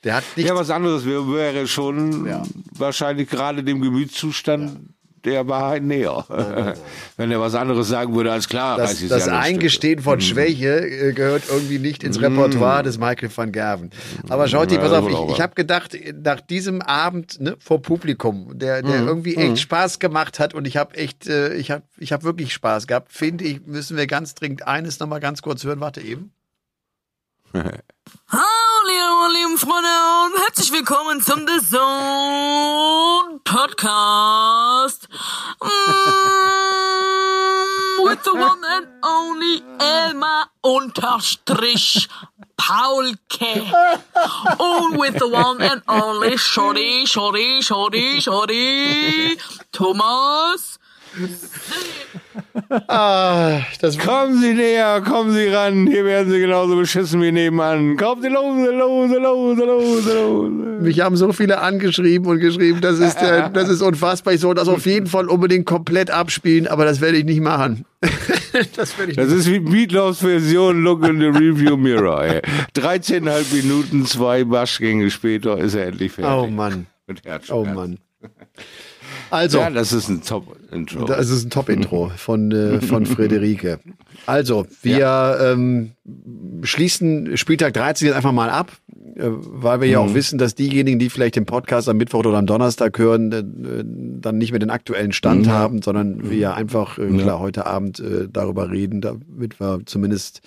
der 0.04 0.16
hat 0.16 0.24
nicht. 0.36 0.46
Ja, 0.48 0.54
was 0.54 0.70
anderes 0.70 1.04
wäre, 1.06 1.26
wäre 1.32 1.66
schon 1.66 2.26
Ja. 2.26 2.42
wahrscheinlich 2.76 3.28
gerade 3.30 3.64
dem 3.64 3.80
Gemütszustand 3.80 4.90
der 5.24 5.48
Wahrheit 5.48 5.82
näher. 5.82 6.24
Wenn 7.16 7.30
er 7.30 7.40
was 7.40 7.54
anderes 7.54 7.88
sagen 7.88 8.14
würde 8.14 8.32
als 8.32 8.48
klar, 8.48 8.76
das, 8.76 9.00
ich's 9.00 9.08
das 9.08 9.26
ja 9.26 9.38
Eingestehen 9.38 10.00
von 10.00 10.20
Schwäche 10.20 10.80
äh, 10.80 11.12
gehört 11.12 11.44
irgendwie 11.48 11.78
nicht 11.78 12.04
ins 12.04 12.20
Repertoire 12.20 12.82
des 12.82 12.98
Michael 12.98 13.30
van 13.34 13.52
Gerven. 13.52 13.90
Aber 14.28 14.48
schaut 14.48 14.70
die, 14.70 14.76
Ja, 14.76 14.80
pass 14.80 14.92
auf, 14.92 15.08
ich, 15.08 15.34
ich 15.34 15.40
habe 15.40 15.54
gedacht, 15.54 15.96
nach 16.22 16.40
diesem 16.40 16.82
Abend 16.82 17.40
ne, 17.40 17.56
vor 17.58 17.80
Publikum, 17.80 18.58
der, 18.58 18.82
der 18.82 19.00
irgendwie 19.00 19.36
echt 19.36 19.60
Spaß 19.60 19.98
gemacht 19.98 20.38
hat 20.38 20.54
und 20.54 20.66
ich 20.66 20.76
habe 20.76 20.94
echt, 20.96 21.28
äh, 21.28 21.54
ich 21.54 21.70
habe 21.70 21.82
ich 21.98 22.12
hab 22.12 22.24
wirklich 22.24 22.52
Spaß 22.52 22.86
gehabt, 22.86 23.12
finde 23.12 23.44
ich, 23.44 23.66
müssen 23.66 23.96
wir 23.96 24.06
ganz 24.06 24.34
dringend 24.34 24.66
eines 24.66 24.98
nochmal 25.00 25.20
ganz 25.20 25.42
kurz 25.42 25.64
hören. 25.64 25.80
Warte 25.80 26.00
eben. 26.00 26.32
Hallo, 28.28 29.28
lieben 29.32 29.56
Freunde 29.56 29.88
und 30.24 30.38
herzlich 30.38 30.70
willkommen 30.72 31.22
zum 31.22 31.46
The 31.46 31.58
Zone 31.64 33.40
Podcast. 33.44 35.08
Mm, 35.62 35.68
with 38.04 38.18
the 38.24 38.32
one 38.32 38.62
and 38.76 38.88
only 39.02 39.62
Elmar 39.78 40.50
unterstrich 40.60 42.08
Paulke. 42.56 43.62
Und 44.58 44.98
with 44.98 45.18
the 45.18 45.26
one 45.26 45.62
and 45.62 45.82
only 45.88 46.36
Shorty, 46.36 47.06
Shorty, 47.06 47.62
Shorty, 47.62 48.20
Shorty, 48.20 49.38
Thomas. 49.72 50.73
Ah, 52.88 53.60
Kommen 54.04 54.40
Sie 54.40 54.54
näher, 54.54 55.00
kommen 55.00 55.32
Sie 55.32 55.46
ran. 55.48 55.86
Hier 55.86 56.04
werden 56.04 56.32
Sie 56.32 56.38
genauso 56.38 56.76
beschissen 56.76 57.20
wie 57.22 57.32
nebenan. 57.32 57.96
Kommen 57.96 58.22
Sie 58.22 58.28
lose, 58.28 58.70
lose, 58.70 59.18
lose, 59.18 59.64
lose, 59.64 60.14
lose. 60.14 60.50
Mich 60.82 61.00
haben 61.00 61.16
so 61.16 61.32
viele 61.32 61.60
angeschrieben 61.60 62.26
und 62.26 62.38
geschrieben, 62.40 62.80
das 62.80 62.98
ist, 62.98 63.20
äh, 63.22 63.50
das 63.52 63.68
ist 63.68 63.82
unfassbar. 63.82 64.34
Ich 64.34 64.40
soll 64.40 64.54
das 64.54 64.68
auf 64.68 64.86
jeden 64.86 65.06
Fall 65.06 65.28
unbedingt 65.28 65.66
komplett 65.66 66.10
abspielen, 66.10 66.66
aber 66.66 66.84
das 66.84 67.00
werde 67.00 67.18
ich 67.18 67.24
nicht 67.24 67.40
machen. 67.40 67.84
das 68.76 68.98
werde 68.98 69.12
ich 69.12 69.16
Das 69.16 69.30
ist 69.32 69.50
wie 69.50 69.60
Meatloafs 69.60 70.20
Version 70.20 70.82
Look 70.82 71.04
in 71.06 71.18
the 71.18 71.26
Review 71.26 71.76
Mirror. 71.76 72.24
Ey. 72.24 72.42
13,5 72.76 73.54
Minuten, 73.62 74.06
zwei 74.06 74.48
Waschgänge 74.48 75.10
später 75.10 75.58
ist 75.58 75.74
er 75.74 75.86
endlich 75.86 76.12
fertig. 76.12 76.32
Oh 76.32 76.46
Mann. 76.46 76.86
Oh 77.50 77.64
Mann. 77.64 77.98
Also, 79.34 79.58
Ja, 79.58 79.70
das 79.70 79.92
ist 79.92 80.08
ein 80.08 80.22
Top-Intro. 80.22 81.04
das 81.06 81.28
ist 81.30 81.44
ein 81.44 81.50
Top-Intro 81.50 82.10
von, 82.16 82.50
äh, 82.52 82.80
von 82.80 83.04
Friederike. 83.06 83.78
Also, 84.26 84.66
wir 84.82 85.38
ähm, 85.40 85.92
schließen 86.62 87.36
Spieltag 87.36 87.74
13 87.74 88.06
jetzt 88.06 88.16
einfach 88.16 88.32
mal 88.32 88.48
ab, 88.50 88.72
äh, 89.16 89.22
weil 89.26 89.80
wir 89.80 89.88
ja 89.88 90.02
Mhm. 90.02 90.08
auch 90.10 90.14
wissen, 90.14 90.38
dass 90.38 90.54
diejenigen, 90.54 90.98
die 90.98 91.10
vielleicht 91.10 91.36
den 91.36 91.46
Podcast 91.46 91.88
am 91.88 91.96
Mittwoch 91.96 92.20
oder 92.20 92.38
am 92.38 92.46
Donnerstag 92.46 92.98
hören, 92.98 93.32
äh, 93.32 93.42
dann 94.20 94.38
nicht 94.38 94.52
mehr 94.52 94.60
den 94.60 94.70
aktuellen 94.70 95.12
Stand 95.12 95.46
Mhm. 95.46 95.50
haben, 95.50 95.82
sondern 95.82 96.30
wir 96.30 96.36
ja 96.38 96.54
einfach, 96.54 96.98
äh, 96.98 97.08
klar, 97.08 97.38
heute 97.40 97.66
Abend 97.66 98.00
äh, 98.00 98.28
darüber 98.32 98.70
reden, 98.70 99.00
damit 99.00 99.60
wir 99.60 99.80
zumindest 99.84 100.40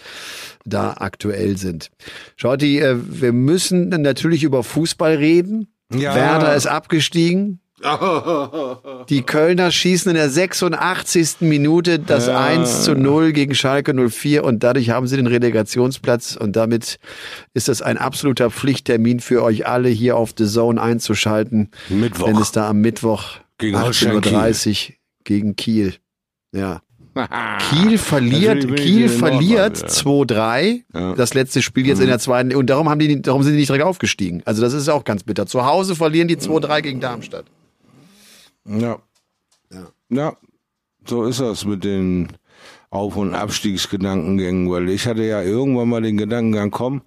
da 0.65 0.93
aktuell 0.97 1.58
sind. 1.58 1.91
Schaut, 2.36 2.62
die, 2.62 2.80
äh, 2.80 2.95
wir 2.97 3.34
müssen 3.34 3.89
natürlich 3.89 4.43
über 4.43 4.63
Fußball 4.63 5.15
reden. 5.15 5.67
Ja. 5.93 6.15
Werder 6.15 6.56
ist 6.56 6.67
abgestiegen. 6.67 7.60
Die 9.10 9.22
Kölner 9.22 9.70
schießen 9.70 10.10
in 10.10 10.16
der 10.16 10.30
86. 10.30 11.42
Minute 11.42 12.00
das 12.00 12.28
1 12.28 12.84
zu 12.84 12.96
0 12.96 13.34
gegen 13.34 13.54
Schalke 13.54 13.94
04 13.94 14.44
und 14.44 14.63
dadurch 14.63 14.90
haben 14.90 15.06
sie 15.08 15.16
den 15.16 15.28
Relegationsplatz 15.28 16.36
und 16.36 16.56
damit 16.56 16.98
ist 17.54 17.70
es 17.70 17.84
ein 17.84 17.98
absoluter 17.98 18.50
Pflichttermin 18.50 19.20
für 19.20 19.44
euch 19.44 19.68
alle 19.68 19.90
hier 19.90 20.18
auf 20.18 20.34
The 20.36 20.48
Zone 20.48 20.82
einzuschalten, 20.82 21.70
Mittwoch. 21.90 22.28
wenn 22.28 22.38
es 22.38 22.52
da 22.52 22.68
am 22.68 22.82
Mittwoch 22.82 23.38
Gegen 23.60 23.80
Holstein 23.80 24.22
18.30 24.22 24.90
Uhr 24.90 24.96
gegen 25.24 25.56
Kiel. 25.56 25.94
Ja. 26.52 26.82
Kiel 27.70 27.98
verliert, 27.98 28.76
Kiel 28.76 29.10
verliert 29.10 30.06
Nordrhein, 30.06 30.84
2-3. 30.94 31.00
Ja. 31.00 31.16
Das 31.16 31.34
letzte 31.34 31.62
Spiel 31.62 31.88
jetzt 31.88 32.00
in 32.00 32.08
der 32.08 32.20
zweiten. 32.20 32.56
Und 32.56 32.70
darum 32.70 32.90
haben 32.90 33.00
die, 33.00 33.22
darum 33.22 33.44
sind 33.44 33.54
die 33.54 33.60
nicht 33.60 33.70
direkt 33.70 33.86
aufgestiegen. 33.86 34.42
Also 34.46 34.62
das 34.62 34.74
ist 34.74 34.88
auch 34.90 35.04
ganz 35.04 35.24
bitter. 35.24 35.48
Zu 35.48 35.66
Hause 35.66 35.96
verlieren 35.96 36.28
die 36.28 36.38
2-3 36.38 36.82
gegen 36.82 37.00
Darmstadt. 37.00 37.46
Ja. 38.68 39.00
ja. 40.10 40.36
so 41.06 41.26
ist 41.26 41.40
das 41.40 41.66
mit 41.66 41.84
den 41.84 42.28
Auf- 42.90 43.16
und 43.16 43.34
Abstiegsgedankengängen, 43.34 44.70
weil 44.70 44.90
ich 44.90 45.08
hatte 45.08 45.24
ja 45.24 45.42
irgendwann 45.42 45.90
mal 45.90 46.02
den 46.02 46.18
Gedankengang, 46.18 46.72
komm, 46.72 47.02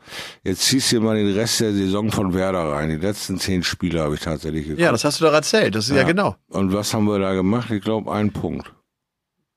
jetzt 0.44 0.62
ziehst 0.62 0.92
du 0.92 1.00
mal 1.00 1.16
den 1.16 1.32
Rest 1.32 1.60
der 1.60 1.72
Saison 1.72 2.10
von 2.10 2.34
Werder 2.34 2.72
rein. 2.72 2.90
Die 2.90 2.96
letzten 2.96 3.38
zehn 3.38 3.62
Spiele 3.62 4.02
habe 4.02 4.14
ich 4.14 4.20
tatsächlich 4.20 4.64
geguckt. 4.64 4.80
Ja, 4.80 4.92
das 4.92 5.04
hast 5.04 5.20
du 5.20 5.24
doch 5.24 5.32
erzählt. 5.32 5.74
Das 5.74 5.88
ist 5.88 5.96
ja, 5.96 6.02
genau. 6.02 6.36
Und 6.48 6.72
was 6.72 6.92
haben 6.92 7.06
wir 7.06 7.18
da 7.18 7.34
gemacht? 7.34 7.70
Ich 7.70 7.82
glaube, 7.82 8.12
ein 8.12 8.32
Punkt. 8.32 8.72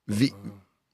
Wie, 0.06 0.32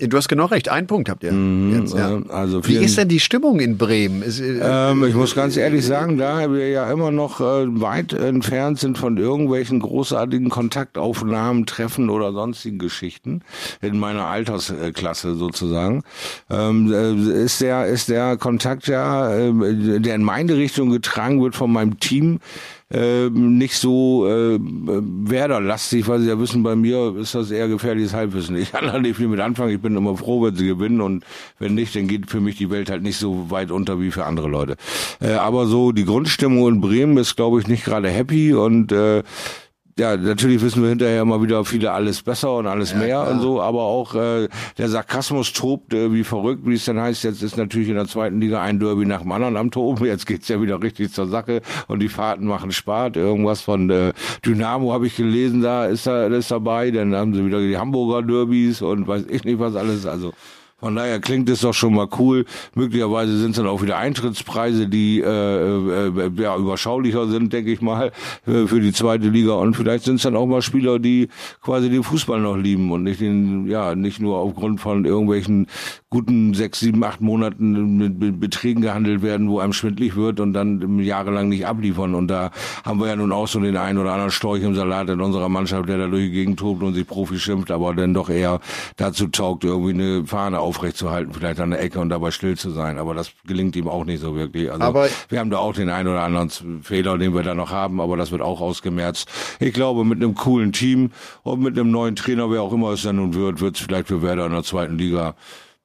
du 0.09 0.17
hast 0.17 0.29
genau 0.29 0.47
recht. 0.47 0.69
Einen 0.69 0.87
Punkt 0.87 1.09
habt 1.09 1.23
ihr. 1.23 1.33
Mhm, 1.33 1.81
jetzt, 1.81 1.95
ja. 1.95 2.21
Also 2.29 2.67
Wie 2.67 2.77
ist 2.77 2.97
denn 2.99 3.09
die 3.09 3.21
Stimmung 3.21 3.61
in 3.61 3.77
Bremen? 3.77 4.23
Ist, 4.23 4.41
äh, 4.41 4.61
Ähm, 4.63 5.05
ich 5.05 5.15
muss 5.15 5.35
ganz 5.35 5.57
ehrlich 5.57 5.85
sagen, 5.85 6.19
da 6.19 6.51
wir 6.53 6.69
ja 6.69 6.91
immer 6.91 7.11
noch 7.11 7.41
äh, 7.41 7.81
weit 7.81 8.13
entfernt 8.13 8.79
sind 8.79 8.99
von 8.99 9.17
irgendwelchen 9.17 9.81
großartigen 9.81 10.49
Kontaktaufnahmen, 10.49 11.67
Treffen 11.67 12.11
oder 12.11 12.33
sonstigen 12.33 12.79
Geschichten 12.79 13.43
in 13.81 13.99
meiner 13.99 14.27
Altersklasse 14.27 15.35
sozusagen, 15.35 16.03
ähm, 16.51 16.93
äh, 16.93 17.45
ist 17.45 17.61
der 17.61 17.87
ist 17.87 18.09
der 18.09 18.37
Kontakt 18.37 18.87
ja, 18.87 19.29
der 19.31 20.15
in 20.15 20.23
meine 20.23 20.57
Richtung 20.57 20.91
getragen 20.91 21.43
wird 21.43 21.55
von 21.55 21.73
meinem 21.73 22.01
Team. 22.01 22.41
Ähm, 22.93 23.57
nicht 23.57 23.77
so 23.77 24.27
äh, 24.27 24.59
Werder-lastig, 24.61 26.09
weil 26.09 26.21
sie 26.21 26.29
ja 26.29 26.39
wissen, 26.41 26.63
bei 26.63 26.75
mir 26.75 27.17
ist 27.17 27.35
das 27.35 27.51
eher 27.51 27.69
gefährliches 27.69 28.15
Halbwissen. 28.15 28.57
Ich 28.57 28.73
kann 28.73 28.87
da 28.87 28.99
nicht 28.99 29.17
viel 29.17 29.29
mit 29.29 29.41
anfangen, 29.41 29.73
ich 29.73 29.81
bin 29.81 29.97
immer 29.97 30.17
froh, 30.17 30.43
wenn 30.43 30.57
sie 30.57 30.67
gewinnen 30.67 31.01
und 31.01 31.25
wenn 31.59 31.75
nicht, 31.75 31.95
dann 31.95 32.09
geht 32.09 32.31
für 32.31 32.41
mich 32.41 32.57
die 32.57 32.71
Welt 32.71 32.91
halt 32.91 33.03
nicht 33.03 33.19
so 33.19 33.51
weit 33.51 33.71
unter 33.71 34.01
wie 34.01 34.11
für 34.11 34.25
andere 34.25 34.49
Leute. 34.49 34.77
Äh, 35.21 35.33
aber 35.33 35.67
so 35.67 35.93
die 35.93 36.05
Grundstimmung 36.05 36.69
in 36.69 36.81
Bremen 36.81 37.17
ist, 37.17 37.37
glaube 37.37 37.61
ich, 37.61 37.69
nicht 37.69 37.85
gerade 37.85 38.11
happy 38.11 38.55
und 38.55 38.91
äh, 38.93 39.23
ja, 39.99 40.17
natürlich 40.17 40.63
wissen 40.63 40.83
wir 40.83 40.89
hinterher 40.89 41.23
immer 41.23 41.43
wieder 41.43 41.65
viele 41.65 41.93
alles 41.93 42.23
besser 42.23 42.57
und 42.57 42.67
alles 42.67 42.95
mehr 42.95 43.29
und 43.29 43.41
so, 43.41 43.61
aber 43.61 43.83
auch 43.83 44.15
äh, 44.15 44.49
der 44.79 44.89
Sarkasmus 44.89 45.53
tobt 45.53 45.93
äh, 45.93 46.13
wie 46.13 46.25
verrückt, 46.25 46.63
wie 46.65 46.75
es 46.75 46.85
dann 46.85 47.01
heißt. 47.01 47.25
Jetzt 47.25 47.43
ist 47.43 47.57
natürlich 47.57 47.89
in 47.89 47.97
der 47.97 48.07
zweiten 48.07 48.41
Liga 48.41 48.63
ein 48.63 48.79
Derby 48.79 49.05
nach 49.05 49.23
dem 49.23 49.33
anderen 49.33 49.57
am 49.57 49.71
Toben. 49.71 50.05
Jetzt 50.05 50.27
geht's 50.27 50.49
ja 50.49 50.61
wieder 50.61 50.83
richtig 50.83 51.13
zur 51.13 51.27
Sache 51.27 51.61
und 51.89 52.01
die 52.01 52.09
Fahrten 52.09 52.47
machen 52.47 52.73
Spaß. 52.73 53.13
Irgendwas 53.17 53.61
von 53.61 53.91
äh, 53.91 54.13
Dynamo 54.45 54.93
habe 54.93 55.07
ich 55.07 55.17
gelesen, 55.17 55.63
da 55.63 55.87
ist 55.87 56.07
da 56.07 56.27
ist 56.27 56.51
dabei. 56.51 56.91
Dann 56.91 57.15
haben 57.15 57.35
sie 57.35 57.45
wieder 57.45 57.61
die 57.61 57.77
Hamburger 57.77 58.27
Derbys 58.27 58.83
und 58.83 59.07
weiß 59.07 59.25
ich 59.29 59.45
nicht 59.45 59.59
was 59.59 59.77
alles. 59.77 60.07
Also 60.07 60.33
von 60.81 60.97
daher 60.97 61.21
klingt 61.21 61.49
es 61.49 61.61
doch 61.61 61.75
schon 61.75 61.95
mal 61.95 62.09
cool. 62.19 62.45
Möglicherweise 62.75 63.39
sind 63.39 63.51
es 63.51 63.57
dann 63.57 63.67
auch 63.67 63.83
wieder 63.83 63.99
Eintrittspreise, 63.99 64.89
die 64.89 65.21
äh, 65.21 65.27
äh, 65.27 66.31
ja, 66.37 66.57
überschaulicher 66.57 67.29
sind, 67.29 67.53
denke 67.53 67.71
ich 67.73 67.81
mal, 67.81 68.13
äh, 68.47 68.67
für 68.67 68.81
die 68.81 68.93
zweite 68.93 69.29
Liga. 69.29 69.53
Und 69.53 69.77
vielleicht 69.77 70.05
sind 70.05 70.17
es 70.17 70.23
dann 70.23 70.37
auch 70.37 70.47
mal 70.47 70.63
Spieler, 70.63 70.99
die 70.99 71.29
quasi 71.63 71.91
den 71.91 72.03
Fußball 72.03 72.41
noch 72.41 72.57
lieben 72.57 72.91
und 72.91 73.05
nicht 73.05 73.21
den, 73.21 73.69
ja, 73.69 73.95
nicht 73.95 74.21
nur 74.21 74.39
aufgrund 74.39 74.81
von 74.81 75.05
irgendwelchen 75.05 75.67
guten 76.09 76.55
sechs, 76.55 76.81
sieben, 76.81 77.05
acht 77.05 77.21
Monaten 77.21 77.97
mit 77.99 78.19
Be- 78.19 78.33
Beträgen 78.33 78.83
gehandelt 78.83 79.23
werden, 79.23 79.49
wo 79.49 79.61
einem 79.61 79.73
schwindlig 79.73 80.17
wird 80.17 80.41
und 80.41 80.53
dann 80.55 80.99
jahrelang 80.99 81.49
nicht 81.49 81.67
abliefern. 81.67 82.15
Und 82.15 82.29
da 82.29 82.51
haben 82.85 82.99
wir 83.01 83.09
ja 83.09 83.17
nun 83.17 83.33
auch 83.33 83.47
so 83.47 83.61
den 83.61 83.77
einen 83.77 83.99
oder 83.99 84.13
anderen 84.13 84.31
Storch 84.31 84.63
im 84.63 84.75
Salat 84.75 85.09
in 85.09 85.21
unserer 85.21 85.49
Mannschaft, 85.49 85.89
der 85.89 85.99
da 85.99 86.07
durch 86.07 86.25
die 86.25 86.31
Gegend 86.33 86.59
tobt 86.59 86.83
und 86.83 86.95
sich 86.95 87.07
Profi 87.07 87.39
schimpft, 87.39 87.71
aber 87.71 87.95
dann 87.95 88.15
doch 88.15 88.29
eher 88.29 88.61
dazu 88.97 89.29
taugt, 89.29 89.65
irgendwie 89.65 89.93
eine 89.93 90.27
Fahne 90.27 90.59
aufrechtzuerhalten, 90.71 91.33
vielleicht 91.35 91.59
an 91.59 91.71
der 91.71 91.83
Ecke 91.83 91.99
und 91.99 92.11
dabei 92.11 92.31
still 92.31 92.57
zu 92.57 92.71
sein. 92.71 92.99
Aber 92.99 93.13
das 93.15 93.33
gelingt 93.45 93.75
ihm 93.75 93.89
auch 93.89 94.05
nicht 94.05 94.21
so 94.21 94.37
wirklich. 94.37 94.71
Also 94.71 94.83
Aber- 94.85 95.09
wir 95.29 95.41
haben 95.41 95.51
da 95.51 95.59
auch 95.59 95.75
den 95.75 95.89
einen 95.89 96.09
oder 96.09 96.23
anderen 96.23 96.83
Fehler, 96.83 97.19
den 97.19 97.35
wir 97.35 97.43
da 97.43 97.55
noch 97.57 97.71
haben, 97.73 98.01
aber 98.01 98.17
das 98.17 98.31
wird 98.31 98.41
auch 98.41 98.61
ausgemerzt. 98.61 99.29
Ich 99.59 99.75
glaube, 99.75 100.05
mit 100.05 100.19
einem 100.23 100.35
coolen 100.37 100.73
Team 100.73 101.11
und 101.43 101.61
mit 101.61 101.77
einem 101.79 101.91
neuen 101.91 102.15
Trainer, 102.15 102.51
wer 102.51 102.63
auch 102.63 102.73
immer 102.73 102.91
es 102.91 103.03
dann 103.03 103.17
nun 103.17 103.35
wird, 103.35 103.61
wird 103.61 103.77
es 103.77 103.83
vielleicht 103.83 104.07
für 104.09 104.23
Werder 104.23 104.47
in 104.47 104.53
der 104.53 104.63
zweiten 104.63 104.97
Liga 104.97 105.35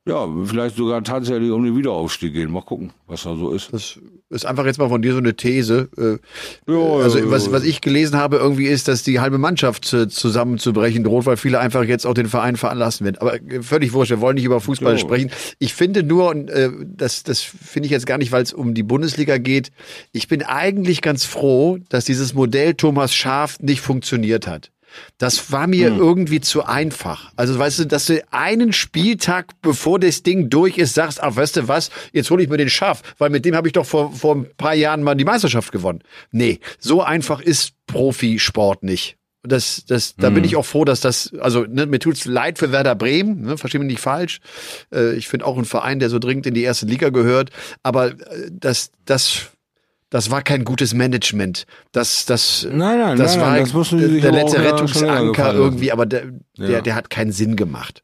ja, 0.08 0.28
vielleicht 0.46 0.76
sogar 0.76 1.04
tatsächlich 1.04 1.50
um 1.52 1.64
den 1.64 1.76
Wiederaufstieg 1.76 2.34
gehen. 2.34 2.52
Mal 2.52 2.62
gucken, 2.62 2.92
was 3.08 3.24
da 3.24 3.36
so 3.36 3.52
ist. 3.52 3.74
Das 3.74 4.00
ist 4.30 4.46
einfach 4.46 4.66
jetzt 4.66 4.78
mal 4.78 4.88
von 4.90 5.02
dir 5.02 5.14
so 5.14 5.18
eine 5.18 5.36
These. 5.36 5.90
Äh, 5.98 6.72
also 6.72 7.18
ja, 7.20 7.32
was, 7.32 7.52
was 7.52 7.64
ich 7.64 7.82
gelesen 7.82 8.18
habe, 8.18 8.38
irgendwie 8.38 8.68
ist, 8.68 8.88
dass 8.88 9.02
die 9.02 9.20
halbe 9.20 9.38
Mannschaft 9.40 9.92
äh, 9.94 10.08
zusammenzubrechen 10.08 11.04
droht, 11.04 11.26
weil 11.26 11.38
viele 11.38 11.60
einfach 11.60 11.84
jetzt 11.84 12.06
auch 12.06 12.14
den 12.14 12.28
Verein 12.28 12.56
veranlassen 12.56 13.06
werden. 13.06 13.18
Aber 13.20 13.36
äh, 13.36 13.64
völlig 13.64 13.94
wurscht, 13.94 14.12
wir 14.12 14.22
wollen 14.22 14.36
nicht 14.36 14.46
über 14.46 14.62
Fußball 14.62 14.94
Ja. 14.94 15.00
sprechen. 15.00 15.32
Ich 15.58 15.74
finde 15.74 16.04
nur, 16.04 16.30
und 16.30 16.50
äh, 16.50 16.70
das, 16.86 17.24
das 17.24 17.42
finde 17.42 17.88
ich 17.88 17.92
jetzt 17.92 18.06
gar 18.06 18.18
nicht, 18.20 18.32
weil 18.32 18.44
es 18.44 18.54
um 18.54 18.74
die 18.76 18.84
Bundesliga 18.84 19.38
geht, 19.40 19.72
ich 20.12 20.28
bin 20.28 20.44
eigentlich 20.44 21.02
ganz 21.02 21.26
froh, 21.26 21.80
dass 21.90 22.06
dieses 22.06 22.34
Modell 22.36 22.76
Thomas 22.76 23.14
Schaaf 23.14 23.60
nicht 23.60 23.82
funktioniert 23.82 24.46
hat. 24.48 24.72
Das 25.18 25.52
war 25.52 25.68
mir 25.68 25.90
Hm. 25.90 25.98
irgendwie 26.00 26.42
zu 26.42 26.66
einfach. 26.66 27.32
Also 27.36 27.58
weißt 27.58 27.80
du, 27.80 27.86
dass 27.86 28.06
du 28.06 28.24
einen 28.32 28.74
Spieltag, 28.74 29.54
bevor 29.62 30.00
das 30.00 30.24
Ding 30.24 30.50
durch 30.50 30.78
ist, 30.78 30.94
sagst, 30.96 31.22
ach, 31.22 31.36
weißt 31.36 31.58
du 31.58 31.68
was, 31.68 31.90
jetzt 32.12 32.30
hole 32.32 32.44
ich 32.44 32.50
mir 32.50 32.58
den 32.58 32.70
Schaf, 32.70 33.02
weil 33.18 33.30
mit 33.30 33.46
dem 33.46 33.56
habe 33.56 33.68
ich 33.68 33.74
doch 33.74 33.86
vor, 33.86 34.12
vor 34.12 34.36
ein 34.36 34.48
paar 34.58 34.74
Jahren 34.74 35.04
mal 35.04 35.16
die 35.16 35.26
Meisterschaft 35.26 35.72
gewonnen. 35.72 36.02
Nee, 36.32 36.60
so 36.80 37.02
einfach 37.02 37.42
ist 37.42 37.74
Profisport 37.88 38.84
nicht. 38.84 39.18
Das, 39.48 39.84
das, 39.88 40.16
da 40.16 40.32
bin 40.32 40.44
ich 40.44 40.56
auch 40.56 40.66
froh, 40.66 40.86
dass 40.86 41.02
das, 41.02 41.32
also 41.40 41.66
ne, 41.70 41.86
mir 41.86 42.00
tut's 42.00 42.26
leid 42.26 42.58
für 42.58 42.72
Werder 42.72 42.96
Bremen, 42.96 43.42
ne, 43.42 43.58
versteh 43.60 43.78
mich 43.78 43.88
nicht 43.88 44.00
falsch. 44.00 44.40
Äh, 44.92 45.14
ich 45.16 45.28
finde 45.28 45.46
auch 45.46 45.56
ein 45.60 45.66
Verein, 45.66 46.00
der 46.00 46.10
so 46.10 46.18
dringend 46.18 46.48
in 46.48 46.56
die 46.56 46.64
erste 46.64 46.88
Liga 46.88 47.10
gehört, 47.10 47.52
aber 47.84 48.08
äh, 48.08 48.50
das, 48.50 48.90
das, 49.06 49.52
das 50.10 50.32
war 50.32 50.42
kein 50.42 50.64
gutes 50.64 50.94
Management. 50.94 51.66
Das, 51.92 52.26
das, 52.26 52.68
Nein, 52.70 53.00
nein, 53.00 53.18
das 53.18 53.34
nein, 53.36 53.42
war 53.42 53.52
nein, 53.52 53.70
das 53.72 53.90
der, 53.90 54.08
der 54.08 54.32
letzte 54.32 54.64
Rettungsanker 54.64 55.54
irgendwie, 55.54 55.92
aber 55.92 56.06
der, 56.06 56.32
der, 56.58 56.70
Ja. 56.70 56.82
der 56.82 56.96
hat 56.96 57.10
keinen 57.10 57.32
Sinn 57.32 57.56
gemacht. 57.56 58.02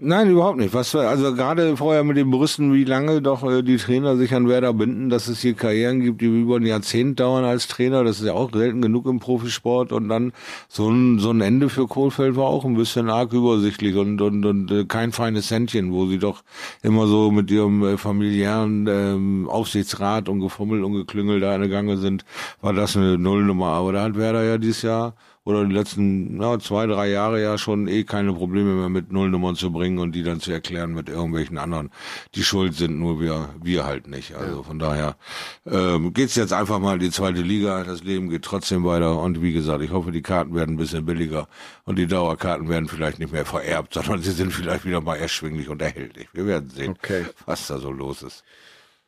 Nein, 0.00 0.30
überhaupt 0.30 0.58
nicht. 0.58 0.74
Was 0.74 0.94
also 0.94 1.34
gerade 1.34 1.76
vorher 1.76 2.04
mit 2.04 2.16
den 2.16 2.30
Brüsten, 2.30 2.72
wie 2.74 2.84
lange 2.84 3.22
doch 3.22 3.42
äh, 3.48 3.62
die 3.62 3.78
Trainer 3.78 4.16
sich 4.16 4.34
an 4.34 4.48
Werder 4.48 4.74
binden, 4.74 5.08
dass 5.08 5.28
es 5.28 5.40
hier 5.40 5.54
Karrieren 5.54 6.00
gibt, 6.00 6.20
die 6.20 6.26
über 6.26 6.56
ein 6.56 6.66
Jahrzehnt 6.66 7.18
dauern 7.18 7.44
als 7.44 7.66
Trainer, 7.66 8.04
das 8.04 8.20
ist 8.20 8.26
ja 8.26 8.34
auch 8.34 8.50
selten 8.52 8.82
genug 8.82 9.06
im 9.06 9.20
Profisport 9.20 9.92
und 9.92 10.08
dann 10.08 10.32
so 10.68 10.90
ein 10.90 11.18
so 11.18 11.30
ein 11.30 11.40
Ende 11.40 11.68
für 11.70 11.86
Kohlfeld 11.86 12.36
war 12.36 12.46
auch 12.46 12.64
ein 12.64 12.74
bisschen 12.74 13.08
arg 13.08 13.32
übersichtlich 13.32 13.96
und 13.96 14.20
und, 14.20 14.44
und 14.44 14.70
äh, 14.70 14.84
kein 14.84 15.12
feines 15.12 15.50
Händchen, 15.50 15.92
wo 15.92 16.06
sie 16.06 16.18
doch 16.18 16.42
immer 16.82 17.06
so 17.06 17.30
mit 17.30 17.50
ihrem 17.50 17.82
äh, 17.82 17.96
familiären 17.96 18.86
ähm, 18.88 19.48
Aufsichtsrat 19.48 20.28
und 20.28 20.40
gefummelt 20.40 20.84
und 20.84 20.92
geklüngelt 20.92 21.42
da 21.42 21.54
eine 21.54 21.68
Gange 21.70 21.96
sind, 21.96 22.24
war 22.60 22.74
das 22.74 22.96
eine 22.96 23.18
Nullnummer. 23.18 23.68
Aber 23.68 23.92
da 23.92 24.02
hat 24.02 24.16
Werder 24.16 24.44
ja 24.44 24.58
dieses 24.58 24.82
Jahr 24.82 25.14
oder 25.46 25.64
die 25.64 25.72
letzten 25.72 26.42
ja, 26.42 26.58
zwei, 26.58 26.86
drei 26.86 27.08
Jahre 27.08 27.40
ja 27.40 27.56
schon 27.56 27.86
eh 27.86 28.02
keine 28.02 28.32
Probleme 28.32 28.74
mehr 28.74 28.88
mit 28.88 29.12
Nullnummern 29.12 29.54
zu 29.54 29.70
bringen 29.70 29.98
und 30.00 30.10
die 30.12 30.24
dann 30.24 30.40
zu 30.40 30.50
erklären 30.50 30.92
mit 30.92 31.08
irgendwelchen 31.08 31.56
anderen, 31.56 31.90
die 32.34 32.42
schuld 32.42 32.74
sind, 32.74 32.98
nur 32.98 33.20
wir, 33.20 33.48
wir 33.62 33.84
halt 33.84 34.08
nicht. 34.08 34.34
Also 34.34 34.64
von 34.64 34.80
daher 34.80 35.16
ähm, 35.64 36.12
geht's 36.12 36.34
jetzt 36.34 36.52
einfach 36.52 36.80
mal 36.80 36.94
in 36.94 37.00
die 37.00 37.12
zweite 37.12 37.42
Liga, 37.42 37.84
das 37.84 38.02
Leben 38.02 38.28
geht 38.28 38.42
trotzdem 38.42 38.84
weiter 38.84 39.20
und 39.20 39.40
wie 39.40 39.52
gesagt, 39.52 39.82
ich 39.82 39.92
hoffe, 39.92 40.10
die 40.10 40.22
Karten 40.22 40.52
werden 40.56 40.74
ein 40.74 40.78
bisschen 40.78 41.06
billiger 41.06 41.46
und 41.84 41.96
die 41.96 42.08
Dauerkarten 42.08 42.68
werden 42.68 42.88
vielleicht 42.88 43.20
nicht 43.20 43.32
mehr 43.32 43.46
vererbt, 43.46 43.94
sondern 43.94 44.20
sie 44.22 44.32
sind 44.32 44.52
vielleicht 44.52 44.84
wieder 44.84 45.00
mal 45.00 45.14
erschwinglich 45.16 45.68
und 45.68 45.80
erhältlich. 45.80 46.26
Wir 46.32 46.46
werden 46.46 46.68
sehen, 46.70 46.96
Okay. 46.98 47.24
was 47.46 47.68
da 47.68 47.78
so 47.78 47.92
los 47.92 48.22
ist. 48.24 48.42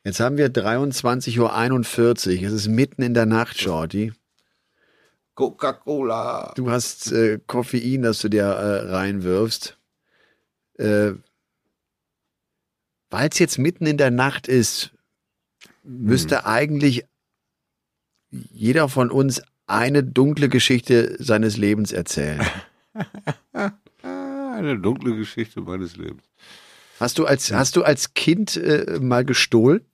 Jetzt 0.05 0.21
haben 0.21 0.37
wir 0.37 0.47
23.41 0.47 1.39
Uhr. 2.39 2.47
Es 2.47 2.53
ist 2.53 2.67
mitten 2.69 3.01
in 3.01 3.13
der 3.13 3.25
Nacht, 3.25 3.59
Shorty. 3.59 4.13
Coca-Cola. 5.39 6.51
Du 6.57 6.69
hast 6.69 7.13
äh, 7.13 7.39
Koffein, 7.47 8.01
das 8.01 8.19
du 8.19 8.27
dir 8.27 8.43
äh, 8.43 8.91
reinwirfst. 8.91 9.77
Äh, 10.77 11.13
Weil 13.09 13.29
es 13.29 13.39
jetzt 13.39 13.57
mitten 13.57 13.85
in 13.85 13.95
der 13.95 14.11
Nacht 14.11 14.49
ist, 14.49 14.91
müsste 15.81 16.45
eigentlich 16.45 17.05
jeder 18.29 18.89
von 18.89 19.09
uns 19.11 19.41
eine 19.65 20.03
dunkle 20.03 20.49
Geschichte 20.49 21.15
seines 21.23 21.55
Lebens 21.55 21.93
erzählen. 21.93 22.45
Eine 24.01 24.77
dunkle 24.77 25.15
Geschichte 25.15 25.61
meines 25.61 25.95
Lebens. 25.95 26.23
Hast 26.99 27.17
du 27.17 27.25
als, 27.25 27.53
hast 27.53 27.77
du 27.77 27.83
als 27.83 28.13
Kind 28.13 28.57
äh, 28.57 28.99
mal 28.99 29.23
gestohlen? 29.23 29.85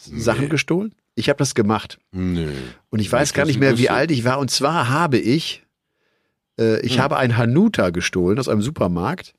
Sachen 0.00 0.50
gestohlen? 0.50 0.94
Ich 1.20 1.28
habe 1.28 1.38
das 1.38 1.54
gemacht. 1.54 1.98
Nö. 2.12 2.50
Und 2.90 2.98
ich 2.98 3.12
weiß 3.12 3.32
gar 3.34 3.44
nicht 3.44 3.56
ich 3.56 3.60
mehr, 3.60 3.78
wie 3.78 3.90
alt 3.90 4.10
ich 4.10 4.24
war. 4.24 4.38
Und 4.38 4.50
zwar 4.50 4.88
habe 4.88 5.18
ich, 5.18 5.62
äh, 6.58 6.80
ich 6.80 6.98
habe 6.98 7.16
ein 7.16 7.36
Hanuta 7.36 7.90
gestohlen 7.90 8.38
aus 8.38 8.48
einem 8.48 8.62
Supermarkt. 8.62 9.34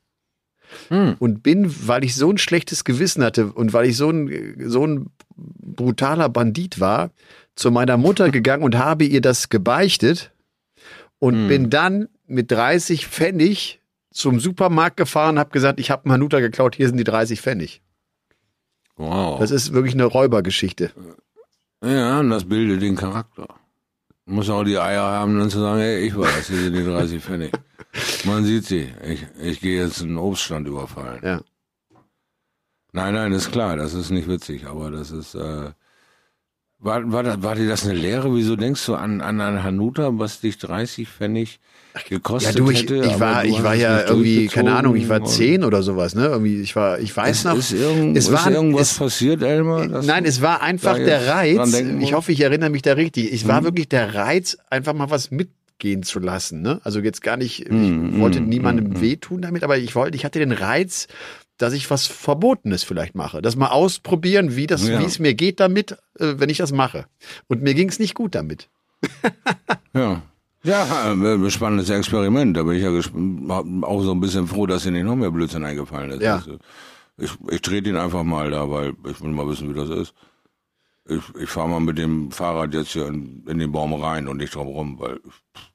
Und 1.18 1.42
bin, 1.42 1.70
weil 1.86 2.02
ich 2.02 2.14
so 2.14 2.30
ein 2.30 2.38
schlechtes 2.38 2.84
Gewissen 2.84 3.22
hatte 3.22 3.52
und 3.52 3.74
weil 3.74 3.84
ich 3.84 3.96
so 3.98 4.08
ein, 4.08 4.56
so 4.70 4.86
ein 4.86 5.10
brutaler 5.36 6.30
Bandit 6.30 6.80
war, 6.80 7.10
zu 7.56 7.70
meiner 7.70 7.98
Mutter 7.98 8.30
gegangen 8.30 8.62
und 8.62 8.78
habe 8.78 9.04
ihr 9.04 9.20
das 9.20 9.50
gebeichtet 9.50 10.32
und 11.18 11.48
bin 11.48 11.68
dann 11.68 12.08
mit 12.26 12.50
30 12.50 13.06
Pfennig 13.06 13.80
zum 14.12 14.40
Supermarkt 14.40 14.96
gefahren, 14.96 15.38
habe 15.38 15.50
gesagt, 15.50 15.78
ich 15.78 15.90
habe 15.90 16.04
einen 16.04 16.12
Hanuta 16.12 16.40
geklaut, 16.40 16.74
hier 16.74 16.86
sind 16.88 16.96
die 16.96 17.04
30 17.04 17.40
Pfennig. 17.40 17.82
Wow. 18.96 19.40
Das 19.40 19.50
ist 19.50 19.72
wirklich 19.72 19.94
eine 19.94 20.04
Räubergeschichte. 20.04 20.92
Ja, 21.82 22.20
und 22.20 22.30
das 22.30 22.44
bildet 22.44 22.82
den 22.82 22.96
Charakter. 22.96 23.48
Du 24.26 24.34
musst 24.34 24.50
auch 24.50 24.64
die 24.64 24.78
Eier 24.78 25.02
haben, 25.02 25.38
dann 25.38 25.50
zu 25.50 25.60
sagen, 25.60 25.80
hey, 25.80 26.06
ich 26.06 26.16
war 26.16 26.26
das, 26.26 26.46
hier 26.48 26.58
sind 26.58 26.74
die 26.74 26.84
30 26.84 27.22
Pfennig. 27.22 27.52
Man 28.24 28.44
sieht 28.44 28.64
sie. 28.66 28.92
Ich, 29.04 29.26
ich 29.40 29.60
gehe 29.60 29.82
jetzt 29.82 30.02
einen 30.02 30.16
Obststand 30.16 30.68
überfallen. 30.68 31.20
Ja. 31.22 31.40
Nein, 32.92 33.14
nein, 33.14 33.32
ist 33.32 33.50
klar, 33.50 33.76
das 33.76 33.94
ist 33.94 34.10
nicht 34.10 34.28
witzig, 34.28 34.66
aber 34.66 34.90
das 34.90 35.10
ist, 35.10 35.34
äh, 35.34 35.72
war, 36.82 37.10
war, 37.12 37.22
da- 37.22 37.42
war 37.42 37.54
dir 37.54 37.68
das 37.68 37.84
eine 37.84 37.94
Lehre? 37.94 38.34
Wieso 38.34 38.56
denkst 38.56 38.84
du 38.86 38.94
an, 38.94 39.20
an 39.20 39.40
ein 39.40 39.62
Hanuta, 39.62 40.10
was 40.18 40.40
dich 40.40 40.58
30 40.58 41.08
Pfennig 41.08 41.60
Ja, 41.94 42.00
gekostet 42.08 42.58
du, 42.58 42.70
ich, 42.70 42.82
hätte? 42.82 42.96
ich 42.96 43.20
war, 43.20 43.44
ich 43.44 43.62
war 43.62 43.74
es 43.74 43.80
ja 43.80 44.06
irgendwie, 44.06 44.46
keine 44.48 44.74
Ahnung, 44.74 44.96
ich 44.96 45.08
war 45.08 45.24
zehn 45.24 45.62
oder 45.64 45.82
sowas, 45.82 46.14
ne? 46.14 46.26
Irgendwie, 46.26 46.60
ich 46.60 46.74
war, 46.76 46.98
ich 46.98 47.16
weiß 47.16 47.38
Ist, 47.38 47.44
noch. 47.44 47.56
ist, 47.56 47.72
irgend, 47.72 48.16
es 48.16 48.32
war- 48.32 48.50
irgendwas 48.50 48.92
es- 48.92 48.98
passiert, 48.98 49.42
Elmar? 49.42 49.86
dass 49.88 50.06
Nein, 50.06 50.24
es 50.24 50.40
war 50.42 50.62
einfach 50.62 50.96
der 50.96 51.26
Reiz. 51.26 51.72
Ich 52.00 52.12
hoffe, 52.14 52.32
ich 52.32 52.40
erinnere 52.40 52.70
mich 52.70 52.82
da 52.82 52.94
richtig. 52.94 53.32
Es 53.32 53.46
war 53.46 53.60
Mhm. 53.60 53.64
wirklich 53.66 53.88
der 53.88 54.14
Reiz, 54.14 54.56
einfach 54.70 54.94
mal 54.94 55.10
was 55.10 55.30
mitgehen 55.30 56.02
zu 56.02 56.18
lassen. 56.20 56.62
Ne? 56.62 56.80
Also 56.84 57.00
jetzt 57.00 57.22
gar 57.22 57.36
nicht, 57.36 57.60
ich 57.66 57.70
wollte 58.20 58.40
mhm, 58.40 58.48
niemandem 58.48 58.88
mhm. 58.90 59.00
wehtun 59.00 59.42
damit, 59.42 59.62
aber 59.64 59.78
ich 59.78 59.94
wollte, 59.94 60.16
ich 60.16 60.24
hatte 60.24 60.38
den 60.38 60.52
Reiz, 60.52 61.08
dass 61.62 61.72
ich 61.72 61.90
was 61.90 62.06
Verbotenes 62.06 62.82
vielleicht 62.84 63.14
mache. 63.14 63.40
Das 63.40 63.56
mal 63.56 63.68
ausprobieren, 63.68 64.56
wie 64.56 64.66
das, 64.66 64.86
Ja. 64.86 65.00
wie 65.00 65.04
es 65.04 65.18
mir 65.18 65.34
geht 65.34 65.60
damit, 65.60 65.92
äh, 66.18 66.34
wenn 66.38 66.50
ich 66.50 66.58
das 66.58 66.72
mache. 66.72 67.06
Und 67.48 67.62
mir 67.62 67.74
ging 67.74 67.88
es 67.88 67.98
nicht 67.98 68.14
gut 68.14 68.34
damit. 68.34 68.68
Ja. 69.94 70.22
Ja, 70.64 71.12
äh, 71.12 71.50
spannendes 71.50 71.90
Experiment. 71.90 72.56
Da 72.56 72.62
bin 72.62 72.76
ich 72.76 72.82
ja 72.82 72.90
auch 72.90 74.02
so 74.02 74.12
ein 74.12 74.20
bisschen 74.20 74.46
froh, 74.46 74.66
dass 74.66 74.84
dir 74.84 74.92
nicht 74.92 75.04
noch 75.04 75.16
mehr 75.16 75.30
Blödsinn 75.30 75.64
eingefallen 75.64 76.12
ist. 76.12 76.22
Ja. 76.22 76.36
Also, 76.36 76.58
Ich, 77.18 77.32
ich 77.50 77.60
trete 77.60 77.90
ihn 77.90 77.96
einfach 77.96 78.22
mal 78.22 78.50
da, 78.50 78.70
weil 78.70 78.94
ich 79.10 79.20
will 79.20 79.30
mal 79.30 79.46
wissen, 79.48 79.68
wie 79.68 79.78
das 79.78 79.90
ist. 79.90 80.14
Ich, 81.08 81.20
ich 81.42 81.48
fahre 81.50 81.68
mal 81.68 81.80
mit 81.80 81.98
dem 81.98 82.30
Fahrrad 82.30 82.72
jetzt 82.74 82.92
hier 82.92 83.08
in, 83.08 83.44
in 83.48 83.58
den 83.58 83.72
Baum 83.72 83.92
rein 83.94 84.28
und 84.28 84.36
nicht 84.38 84.54
drum 84.54 84.68
rum, 84.68 84.96
weil 85.00 85.20
ich 85.26 85.32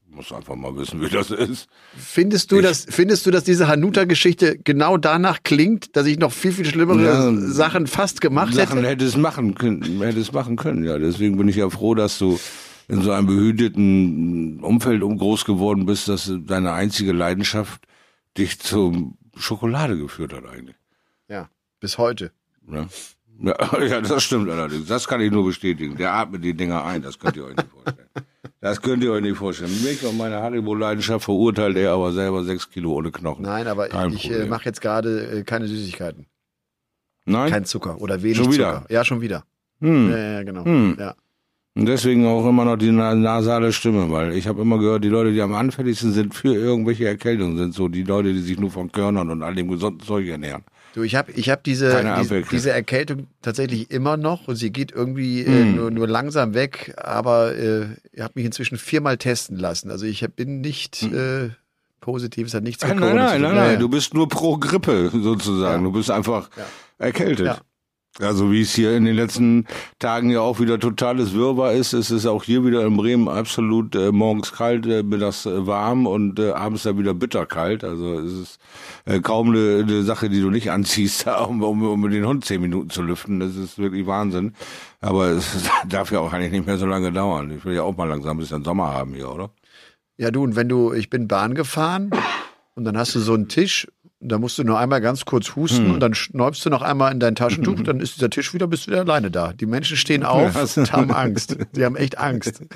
muss 0.10 0.32
einfach 0.32 0.56
mal 0.56 0.76
wissen, 0.76 1.00
wie 1.02 1.10
das 1.10 1.30
ist. 1.32 1.68
Findest 1.96 2.52
du, 2.52 2.58
Ich- 2.58 2.64
dass, 2.64 2.86
findest 2.90 3.26
du, 3.26 3.32
dass 3.32 3.44
diese 3.44 3.68
Hanuta-Geschichte 3.68 4.58
genau 4.64 4.98
danach 4.98 5.44
klingt, 5.44 5.96
dass 5.96 6.08
ich 6.08 6.18
noch 6.18 6.32
viel, 6.32 6.52
viel 6.52 6.66
schlimmere 6.66 7.04
Ja, 7.04 7.32
Sachen 7.34 7.86
fast 7.88 8.20
gemacht 8.22 8.54
Sachen 8.54 8.78
hätte? 8.78 8.88
hätte 8.90 9.06
es 9.06 9.16
machen 9.18 9.54
können, 9.56 10.02
hätte 10.02 10.20
es 10.20 10.32
machen 10.32 10.56
können, 10.56 10.84
ja. 10.84 10.98
Deswegen 10.98 11.38
bin 11.38 11.48
ich 11.48 11.56
ja 11.58 11.70
froh, 11.70 11.94
dass 11.94 12.18
du 12.18 12.40
in 12.88 13.02
so 13.02 13.12
einem 13.12 13.28
behüteten 13.28 14.60
Umfeld 14.62 15.04
um 15.04 15.18
groß 15.18 15.46
geworden 15.46 15.86
bist, 15.86 16.08
dass 16.08 16.32
deine 16.46 16.72
einzige 16.74 17.12
Leidenschaft 17.12 17.84
dich 18.38 18.60
zum 18.60 19.18
Schokolade 19.36 19.98
geführt 19.98 20.34
hat 20.34 20.46
eigentlich. 20.48 20.76
Ja, 21.30 21.50
bis 21.80 21.98
heute. 21.98 22.32
Ne? 22.66 22.88
Ja, 23.42 23.56
ja, 23.86 24.02
das 24.02 24.24
stimmt 24.24 24.50
allerdings. 24.50 24.88
Das 24.88 25.08
kann 25.08 25.22
ich 25.22 25.32
nur 25.32 25.46
bestätigen. 25.46 25.96
Der 25.98 26.14
atmet 26.14 26.44
die 26.44 26.54
Dinger 26.56 26.84
ein, 26.86 27.02
das 27.04 27.20
könnt 27.20 27.36
ihr 27.36 27.46
euch 27.46 27.56
nicht 27.56 27.70
vorstellen. 27.70 28.08
Das 28.60 28.82
könnt 28.82 29.04
ihr 29.04 29.12
euch 29.12 29.22
nicht 29.22 29.38
vorstellen. 29.38 29.72
Mich 29.84 30.04
und 30.04 30.18
meine 30.18 30.38
Haribo-Leidenschaft 30.42 31.26
verurteilt 31.26 31.78
er 31.78 31.92
aber 31.92 32.12
selber 32.12 32.44
sechs 32.44 32.70
Kilo 32.70 32.94
ohne 32.94 33.12
Knochen. 33.12 33.44
Nein, 33.44 33.68
aber 33.68 33.88
Kein 33.88 34.12
ich 34.14 34.32
äh, 34.32 34.46
mache 34.46 34.66
jetzt 34.66 34.82
gerade 34.82 35.40
äh, 35.40 35.44
keine 35.44 35.68
Süßigkeiten. 35.68 36.26
Nein? 37.26 37.52
Kein 37.52 37.66
Zucker 37.66 38.02
oder 38.02 38.24
wenig 38.24 38.38
Schon 38.38 38.52
wieder? 38.52 38.82
Zucker. 38.82 38.94
Ja, 38.94 39.06
schon 39.06 39.22
wieder. 39.22 39.44
hm. 39.80 40.10
Ja, 40.10 40.18
ja, 40.18 40.44
genau. 40.44 40.66
Hm. 40.66 40.96
Ja. 41.00 41.14
Und 41.76 41.86
deswegen 41.86 42.26
auch 42.26 42.48
immer 42.50 42.66
noch 42.66 42.78
die 42.78 42.92
na- 42.92 43.14
nasale 43.14 43.72
Stimme, 43.72 44.10
weil 44.10 44.34
ich 44.34 44.48
habe 44.48 44.62
immer 44.62 44.80
gehört, 44.80 45.04
die 45.04 45.10
Leute, 45.10 45.32
die 45.32 45.42
am 45.42 45.54
anfälligsten 45.54 46.12
sind 46.12 46.34
für 46.34 46.56
irgendwelche 46.56 47.06
Erkältungen, 47.08 47.58
sind 47.58 47.76
so 47.76 47.88
die 47.88 48.02
Leute, 48.04 48.34
die 48.34 48.40
sich 48.40 48.58
nur 48.60 48.72
von 48.72 48.92
Körnern 48.92 49.30
und 49.30 49.44
all 49.44 49.54
dem 49.54 49.68
gesunden 49.70 50.00
Zeug 50.00 50.26
ernähren. 50.28 50.64
Du, 50.98 51.04
ich 51.04 51.14
habe 51.14 51.32
ich 51.34 51.52
hab 51.52 51.64
diese, 51.64 52.04
diese, 52.24 52.42
diese 52.42 52.72
Erkältung 52.72 53.28
tatsächlich 53.44 53.92
immer 53.92 54.18
noch 54.18 54.48
und 54.48 54.56
sie 54.56 54.72
geht 54.72 54.92
irgendwie 54.92 55.42
äh, 55.42 55.46
Hm. 55.46 55.76
nur, 55.76 55.92
nur 55.92 56.08
langsam 56.08 56.56
weg, 56.56 56.96
aber 56.98 57.56
äh, 57.56 57.86
ich 58.14 58.22
habe 58.22 58.32
mich 58.34 58.46
inzwischen 58.46 58.80
viermal 58.80 59.18
testen 59.18 59.60
lassen. 59.60 59.92
Also 59.92 60.08
ich 60.08 60.24
hab- 60.24 60.36
bin 60.36 60.60
nicht 60.62 61.04
äh, 61.04 61.50
positiv, 62.02 62.48
es 62.48 62.56
hat 62.56 62.64
nichts 62.64 62.82
mit. 62.84 62.94
Nein, 62.96 63.00
Corona 63.00 63.24
nein, 63.26 63.36
zu 63.36 63.42
nein, 63.42 63.50
tun. 63.52 63.58
nein, 63.58 63.66
Ja, 63.68 63.74
ja. 63.74 63.80
du 63.80 63.90
bist 63.90 64.16
nur 64.16 64.28
pro 64.28 64.58
Grippe 64.58 65.10
sozusagen. 65.14 65.84
Ja. 65.84 65.88
Du 65.88 65.92
bist 65.92 66.10
einfach 66.10 66.50
Ja. 66.58 66.64
erkältet. 66.98 67.46
Ja. 67.46 67.58
Also 68.20 68.52
wie 68.52 68.62
es 68.62 68.74
hier 68.74 68.96
in 68.96 69.06
den 69.06 69.16
letzten 69.16 69.66
Tagen 70.00 70.30
ja 70.30 70.42
auch 70.42 70.60
wieder 70.60 70.80
totales 70.80 71.34
Wirrwarr 71.34 71.74
ist, 71.74 71.94
ist 71.94 72.10
es 72.10 72.26
auch 72.26 72.44
hier 72.44 72.66
wieder 72.66 72.86
in 72.86 72.98
Bremen 72.98 73.28
absolut 73.28 73.96
äh, 73.96 74.12
morgens 74.12 74.54
kalt, 74.54 74.86
äh, 74.86 75.04
mittags 75.04 75.46
äh, 75.46 75.68
warm 75.68 76.08
und 76.08 76.40
äh, 76.40 76.52
abends 76.52 76.84
dann 76.84 76.98
wieder 76.98 77.14
bitterkalt. 77.14 77.84
Also 77.84 78.20
es 78.20 78.34
ist 78.34 78.60
äh, 79.06 79.20
kaum 79.20 79.50
eine, 79.50 79.84
eine 79.84 80.04
Sache, 80.04 80.30
die 80.30 80.42
du 80.42 80.50
nicht 80.50 80.72
anziehst, 80.72 81.28
um, 81.48 81.62
um, 81.62 81.84
um 81.84 82.10
den 82.10 82.26
Hund 82.26 82.46
zehn 82.46 82.62
Minuten 82.62 82.90
zu 82.90 83.02
lüften. 83.02 83.40
Das 83.40 83.56
ist 83.56 83.78
wirklich 83.78 84.08
Wahnsinn. 84.08 84.54
Aber 85.02 85.28
es 85.28 85.70
darf 85.88 86.12
ja 86.12 86.20
auch 86.20 86.34
eigentlich 86.34 86.52
nicht 86.52 86.66
mehr 86.66 86.78
so 86.78 86.86
lange 86.86 87.12
dauern. 87.12 87.52
Ich 87.52 87.66
will 87.66 87.76
ja 87.76 87.84
auch 87.84 87.96
mal 87.96 88.08
langsam 88.08 88.38
ein 88.38 88.40
bisschen 88.40 88.64
Sommer 88.64 88.94
haben 88.94 89.14
hier, 89.14 89.32
oder? 89.32 89.52
ja, 90.18 90.32
du, 90.32 90.44
und 90.44 90.56
wenn 90.56 90.68
du, 90.68 90.94
ich 90.94 91.10
bin 91.10 91.28
Bahn 91.28 91.54
gefahren 91.54 92.10
und 92.76 92.84
dann 92.86 92.98
hast 92.98 93.16
du 93.16 93.20
so 93.20 93.34
einen 93.34 93.48
Tisch, 93.48 93.88
da 94.20 94.40
musst 94.40 94.58
du 94.58 94.64
nur 94.64 94.80
einmal 94.80 95.00
ganz 95.00 95.26
kurz 95.26 95.56
husten 95.56 95.86
Hm. 95.86 95.94
und 95.94 96.00
dann 96.00 96.14
schneubst 96.16 96.66
du 96.66 96.70
noch 96.70 96.82
einmal 96.82 97.12
in 97.12 97.20
dein 97.20 97.36
Taschentuch, 97.36 97.82
dann 97.84 98.00
ist 98.00 98.16
dieser 98.16 98.30
Tisch 98.30 98.54
wieder, 98.54 98.68
bist 98.68 98.88
du 98.88 98.92
wieder 98.92 99.02
alleine 99.02 99.30
da. 99.30 99.54
Die 99.54 99.66
Menschen 99.66 99.98
stehen 99.98 100.24
auf 100.24 100.56
und 100.78 100.92
haben 100.92 101.12
Angst. 101.12 101.58
Die 101.76 101.86
haben 101.86 101.96
echt 101.96 102.18
Angst. 102.18 102.62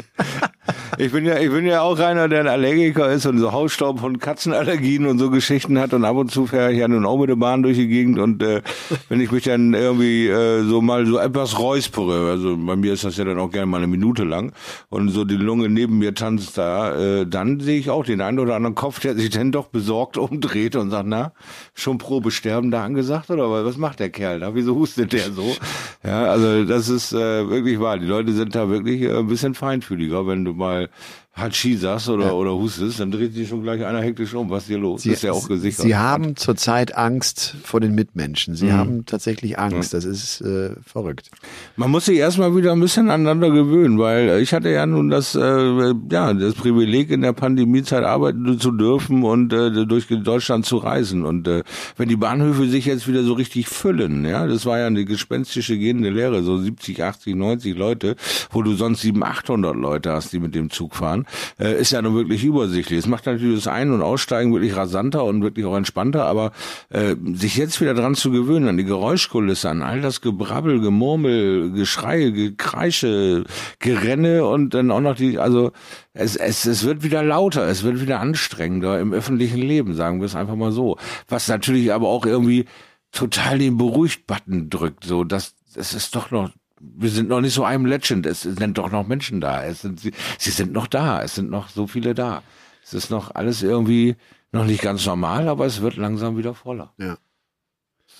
Ich 0.97 1.11
bin 1.11 1.25
ja, 1.25 1.39
ich 1.39 1.49
bin 1.49 1.65
ja 1.65 1.81
auch 1.81 1.97
einer, 1.99 2.27
der 2.27 2.41
ein 2.41 2.47
Allergiker 2.47 3.11
ist 3.11 3.25
und 3.25 3.39
so 3.39 3.51
Hausstaub 3.51 4.03
und 4.03 4.19
Katzenallergien 4.19 5.07
und 5.07 5.17
so 5.17 5.29
Geschichten 5.31 5.79
hat 5.79 5.93
und 5.93 6.05
ab 6.05 6.15
und 6.17 6.31
zu 6.31 6.45
fahre 6.45 6.71
ich 6.73 6.79
ja 6.79 6.87
nun 6.87 7.05
auch 7.05 7.17
mit 7.17 7.29
der 7.29 7.35
Bahn 7.37 7.63
durch 7.63 7.77
die 7.77 7.87
Gegend 7.87 8.19
und 8.19 8.43
äh, 8.43 8.61
wenn 9.09 9.19
ich 9.19 9.31
mich 9.31 9.45
dann 9.45 9.73
irgendwie 9.73 10.27
äh, 10.27 10.63
so 10.63 10.81
mal 10.81 11.05
so 11.07 11.17
etwas 11.17 11.57
räuspere, 11.57 12.29
also 12.29 12.57
bei 12.57 12.75
mir 12.75 12.93
ist 12.93 13.03
das 13.03 13.17
ja 13.17 13.23
dann 13.23 13.39
auch 13.39 13.49
gerne 13.49 13.65
mal 13.65 13.77
eine 13.77 13.87
Minute 13.87 14.23
lang 14.23 14.51
und 14.89 15.09
so 15.09 15.23
die 15.25 15.37
Lunge 15.37 15.69
neben 15.69 15.97
mir 15.97 16.13
tanzt 16.13 16.57
da, 16.57 16.95
äh, 16.95 17.25
dann 17.25 17.59
sehe 17.61 17.79
ich 17.79 17.89
auch 17.89 18.03
den 18.05 18.21
einen 18.21 18.39
oder 18.39 18.55
anderen 18.55 18.75
Kopf, 18.75 18.99
der 18.99 19.15
sich 19.15 19.31
dann 19.31 19.51
doch 19.51 19.67
besorgt 19.67 20.17
umdreht 20.17 20.75
und 20.75 20.91
sagt, 20.91 21.07
na, 21.07 21.30
schon 21.73 21.97
Probesterben 21.97 22.71
da 22.71 22.83
angesagt 22.83 23.29
oder 23.29 23.49
was 23.49 23.71
was 23.71 23.77
macht 23.77 23.99
der 23.99 24.09
Kerl 24.09 24.39
da? 24.39 24.53
Wieso 24.53 24.75
hustet 24.75 25.13
der 25.13 25.31
so? 25.31 25.55
Ja, 26.03 26.25
also 26.25 26.65
das 26.65 26.89
ist 26.89 27.13
äh, 27.13 27.49
wirklich 27.49 27.79
wahr. 27.79 27.97
Die 27.99 28.05
Leute 28.05 28.33
sind 28.33 28.55
da 28.55 28.69
wirklich 28.69 29.01
äh, 29.01 29.17
ein 29.17 29.27
bisschen 29.27 29.53
feinfühliger, 29.53 30.27
wenn 30.27 30.43
du 30.43 30.53
mal 30.53 30.89
Hatschi 31.33 31.77
sagst 31.77 32.09
oder, 32.09 32.35
oder 32.35 32.53
hustest, 32.53 32.99
dann 32.99 33.09
dreht 33.09 33.33
sich 33.33 33.47
schon 33.47 33.63
gleich 33.63 33.85
einer 33.85 34.01
hektisch 34.01 34.33
um. 34.33 34.49
Was 34.49 34.63
ist 34.63 34.67
hier 34.67 34.77
los? 34.77 35.03
das 35.03 35.13
ist 35.13 35.23
ja 35.23 35.31
auch 35.31 35.47
gesichert. 35.47 35.85
Sie 35.85 35.95
haben 35.95 36.35
zurzeit 36.35 36.97
Angst 36.97 37.55
vor 37.63 37.79
den 37.79 37.95
Mitmenschen. 37.95 38.53
Mhm. 38.53 38.57
Sie 38.57 38.71
haben 38.73 39.05
tatsächlich 39.05 39.57
Angst. 39.57 39.93
Das 39.93 40.03
ist 40.03 40.41
äh, 40.41 40.75
verrückt. 40.85 41.31
Man 41.77 41.89
muss 41.89 42.05
sich 42.05 42.17
erstmal 42.17 42.55
wieder 42.55 42.73
ein 42.73 42.81
bisschen 42.81 43.09
aneinander 43.09 43.49
gewöhnen, 43.49 43.97
weil 43.97 44.41
ich 44.41 44.53
hatte 44.53 44.69
ja 44.69 44.85
nun 44.85 45.09
das, 45.09 45.33
äh, 45.33 45.93
ja, 46.11 46.33
das 46.33 46.53
Privileg 46.55 47.09
in 47.11 47.21
der 47.21 47.33
Pandemiezeit 47.33 48.03
arbeiten 48.03 48.59
zu 48.59 48.71
dürfen 48.71 49.23
und 49.23 49.53
äh, 49.53 49.85
durch 49.85 50.07
Deutschland 50.09 50.65
zu 50.65 50.77
reisen. 50.77 51.23
Und 51.23 51.47
äh, 51.47 51.63
wenn 51.95 52.09
die 52.09 52.17
Bahnhöfe 52.17 52.67
sich 52.67 52.85
jetzt 52.85 53.07
wieder 53.07 53.23
so 53.23 53.33
richtig 53.33 53.69
füllen, 53.69 54.25
ja, 54.25 54.45
das 54.47 54.65
war 54.65 54.79
ja 54.79 54.87
eine 54.87 55.05
gespenstische 55.05 55.77
gehende 55.77 56.09
Lehre, 56.09 56.43
so 56.43 56.57
70, 56.57 57.01
80, 57.01 57.35
90 57.35 57.77
Leute, 57.77 58.15
wo 58.51 58.61
du 58.61 58.73
sonst 58.73 59.01
700, 59.01 59.31
800 59.31 59.75
Leute 59.75 60.11
hast, 60.11 60.33
die 60.33 60.39
mit 60.39 60.55
dem 60.55 60.69
Zug 60.69 60.95
fahren, 60.95 61.20
äh, 61.59 61.79
ist 61.79 61.91
ja 61.91 62.01
nun 62.01 62.15
wirklich 62.15 62.43
übersichtlich. 62.43 62.99
Es 62.99 63.07
macht 63.07 63.25
natürlich 63.25 63.63
das 63.63 63.67
Ein- 63.67 63.91
und 63.91 64.01
Aussteigen 64.01 64.53
wirklich 64.53 64.75
rasanter 64.75 65.23
und 65.23 65.43
wirklich 65.43 65.65
auch 65.65 65.75
entspannter, 65.75 66.25
aber 66.25 66.51
äh, 66.89 67.15
sich 67.33 67.57
jetzt 67.57 67.81
wieder 67.81 67.93
dran 67.93 68.15
zu 68.15 68.31
gewöhnen, 68.31 68.67
an 68.67 68.77
die 68.77 68.83
Geräuschkulisse, 68.83 69.69
an 69.69 69.81
all 69.81 70.01
das 70.01 70.21
Gebrabbel, 70.21 70.81
Gemurmel, 70.81 71.71
Geschrei, 71.71 72.29
Gekreische, 72.29 73.43
Gerenne 73.79 74.45
und 74.45 74.73
dann 74.73 74.91
auch 74.91 75.01
noch 75.01 75.15
die, 75.15 75.39
also 75.39 75.71
es, 76.13 76.35
es, 76.35 76.65
es 76.65 76.83
wird 76.83 77.03
wieder 77.03 77.23
lauter, 77.23 77.67
es 77.67 77.83
wird 77.83 78.01
wieder 78.01 78.19
anstrengender 78.19 78.99
im 78.99 79.13
öffentlichen 79.13 79.59
Leben, 79.59 79.93
sagen 79.93 80.19
wir 80.19 80.25
es 80.25 80.35
einfach 80.35 80.55
mal 80.55 80.71
so. 80.71 80.97
Was 81.27 81.47
natürlich 81.47 81.93
aber 81.93 82.07
auch 82.07 82.25
irgendwie 82.25 82.65
total 83.11 83.59
den 83.59 83.77
Beruhigt-Button 83.77 84.69
drückt, 84.69 85.03
so 85.03 85.23
dass 85.23 85.55
es 85.75 85.93
ist 85.93 86.15
doch 86.15 86.31
noch 86.31 86.51
wir 86.81 87.09
sind 87.09 87.29
noch 87.29 87.41
nicht 87.41 87.53
so 87.53 87.63
einem 87.63 87.85
Legend. 87.85 88.25
Es 88.25 88.41
sind 88.41 88.77
doch 88.77 88.91
noch 88.91 89.07
Menschen 89.07 89.41
da. 89.41 89.63
Es 89.63 89.81
sind, 89.81 89.99
sie, 89.99 90.11
sie 90.37 90.51
sind 90.51 90.73
noch 90.73 90.87
da. 90.87 91.21
Es 91.21 91.35
sind 91.35 91.49
noch 91.49 91.69
so 91.69 91.87
viele 91.87 92.13
da. 92.13 92.43
Es 92.83 92.93
ist 92.93 93.11
noch 93.11 93.35
alles 93.35 93.61
irgendwie 93.63 94.15
noch 94.51 94.65
nicht 94.65 94.81
ganz 94.81 95.05
normal, 95.05 95.47
aber 95.47 95.65
es 95.65 95.81
wird 95.81 95.97
langsam 95.97 96.37
wieder 96.37 96.53
voller. 96.53 96.93
Ja. 96.97 97.17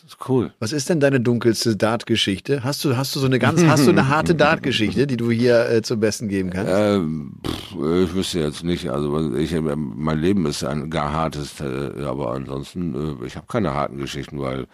Das 0.04 0.14
ist 0.14 0.30
cool. 0.30 0.54
Was 0.60 0.72
ist 0.72 0.90
denn 0.90 1.00
deine 1.00 1.20
dunkelste 1.20 1.76
Dart-Geschichte? 1.76 2.64
Hast 2.64 2.84
du, 2.86 2.98
hast 2.98 3.16
du 3.16 3.20
so 3.20 3.26
eine 3.26 3.38
ganz, 3.38 3.64
hast 3.64 3.86
du 3.86 3.92
eine 3.92 4.08
harte 4.08 4.34
Dart-Geschichte, 4.34 5.06
die 5.06 5.18
du 5.18 5.30
hier 5.30 5.70
äh, 5.70 5.82
zum 5.82 6.00
Besten 6.00 6.28
geben 6.28 6.50
kannst? 6.50 6.72
Ähm, 6.74 7.34
pff, 7.46 7.74
ich 7.74 8.14
wüsste 8.14 8.40
jetzt 8.40 8.64
nicht. 8.64 8.90
Also 8.90 9.36
ich, 9.36 9.54
mein 9.60 10.20
Leben 10.20 10.46
ist 10.46 10.64
ein 10.64 10.90
gar 10.90 11.12
hartes, 11.12 11.60
äh, 11.60 12.04
aber 12.04 12.32
ansonsten, 12.32 13.20
äh, 13.22 13.26
ich 13.26 13.36
habe 13.36 13.48
keine 13.48 13.74
harten 13.74 13.98
Geschichten, 13.98 14.40
weil 14.40 14.68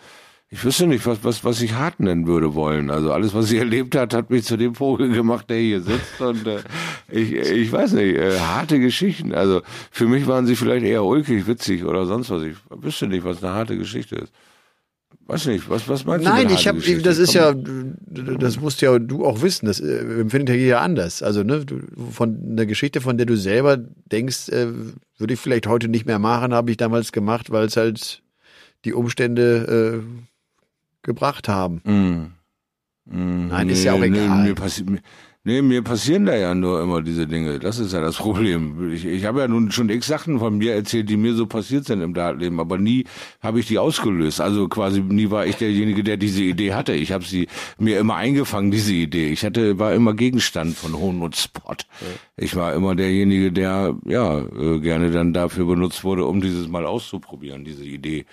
ich 0.49 0.63
wüsste 0.63 0.87
nicht, 0.87 1.05
was, 1.05 1.23
was, 1.23 1.43
was 1.43 1.61
ich 1.61 1.73
hart 1.73 1.99
nennen 1.99 2.25
würde 2.25 2.55
wollen. 2.55 2.89
Also 2.89 3.11
alles, 3.11 3.33
was 3.33 3.47
sie 3.47 3.57
erlebt 3.57 3.95
hat, 3.95 4.13
hat 4.13 4.29
mich 4.29 4.45
zu 4.45 4.55
dem 4.55 4.75
Vogel 4.75 5.09
gemacht, 5.09 5.49
der 5.49 5.57
hier 5.57 5.81
sitzt. 5.81 6.21
Und 6.21 6.47
äh, 6.47 6.61
ich, 7.09 7.33
ich 7.33 7.71
weiß 7.71 7.93
nicht, 7.93 8.15
äh, 8.15 8.39
harte 8.39 8.79
Geschichten. 8.79 9.33
Also 9.33 9.61
für 9.91 10.07
mich 10.07 10.25
waren 10.25 10.45
sie 10.45 10.55
vielleicht 10.55 10.85
eher 10.85 11.03
ulkig, 11.03 11.47
witzig 11.47 11.83
oder 11.83 12.05
sonst 12.05 12.29
was. 12.29 12.43
Ich 12.43 12.55
wüsste 12.69 13.07
nicht, 13.07 13.25
was 13.25 13.43
eine 13.43 13.53
harte 13.53 13.77
Geschichte 13.77 14.15
ist. 14.15 14.33
Weiß 15.25 15.45
nicht, 15.47 15.69
was, 15.69 15.89
was 15.89 16.05
meinst 16.05 16.25
Nein, 16.25 16.47
du? 16.47 16.53
ich 16.53 16.69
habe, 16.69 16.79
das 17.01 17.17
ist 17.17 17.33
ja, 17.33 17.53
das 17.53 18.61
musst 18.61 18.81
ja 18.81 18.97
du 18.97 19.25
auch 19.25 19.41
wissen, 19.41 19.65
das 19.65 19.81
äh, 19.81 20.21
empfindet 20.21 20.49
ja 20.49 20.55
jeder 20.55 20.81
anders. 20.81 21.21
Also, 21.21 21.43
ne, 21.43 21.65
du, 21.65 21.81
von 22.11 22.39
einer 22.51 22.65
Geschichte, 22.65 23.01
von 23.01 23.17
der 23.17 23.25
du 23.25 23.35
selber 23.35 23.75
denkst, 23.75 24.47
äh, 24.49 24.67
würde 25.17 25.33
ich 25.33 25.39
vielleicht 25.39 25.67
heute 25.67 25.89
nicht 25.89 26.05
mehr 26.05 26.19
machen, 26.19 26.53
habe 26.53 26.71
ich 26.71 26.77
damals 26.77 27.11
gemacht, 27.11 27.51
weil 27.51 27.65
es 27.65 27.75
halt 27.75 28.23
die 28.85 28.93
Umstände 28.93 30.01
äh, 30.01 30.36
gebracht 31.03 31.47
haben. 31.47 31.81
Mm. 31.83 32.37
Mm, 33.09 33.47
Nein, 33.47 33.69
ist 33.69 33.83
ja 33.83 33.93
auch 33.93 34.01
egal. 34.01 34.43
mir, 34.43 34.53
passi 34.53 34.83
mir, 34.83 34.99
nee, 35.45 35.61
mir 35.61 35.81
passieren 35.81 36.25
da 36.25 36.35
ja 36.35 36.53
nur 36.53 36.81
immer 36.81 37.01
diese 37.01 37.25
Dinge. 37.25 37.57
Das 37.57 37.79
ist 37.79 37.93
ja 37.93 38.01
das 38.01 38.17
Problem. 38.17 38.91
Ich, 38.91 39.05
ich 39.05 39.23
habe 39.23 39.39
ja 39.39 39.47
nun 39.47 39.71
schon 39.71 39.89
x 39.89 40.07
Sachen 40.07 40.39
von 40.39 40.57
mir 40.57 40.73
erzählt, 40.73 41.09
die 41.09 41.15
mir 41.15 41.33
so 41.33 41.47
passiert 41.47 41.85
sind 41.85 42.01
im 42.01 42.13
Datleben, 42.13 42.59
aber 42.59 42.77
nie 42.77 43.05
habe 43.39 43.61
ich 43.61 43.67
die 43.67 43.79
ausgelöst. 43.79 44.41
Also 44.41 44.67
quasi 44.67 44.99
nie 44.99 45.31
war 45.31 45.45
ich 45.45 45.55
derjenige, 45.55 46.03
der 46.03 46.17
diese 46.17 46.43
Idee 46.43 46.73
hatte. 46.73 46.93
Ich 46.93 47.13
habe 47.13 47.23
sie 47.23 47.47
mir 47.79 47.97
immer 47.97 48.15
eingefangen, 48.15 48.71
diese 48.71 48.93
Idee. 48.93 49.29
Ich 49.29 49.45
hatte 49.45 49.79
war 49.79 49.93
immer 49.93 50.13
Gegenstand 50.13 50.75
von 50.75 50.97
Hohn 50.97 51.21
und 51.21 51.37
Spot. 51.37 51.75
Ich 52.35 52.57
war 52.57 52.73
immer 52.73 52.93
derjenige, 52.93 53.53
der 53.53 53.95
ja 54.05 54.39
äh, 54.39 54.79
gerne 54.81 55.11
dann 55.11 55.31
dafür 55.31 55.65
benutzt 55.65 56.03
wurde, 56.03 56.25
um 56.25 56.41
dieses 56.41 56.67
mal 56.67 56.85
auszuprobieren, 56.85 57.63
diese 57.63 57.85
Idee 57.85 58.25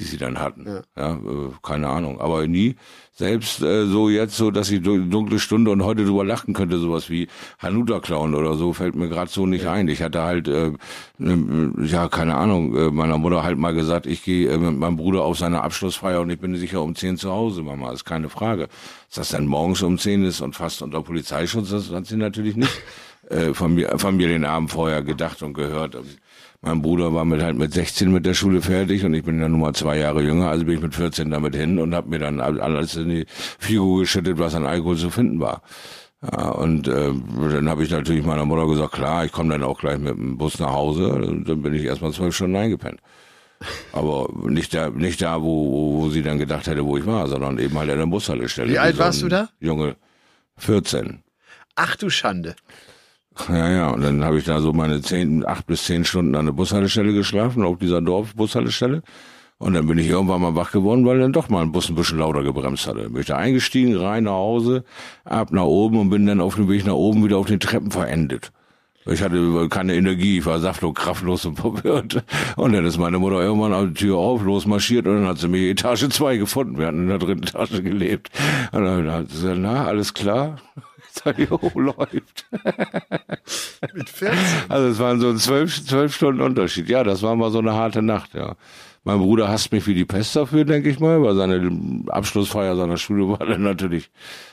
die 0.00 0.06
sie 0.06 0.16
dann 0.16 0.38
hatten. 0.38 0.66
Ja, 0.66 0.82
ja 0.96 1.14
äh, 1.14 1.50
keine 1.62 1.88
Ahnung. 1.88 2.20
Aber 2.20 2.46
nie 2.46 2.76
selbst 3.12 3.60
äh, 3.60 3.84
so 3.84 4.08
jetzt 4.08 4.36
so, 4.36 4.50
dass 4.50 4.70
ich 4.70 4.82
dunkle 4.82 5.38
Stunde 5.38 5.70
und 5.70 5.84
heute 5.84 6.06
drüber 6.06 6.24
lachen 6.24 6.54
könnte, 6.54 6.78
sowas 6.78 7.10
wie 7.10 7.28
Hanuta 7.58 8.00
klauen 8.00 8.34
oder 8.34 8.54
so, 8.54 8.72
fällt 8.72 8.94
mir 8.94 9.10
gerade 9.10 9.30
so 9.30 9.44
nicht 9.44 9.64
ja. 9.64 9.72
ein. 9.72 9.88
Ich 9.88 10.02
hatte 10.02 10.22
halt, 10.22 10.48
äh, 10.48 10.72
ne, 11.18 11.72
ja, 11.84 12.08
keine 12.08 12.36
Ahnung, 12.36 12.74
äh, 12.74 12.90
meiner 12.90 13.18
Mutter 13.18 13.44
halt 13.44 13.58
mal 13.58 13.74
gesagt, 13.74 14.06
ich 14.06 14.24
gehe 14.24 14.48
äh, 14.48 14.56
mit 14.56 14.78
meinem 14.78 14.96
Bruder 14.96 15.22
auf 15.22 15.36
seine 15.36 15.62
Abschlussfeier 15.62 16.22
und 16.22 16.30
ich 16.30 16.40
bin 16.40 16.56
sicher 16.56 16.82
um 16.82 16.94
zehn 16.94 17.18
zu 17.18 17.30
Hause, 17.30 17.62
Mama, 17.62 17.92
ist 17.92 18.06
keine 18.06 18.30
Frage. 18.30 18.68
Dass 19.08 19.16
das 19.16 19.28
dann 19.28 19.46
morgens 19.46 19.82
um 19.82 19.98
zehn 19.98 20.24
ist 20.24 20.40
und 20.40 20.56
fast 20.56 20.80
unter 20.80 21.02
Polizeischutz, 21.02 21.68
das 21.68 21.90
hat 21.90 22.06
sie 22.06 22.16
natürlich 22.16 22.56
nicht 22.56 22.72
äh, 23.28 23.52
von 23.52 23.74
mir, 23.74 23.98
von 23.98 24.16
mir 24.16 24.28
den 24.28 24.46
Abend 24.46 24.70
vorher 24.70 25.02
gedacht 25.02 25.42
und 25.42 25.52
gehört. 25.52 25.94
Mein 26.62 26.82
Bruder 26.82 27.14
war 27.14 27.24
mit 27.24 27.40
halt 27.40 27.56
mit 27.56 27.72
16 27.72 28.12
mit 28.12 28.26
der 28.26 28.34
Schule 28.34 28.60
fertig 28.60 29.04
und 29.04 29.14
ich 29.14 29.24
bin 29.24 29.40
ja 29.40 29.48
nun 29.48 29.60
mal 29.60 29.72
zwei 29.74 29.96
Jahre 29.98 30.22
jünger, 30.22 30.50
also 30.50 30.66
bin 30.66 30.74
ich 30.74 30.82
mit 30.82 30.94
14 30.94 31.30
damit 31.30 31.56
hin 31.56 31.78
und 31.78 31.94
habe 31.94 32.10
mir 32.10 32.18
dann 32.18 32.40
alles 32.40 32.96
in 32.96 33.08
die 33.08 33.26
Figur 33.58 34.00
geschüttet, 34.00 34.38
was 34.38 34.54
an 34.54 34.66
Alkohol 34.66 34.98
zu 34.98 35.08
finden 35.08 35.40
war. 35.40 35.62
Ja, 36.22 36.50
und 36.50 36.86
äh, 36.86 37.12
dann 37.14 37.68
habe 37.70 37.82
ich 37.82 37.90
natürlich 37.90 38.24
meiner 38.26 38.44
Mutter 38.44 38.66
gesagt, 38.66 38.92
klar, 38.92 39.24
ich 39.24 39.32
komme 39.32 39.50
dann 39.50 39.62
auch 39.62 39.78
gleich 39.78 39.98
mit 39.98 40.10
dem 40.10 40.36
Bus 40.36 40.58
nach 40.58 40.70
Hause. 40.70 41.08
Und 41.08 41.48
dann 41.48 41.62
bin 41.62 41.72
ich 41.72 41.84
erstmal 41.84 42.12
zwölf 42.12 42.34
Stunden 42.34 42.56
eingepennt. 42.56 43.00
Aber 43.92 44.28
nicht 44.46 44.74
da, 44.74 44.90
nicht 44.90 45.22
da, 45.22 45.40
wo, 45.40 46.02
wo 46.02 46.10
sie 46.10 46.22
dann 46.22 46.38
gedacht 46.38 46.66
hätte, 46.66 46.84
wo 46.84 46.98
ich 46.98 47.06
war, 47.06 47.26
sondern 47.26 47.58
eben 47.58 47.78
halt 47.78 47.90
an 47.90 47.98
der 47.98 48.06
Bushaltestelle. 48.06 48.70
Wie 48.70 48.78
alt 48.78 48.98
warst 48.98 49.22
du 49.22 49.28
da? 49.28 49.48
Junge, 49.60 49.96
14. 50.58 51.22
Ach 51.74 51.96
du 51.96 52.10
Schande. 52.10 52.54
Ja, 53.48 53.70
ja, 53.70 53.90
und 53.90 54.02
dann 54.02 54.24
habe 54.24 54.38
ich 54.38 54.44
da 54.44 54.60
so 54.60 54.72
meine 54.72 55.00
zehn, 55.00 55.46
acht 55.46 55.66
bis 55.66 55.84
zehn 55.84 56.04
Stunden 56.04 56.34
an 56.34 56.46
der 56.46 56.52
Bushaltestelle 56.52 57.12
geschlafen, 57.12 57.64
auf 57.64 57.78
dieser 57.78 58.00
Dorfbushaltestelle. 58.00 59.02
Und 59.58 59.74
dann 59.74 59.86
bin 59.86 59.98
ich 59.98 60.08
irgendwann 60.08 60.40
mal 60.40 60.54
wach 60.54 60.72
geworden, 60.72 61.04
weil 61.04 61.18
dann 61.18 61.34
doch 61.34 61.50
mal 61.50 61.60
ein 61.60 61.70
Bus 61.70 61.90
ein 61.90 61.94
bisschen 61.94 62.18
lauter 62.18 62.42
gebremst 62.42 62.86
hatte. 62.86 63.10
Bin 63.10 63.20
ich 63.20 63.26
da 63.26 63.36
eingestiegen, 63.36 63.94
rein 63.96 64.24
nach 64.24 64.32
Hause, 64.32 64.84
ab 65.24 65.52
nach 65.52 65.64
oben 65.64 65.98
und 65.98 66.08
bin 66.08 66.24
dann 66.26 66.40
auf 66.40 66.54
dem 66.54 66.68
Weg 66.68 66.86
nach 66.86 66.94
oben 66.94 67.22
wieder 67.24 67.36
auf 67.36 67.46
den 67.46 67.60
Treppen 67.60 67.90
verendet. 67.90 68.52
Ich 69.06 69.22
hatte 69.22 69.68
keine 69.70 69.94
Energie, 69.96 70.38
ich 70.38 70.46
war 70.46 70.58
saftlos, 70.60 70.94
kraftlos 70.94 71.44
und 71.44 71.56
verwirrt. 71.60 72.22
Und 72.56 72.72
dann 72.72 72.84
ist 72.84 72.98
meine 72.98 73.18
Mutter 73.18 73.40
irgendwann 73.42 73.72
an 73.72 73.88
die 73.88 74.00
Tür 74.00 74.16
auf, 74.16 74.42
losmarschiert 74.42 75.06
und 75.06 75.16
dann 75.16 75.26
hat 75.26 75.38
sie 75.38 75.48
mich 75.48 75.62
Etage 75.62 76.08
zwei 76.10 76.36
gefunden. 76.36 76.78
Wir 76.78 76.86
hatten 76.86 77.02
in 77.02 77.08
der 77.08 77.18
dritten 77.18 77.42
Etage 77.42 77.82
gelebt. 77.82 78.30
Und 78.72 78.84
dann 78.84 79.10
hat 79.10 79.28
sie 79.28 79.42
gesagt, 79.42 79.58
na, 79.60 79.84
alles 79.84 80.14
klar? 80.14 80.56
Sag 81.12 81.38
ich, 81.38 81.50
oh, 81.50 81.70
läuft. 81.74 82.46
Mit 83.94 84.08
14? 84.08 84.38
Also 84.68 84.88
es 84.88 84.98
waren 84.98 85.20
so 85.20 85.34
zwölf, 85.34 85.84
zwölf 85.84 86.14
Stunden 86.14 86.40
Unterschied. 86.40 86.88
Ja, 86.88 87.04
das 87.04 87.22
war 87.22 87.34
mal 87.36 87.50
so 87.50 87.58
eine 87.58 87.74
harte 87.74 88.02
Nacht, 88.02 88.34
ja. 88.34 88.56
Mein 89.02 89.18
Bruder 89.18 89.48
hasst 89.48 89.72
mich 89.72 89.86
wie 89.86 89.94
die 89.94 90.04
Pest 90.04 90.36
dafür, 90.36 90.64
denke 90.64 90.90
ich 90.90 91.00
mal, 91.00 91.22
weil 91.22 91.34
seine 91.34 91.70
Abschlussfeier 92.08 92.76
seiner 92.76 92.98
Schule 92.98 93.28
war 93.28 93.46
dann 93.46 93.62
natürlich 93.62 94.10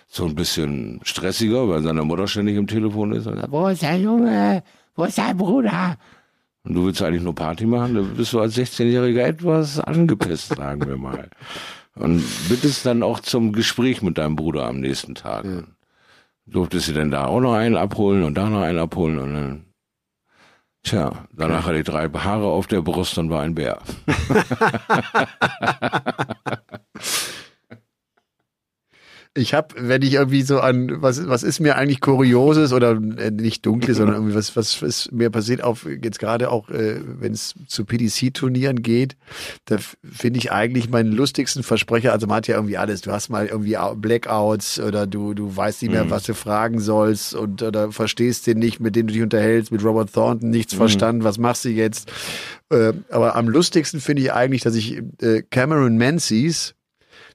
so 0.07 0.25
ein 0.25 0.35
bisschen 0.35 1.01
stressiger, 1.03 1.67
weil 1.67 1.83
seine 1.83 2.03
Mutter 2.03 2.27
ständig 2.27 2.55
im 2.55 2.65
Telefon 2.65 3.11
ist 3.11 3.27
und 3.27 3.35
sagt, 3.35 3.51
wo 3.51 3.67
ist 3.67 3.81
der 3.81 3.97
Junge? 3.97 4.63
Wo 4.95 5.03
ist 5.03 5.17
dein 5.17 5.35
Bruder? 5.35 5.97
Und 6.63 6.73
du 6.75 6.85
willst 6.85 7.01
eigentlich 7.01 7.23
nur 7.23 7.35
Party 7.35 7.65
machen, 7.65 7.95
dann 7.95 8.15
bist 8.15 8.31
du 8.31 8.39
als 8.39 8.57
16-Jähriger 8.57 9.21
etwas 9.21 9.81
angepisst, 9.81 10.55
sagen 10.55 10.87
wir 10.87 10.97
mal. 10.97 11.29
Und 11.95 12.23
bittest 12.47 12.85
dann 12.85 13.03
auch 13.03 13.19
zum 13.19 13.51
Gespräch 13.51 14.01
mit 14.01 14.17
deinem 14.17 14.37
Bruder 14.37 14.65
am 14.65 14.79
nächsten 14.79 15.13
Tag. 15.13 15.43
Ja 15.43 15.63
durfte 16.47 16.79
sie 16.79 16.93
dann 16.93 17.11
da 17.11 17.25
auch 17.25 17.39
noch 17.39 17.53
einen 17.53 17.75
abholen 17.75 18.23
und 18.23 18.35
da 18.35 18.49
noch 18.49 18.61
einen 18.61 18.79
abholen 18.79 19.19
und 19.19 19.33
dann, 19.33 19.65
tja, 20.83 21.27
danach 21.31 21.65
hatte 21.65 21.79
ich 21.79 21.85
drei 21.85 22.09
Haare 22.09 22.47
auf 22.47 22.67
der 22.67 22.81
Brust 22.81 23.17
und 23.17 23.29
war 23.29 23.41
ein 23.41 23.55
Bär. 23.55 23.79
ich 29.37 29.53
habe, 29.53 29.75
wenn 29.77 30.01
ich 30.01 30.13
irgendwie 30.13 30.41
so 30.41 30.59
an, 30.59 31.01
was, 31.01 31.27
was 31.27 31.43
ist 31.43 31.59
mir 31.59 31.77
eigentlich 31.77 32.01
Kurioses 32.01 32.73
oder 32.73 32.91
äh, 32.91 33.31
nicht 33.31 33.65
Dunkles, 33.65 33.97
sondern 33.97 34.15
irgendwie 34.15 34.35
was, 34.35 34.55
was 34.55 34.81
ist 34.81 35.11
mir 35.11 35.29
passiert, 35.29 35.63
auf 35.63 35.85
jetzt 35.85 36.19
gerade 36.19 36.51
auch, 36.51 36.69
äh, 36.69 36.99
wenn 37.19 37.33
es 37.33 37.53
zu 37.67 37.85
PDC-Turnieren 37.85 38.81
geht, 38.81 39.15
da 39.65 39.77
finde 40.03 40.39
ich 40.39 40.51
eigentlich 40.51 40.89
meinen 40.89 41.11
lustigsten 41.11 41.63
Versprecher, 41.63 42.11
also 42.11 42.27
man 42.27 42.37
hat 42.37 42.47
ja 42.47 42.55
irgendwie 42.55 42.77
alles, 42.77 43.01
du 43.01 43.11
hast 43.11 43.29
mal 43.29 43.45
irgendwie 43.45 43.77
Blackouts 43.95 44.79
oder 44.79 45.07
du, 45.07 45.33
du 45.33 45.55
weißt 45.55 45.83
nicht 45.83 45.91
mehr, 45.91 46.05
mhm. 46.05 46.09
was 46.09 46.23
du 46.23 46.33
fragen 46.33 46.79
sollst 46.79 47.35
und 47.35 47.61
oder 47.61 47.91
verstehst 47.91 48.47
den 48.47 48.59
nicht, 48.59 48.79
mit 48.79 48.95
dem 48.95 49.07
du 49.07 49.13
dich 49.13 49.21
unterhältst, 49.21 49.71
mit 49.71 49.83
Robert 49.83 50.11
Thornton 50.11 50.49
nichts 50.49 50.73
mhm. 50.73 50.77
verstanden, 50.77 51.23
was 51.23 51.37
machst 51.37 51.65
du 51.65 51.69
jetzt? 51.69 52.11
Äh, 52.69 52.93
aber 53.11 53.35
am 53.35 53.47
lustigsten 53.47 54.01
finde 54.01 54.23
ich 54.23 54.33
eigentlich, 54.33 54.63
dass 54.63 54.75
ich 54.75 55.01
äh, 55.21 55.43
Cameron 55.49 55.97
Menzies, 55.97 56.73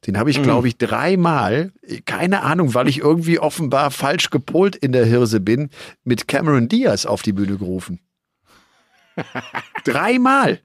den 0.07 0.19
habe 0.19 0.31
ich, 0.31 0.39
mhm. 0.39 0.45
glaube 0.45 0.69
ich, 0.69 0.77
dreimal, 0.77 1.73
keine 2.07 2.43
Ahnung, 2.43 2.75
weil 2.75 2.89
ich 2.89 2.99
irgendwie 2.99 3.39
offenbar 3.39 3.91
falsch 3.91 4.31
gepolt 4.31 4.75
in 4.75 4.93
der 4.93 5.05
Hirse 5.05 5.41
bin, 5.41 5.71
mit 6.05 6.27
Cameron 6.27 6.69
Diaz 6.69 7.07
auf 7.07 7.23
die 7.23 7.33
Bühne 7.33 7.57
gerufen. 7.57 8.01
dreimal. 9.85 10.61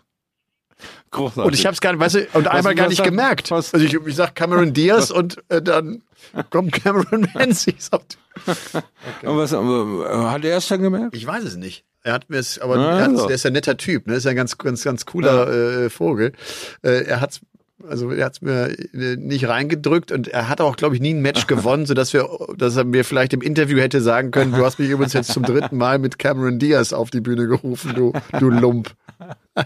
Großartig. 1.11 1.45
Und 1.45 1.53
ich 1.53 1.65
habe 1.65 1.73
es 1.73 1.81
gar 1.81 1.91
nicht, 1.91 1.99
weißt 1.99 2.15
du, 2.15 2.27
und 2.33 2.47
einmal 2.47 2.75
gar 2.75 2.89
nicht 2.89 3.03
gemerkt. 3.03 3.51
Was? 3.51 3.73
Also 3.73 3.85
ich, 3.85 3.93
ich 3.93 4.15
sag 4.15 4.35
Cameron 4.35 4.73
Diaz 4.73 5.09
und 5.09 5.37
äh, 5.49 5.61
dann 5.61 6.03
kommt 6.49 6.73
Cameron 6.73 7.27
Menzies 7.35 7.91
auf. 7.91 8.03
Okay. 8.45 9.27
Und 9.27 9.37
was 9.37 9.51
hat 9.53 10.45
er 10.45 10.57
es 10.57 10.67
dann 10.67 10.81
gemerkt? 10.81 11.15
Ich 11.15 11.25
weiß 11.25 11.43
es 11.43 11.55
nicht. 11.55 11.85
Er 12.03 12.13
hat 12.13 12.29
mir 12.29 12.37
es, 12.37 12.59
aber 12.59 12.77
also. 12.77 13.21
hat, 13.21 13.29
der 13.29 13.35
ist 13.35 13.43
ja 13.43 13.49
ein 13.49 13.53
netter 13.53 13.77
Typ, 13.77 14.07
ne? 14.07 14.15
Ist 14.15 14.25
ja 14.25 14.31
ein 14.31 14.37
ganz, 14.37 14.57
ganz, 14.57 14.83
ganz 14.83 15.05
cooler 15.05 15.51
ja. 15.51 15.85
äh, 15.85 15.89
Vogel. 15.89 16.33
Äh, 16.81 17.05
er 17.05 17.21
hat 17.21 17.41
also 17.87 18.11
er 18.11 18.25
hat 18.25 18.33
es 18.33 18.41
mir 18.41 18.69
äh, 18.93 19.15
nicht 19.17 19.47
reingedrückt 19.47 20.11
und 20.11 20.27
er 20.27 20.49
hat 20.49 20.61
auch, 20.61 20.75
glaube 20.75 20.95
ich, 20.95 21.01
nie 21.01 21.13
ein 21.13 21.21
Match 21.21 21.47
gewonnen, 21.47 21.85
sodass 21.87 22.13
wir, 22.13 22.27
dass 22.57 22.75
er 22.75 22.83
mir 22.85 23.05
vielleicht 23.05 23.33
im 23.33 23.41
Interview 23.41 23.77
hätte 23.79 24.01
sagen 24.01 24.31
können, 24.31 24.51
du 24.51 24.65
hast 24.65 24.79
mich 24.79 24.89
übrigens 24.89 25.13
jetzt 25.13 25.31
zum 25.31 25.43
dritten 25.43 25.77
Mal 25.77 25.99
mit 25.99 26.17
Cameron 26.17 26.59
Diaz 26.59 26.93
auf 26.93 27.09
die 27.11 27.21
Bühne 27.21 27.47
gerufen, 27.47 27.93
du, 27.95 28.13
du 28.39 28.49
Lump. 28.49 28.91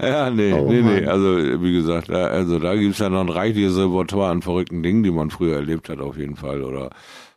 ja, 0.00 0.30
nee, 0.30 0.52
oh, 0.52 0.68
nee, 0.68 0.80
Mann. 0.80 0.94
nee. 0.94 1.06
Also, 1.06 1.62
wie 1.62 1.72
gesagt, 1.72 2.10
also 2.10 2.58
da 2.58 2.74
gibt's 2.76 2.98
ja 2.98 3.08
noch 3.08 3.20
ein 3.20 3.28
reichliches 3.28 3.76
Repertoire 3.76 4.30
an 4.30 4.42
verrückten 4.42 4.82
Dingen, 4.82 5.02
die 5.02 5.10
man 5.10 5.30
früher 5.30 5.56
erlebt 5.56 5.88
hat, 5.88 6.00
auf 6.00 6.16
jeden 6.16 6.36
Fall. 6.36 6.62
Oder 6.62 6.90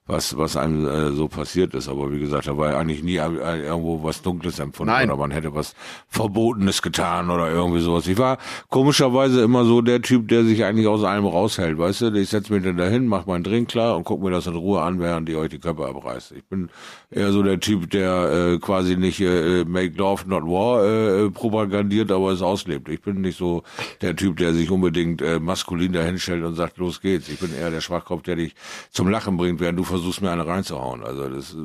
was, 0.07 0.37
was 0.37 0.55
einem 0.55 0.87
äh, 0.87 1.11
so 1.11 1.27
passiert 1.27 1.73
ist. 1.75 1.89
Aber 1.89 2.11
wie 2.11 2.19
gesagt, 2.19 2.47
da 2.47 2.57
war 2.57 2.75
eigentlich 2.75 3.03
nie 3.03 3.17
äh, 3.17 3.65
irgendwo 3.65 4.01
was 4.03 4.21
Dunkles 4.21 4.59
empfunden 4.59 4.93
Nein. 4.93 5.09
oder 5.09 5.19
man 5.19 5.31
hätte 5.31 5.53
was 5.53 5.75
Verbotenes 6.07 6.81
getan 6.81 7.29
oder 7.29 7.51
irgendwie 7.51 7.81
sowas. 7.81 8.07
Ich 8.07 8.17
war 8.17 8.37
komischerweise 8.69 9.41
immer 9.41 9.65
so 9.65 9.81
der 9.81 10.01
Typ, 10.01 10.29
der 10.29 10.45
sich 10.45 10.63
eigentlich 10.63 10.87
aus 10.87 11.03
allem 11.03 11.25
raushält, 11.25 11.77
weißt 11.77 12.01
du? 12.01 12.13
Ich 12.13 12.29
setze 12.29 12.53
mich 12.53 12.63
dann 12.63 12.77
dahin, 12.77 13.07
mach 13.07 13.25
meinen 13.25 13.43
Drink 13.43 13.67
klar 13.67 13.97
und 13.97 14.05
guck 14.05 14.23
mir 14.23 14.31
das 14.31 14.47
in 14.47 14.55
Ruhe 14.55 14.81
an, 14.81 14.99
während 14.99 15.27
die 15.27 15.35
euch 15.35 15.49
die 15.49 15.59
Köpfe 15.59 15.85
abreißt. 15.85 16.31
Ich 16.31 16.45
bin 16.45 16.69
eher 17.11 17.31
so 17.31 17.43
der 17.43 17.59
Typ, 17.59 17.89
der 17.91 18.53
äh, 18.53 18.59
quasi 18.59 18.95
nicht 18.95 19.19
äh, 19.19 19.65
Make 19.65 19.97
Love 19.97 20.23
Not 20.27 20.43
War 20.43 20.85
äh, 20.85 21.29
propagandiert, 21.29 22.11
aber 22.11 22.31
es 22.31 22.41
auslebt. 22.41 22.87
Ich 22.87 23.01
bin 23.01 23.21
nicht 23.21 23.37
so 23.37 23.63
der 24.01 24.15
Typ, 24.15 24.37
der 24.37 24.53
sich 24.53 24.71
unbedingt 24.71 25.21
äh, 25.21 25.39
maskulin 25.39 25.91
dahinstellt 25.91 26.45
und 26.45 26.55
sagt, 26.55 26.77
los 26.77 27.01
geht's. 27.01 27.27
Ich 27.27 27.39
bin 27.39 27.53
eher 27.53 27.71
der 27.71 27.81
Schwachkopf, 27.81 28.23
der 28.23 28.37
dich 28.37 28.55
zum 28.91 29.09
Lachen 29.09 29.35
bringt, 29.35 29.59
während 29.59 29.77
du 29.77 29.83
versuchst 29.83 29.96
mir 30.21 30.31
eine 30.31 30.45
reinzuhauen. 30.47 31.03
Also 31.03 31.27
das, 31.29 31.55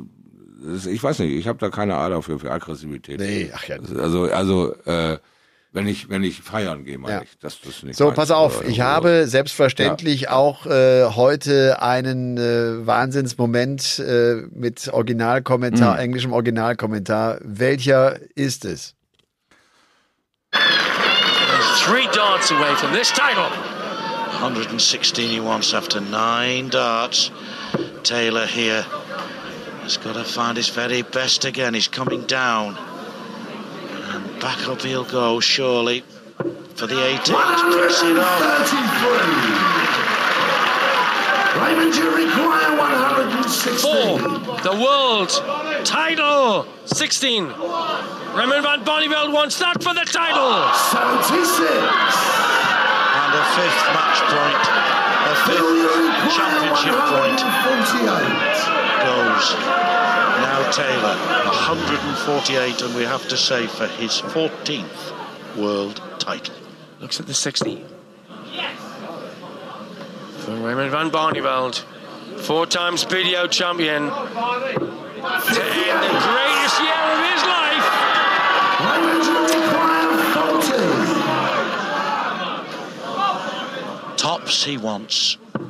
das 0.65 0.85
ich 0.85 1.01
weiß 1.03 1.19
nicht, 1.19 1.31
ich 1.33 1.47
habe 1.47 1.59
da 1.59 1.69
keine 1.69 1.95
Ader 1.95 2.21
für, 2.21 2.39
für 2.39 2.51
Aggressivität. 2.51 3.19
Nee, 3.19 3.51
ach 3.55 3.63
ja. 3.67 3.77
Also, 3.97 4.23
also, 4.25 4.73
äh, 4.85 5.17
Wenn 5.75 5.87
ich, 5.87 6.07
wenn 6.07 6.23
ich 6.23 6.39
feiern 6.43 6.85
gehe, 6.85 6.99
meine 6.99 7.15
Ja. 7.15 7.21
ich. 7.23 7.31
Das, 7.39 7.59
das 7.61 7.81
nicht 7.81 7.95
So, 7.97 8.11
pass 8.11 8.29
auf, 8.29 8.59
Oder- 8.59 8.67
ich 8.69 8.75
oder- 8.75 8.85
habe 8.85 9.27
selbstverständlich 9.27 10.29
auch 10.29 10.67
äh, 10.67 11.05
heute 11.05 11.81
einen 11.81 12.37
äh, 12.37 12.85
Wahnsinnsmoment 12.85 13.97
äh, 13.97 14.43
mit 14.51 14.87
Originalkommentar, 14.93 15.97
englischem 15.99 16.31
Originalkommentar. 16.31 17.39
Welcher 17.41 18.19
ist 18.35 18.65
es? 18.65 18.93
Three 21.85 22.05
darts 22.13 22.51
away 22.51 22.75
from 22.75 22.91
this 22.93 23.11
title. 23.11 23.49
116 24.41 25.27
he 25.29 25.39
wants 25.39 25.73
after 25.73 25.99
nine 26.01 26.69
darts. 26.69 27.31
Taylor 28.03 28.45
here 28.45 28.83
has 29.83 29.97
got 29.97 30.13
to 30.13 30.23
find 30.23 30.57
his 30.57 30.69
very 30.69 31.01
best 31.01 31.45
again. 31.45 31.73
He's 31.73 31.87
coming 31.87 32.25
down. 32.25 32.77
And 32.77 34.39
back 34.39 34.67
up 34.67 34.81
he'll 34.81 35.03
go, 35.03 35.39
surely, 35.39 36.03
for 36.75 36.87
the 36.87 36.95
18th. 36.95 37.33
Press 37.73 38.01
it. 38.03 38.17
Raymond, 41.59 41.95
you 41.95 42.09
require 42.15 42.77
160. 42.77 43.77
For 43.77 44.17
the 44.63 44.73
world 44.73 45.29
title. 45.85 46.65
16. 46.85 47.45
Raymond 47.45 48.63
van 48.63 48.83
Bonneveld 48.83 49.31
wants 49.31 49.59
that 49.59 49.83
for 49.83 49.93
the 49.93 50.05
title. 50.05 50.65
76. 50.89 51.59
And 53.13 53.33
a 53.37 53.43
fifth 53.53 53.85
match 53.93 54.19
point. 54.33 55.02
A 55.25 55.35
fifth 55.47 56.35
championship 56.35 56.97
point 57.07 57.39
148. 57.39 58.83
goes. 59.03 59.55
Now 60.43 60.69
Taylor, 60.71 61.15
148, 61.45 62.81
and 62.81 62.95
we 62.95 63.03
have 63.03 63.27
to 63.29 63.37
say 63.37 63.67
for 63.67 63.87
his 63.87 64.21
14th 64.21 65.57
world 65.57 66.01
title. 66.19 66.55
Looks 66.99 67.19
at 67.19 67.27
the 67.27 67.33
60. 67.33 67.83
For 70.39 70.55
Raymond 70.55 70.91
van 70.91 71.09
Barneveld, 71.09 71.83
four 72.41 72.65
times 72.65 73.03
video 73.03 73.47
champion, 73.47 74.09
to 74.09 74.09
end 74.09 76.03
the 76.03 76.11
greatest 76.19 76.81
year 76.81 77.03
of 77.11 77.19
his 77.31 77.43
life. 77.43 79.12
Tops 84.23 84.63
he 84.63 84.77
wants. 84.77 85.37
And 85.53 85.61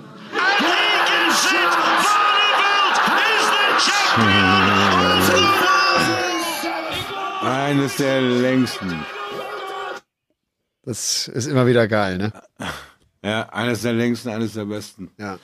he 0.62 0.78
gets 1.10 1.46
it! 1.52 1.72
Barneveld 2.62 3.18
is 3.34 3.46
the 3.50 3.66
champion 3.82 4.70
of 4.70 5.26
the 5.26 5.42
world! 5.42 6.74
Eines 7.42 7.98
der 7.98 8.22
längsten. 8.22 9.06
Das 10.84 11.28
ist 11.30 11.48
immer 11.48 11.66
wieder 11.66 11.88
geil, 11.88 12.20
ne? 12.20 12.32
Ja, 13.24 13.50
eines 13.50 13.82
der 13.82 13.94
längsten, 13.94 14.30
eines 14.30 14.54
der 14.54 14.66
besten. 14.66 15.10
Ja. 15.18 15.40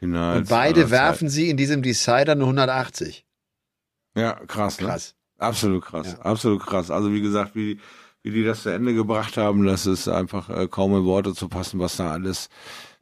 Finals 0.00 0.38
Und 0.38 0.48
beide 0.48 0.90
werfen 0.90 1.28
sie 1.28 1.48
in 1.48 1.56
diesem 1.56 1.80
Decider 1.82 2.34
nur 2.34 2.48
180. 2.48 3.24
Zeiten. 3.24 4.20
Ja, 4.20 4.32
krass, 4.46 4.80
ne? 4.80 4.88
Krass. 4.88 5.14
Absolut 5.38 5.84
krass, 5.84 6.18
absolut 6.18 6.66
krass. 6.66 6.90
Also 6.90 7.12
wie 7.12 7.20
gesagt, 7.20 7.54
wie, 7.54 7.78
wie 8.22 8.30
die 8.30 8.44
das 8.44 8.62
zu 8.62 8.70
Ende 8.70 8.94
gebracht 8.94 9.36
haben, 9.36 9.64
das 9.64 9.86
ist 9.86 10.08
einfach 10.08 10.48
äh, 10.48 10.68
kaum 10.68 10.94
in 10.96 11.04
Worte 11.04 11.34
zu 11.34 11.48
passen, 11.48 11.80
was 11.80 11.96
da 11.96 12.12
alles, 12.12 12.48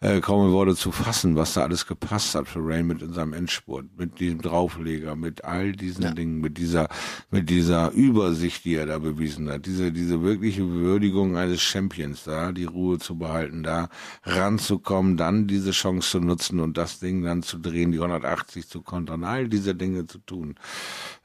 äh, 0.01 0.21
kaum 0.21 0.51
Worte 0.53 0.75
zu 0.75 0.93
fassen, 0.93 1.37
was 1.37 1.55
da 1.55 1.63
alles 1.63 1.87
gepasst 1.87 2.35
hat 2.35 2.49
für 2.49 2.61
Raymond 2.61 3.03
in 3.03 3.13
seinem 3.13 3.35
Endspurt, 3.35 3.87
mit 3.99 4.19
diesem 4.19 4.41
Draufleger, 4.41 5.15
mit 5.15 5.45
all 5.45 5.73
diesen 5.73 6.15
Dingen, 6.15 6.41
mit 6.41 6.57
dieser, 6.57 6.89
mit 7.31 7.51
dieser 7.51 7.91
Übersicht, 7.93 8.65
die 8.65 8.77
er 8.77 8.87
da 8.87 8.99
bewiesen 8.99 9.51
hat, 9.51 9.67
diese, 9.67 9.93
diese 9.93 10.23
wirkliche 10.23 10.67
Würdigung 10.67 11.37
eines 11.37 11.61
Champions, 11.61 12.25
da 12.25 12.53
die 12.53 12.65
Ruhe 12.65 12.99
zu 12.99 13.19
behalten, 13.19 13.63
da 13.63 13.89
ranzukommen, 14.25 15.19
dann 15.19 15.47
diese 15.47 15.73
Chance 15.73 16.11
zu 16.11 16.21
nutzen 16.21 16.61
und 16.61 16.79
das 16.79 16.99
Ding 16.99 17.23
dann 17.23 17.43
zu 17.43 17.59
drehen, 17.59 17.93
die 17.93 17.99
180 17.99 18.69
zu 18.69 18.81
kontern, 18.81 19.25
all 19.25 19.49
diese 19.49 19.75
Dinge 19.75 20.07
zu 20.07 20.19
tun. 20.19 20.55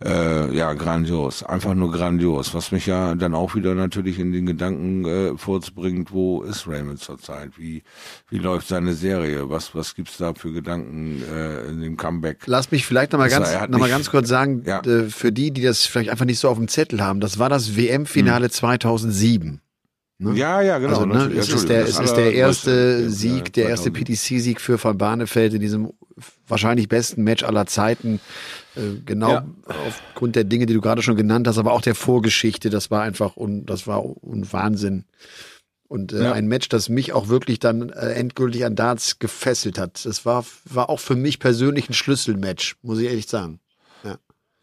Äh, 0.04 0.54
ja, 0.54 0.74
grandios, 0.74 1.44
einfach 1.44 1.76
nur 1.76 1.92
grandios, 1.92 2.54
was 2.54 2.74
mich 2.74 2.88
ja 2.88 3.16
dann 3.16 3.36
auch 3.36 3.56
wieder 3.56 3.74
natürlich 3.74 4.20
in 4.20 4.34
den 4.34 4.46
Gedanken 4.46 5.06
äh, 5.06 5.38
vorzubringt, 5.38 6.12
wo 6.12 6.42
ist 6.44 6.68
Raymond 6.68 7.00
zurzeit, 7.00 7.58
wie, 7.58 7.84
wie 8.30 8.38
läuft 8.38 8.65
seine 8.68 8.94
Serie, 8.94 9.50
was, 9.50 9.74
was 9.76 9.96
gibt's 9.96 10.18
da 10.18 10.34
für 10.34 10.52
Gedanken 10.52 11.22
äh, 11.32 11.68
in 11.70 11.82
dem 11.82 11.98
Comeback? 11.98 12.40
Lass 12.46 12.72
mich 12.72 12.86
vielleicht 12.86 13.12
nochmal 13.14 13.32
war- 13.32 13.40
ganz, 13.40 13.70
noch 13.72 13.80
mal 13.80 13.90
ganz 13.90 14.10
kurz 14.10 14.28
sagen, 14.28 14.64
Ja. 14.66 14.82
äh, 14.82 15.10
für 15.10 15.32
die, 15.32 15.52
die 15.52 15.62
das 15.62 15.86
vielleicht 15.86 16.10
einfach 16.10 16.26
nicht 16.26 16.40
so 16.40 16.50
auf 16.50 16.58
dem 16.58 16.68
Zettel 16.68 17.02
haben, 17.02 17.20
das 17.20 17.40
war 17.40 17.50
das 17.50 17.76
WM-Finale 17.78 18.50
2007. 18.50 19.62
Ja, 20.20 20.62
ja, 20.62 20.78
genau. 20.78 20.94
also, 21.02 21.06
ne, 21.06 21.30
es 21.38 21.50
ist 21.50 21.68
der, 21.68 21.84
es 21.84 22.00
ist 22.00 22.14
der 22.14 22.34
erste 22.34 23.10
Sieg, 23.10 23.52
der 23.52 23.68
erste 23.68 23.92
2000. 23.92 23.94
PDC-Sieg 24.08 24.62
für 24.62 24.82
Van 24.82 24.98
Barneveld 24.98 25.54
in 25.54 25.60
diesem 25.60 25.92
wahrscheinlich 26.48 26.88
besten 26.88 27.24
Match 27.26 27.44
aller 27.44 27.66
Zeiten. 27.66 28.22
Äh, 28.78 29.02
genau 29.06 29.32
Ja. 29.32 29.46
aufgrund 29.88 30.38
der 30.38 30.46
Dinge, 30.46 30.68
die 30.68 30.74
du 30.74 30.80
gerade 30.80 31.02
schon 31.02 31.18
genannt 31.18 31.50
hast, 31.50 31.58
aber 31.58 31.74
auch 31.74 31.82
der 31.82 31.96
Vorgeschichte, 31.96 32.70
das 32.70 32.92
war 32.92 33.02
einfach 33.02 33.36
un, 33.36 33.66
das 33.66 33.88
war 33.88 34.06
un 34.06 34.48
Wahnsinn. 34.54 35.04
Und 35.88 36.14
äh, 36.14 36.24
Ja. 36.24 36.32
ein 36.34 36.48
Match, 36.48 36.68
das 36.70 36.90
mich 36.90 37.14
auch 37.14 37.28
wirklich 37.28 37.60
dann 37.60 37.90
äh, 37.90 38.14
endgültig 38.14 38.66
an 38.66 38.76
Darts 38.76 39.20
gefesselt 39.20 39.78
hat. 39.78 40.06
Das 40.06 40.26
war, 40.26 40.46
war 40.66 40.90
auch 40.90 41.00
für 41.00 41.16
mich 41.16 41.40
persönlich 41.40 41.90
ein 41.90 41.94
Schlüsselmatch, 41.94 42.76
muss 42.82 43.00
ich 43.00 43.08
ehrlich 43.08 43.28
sagen. 43.28 43.60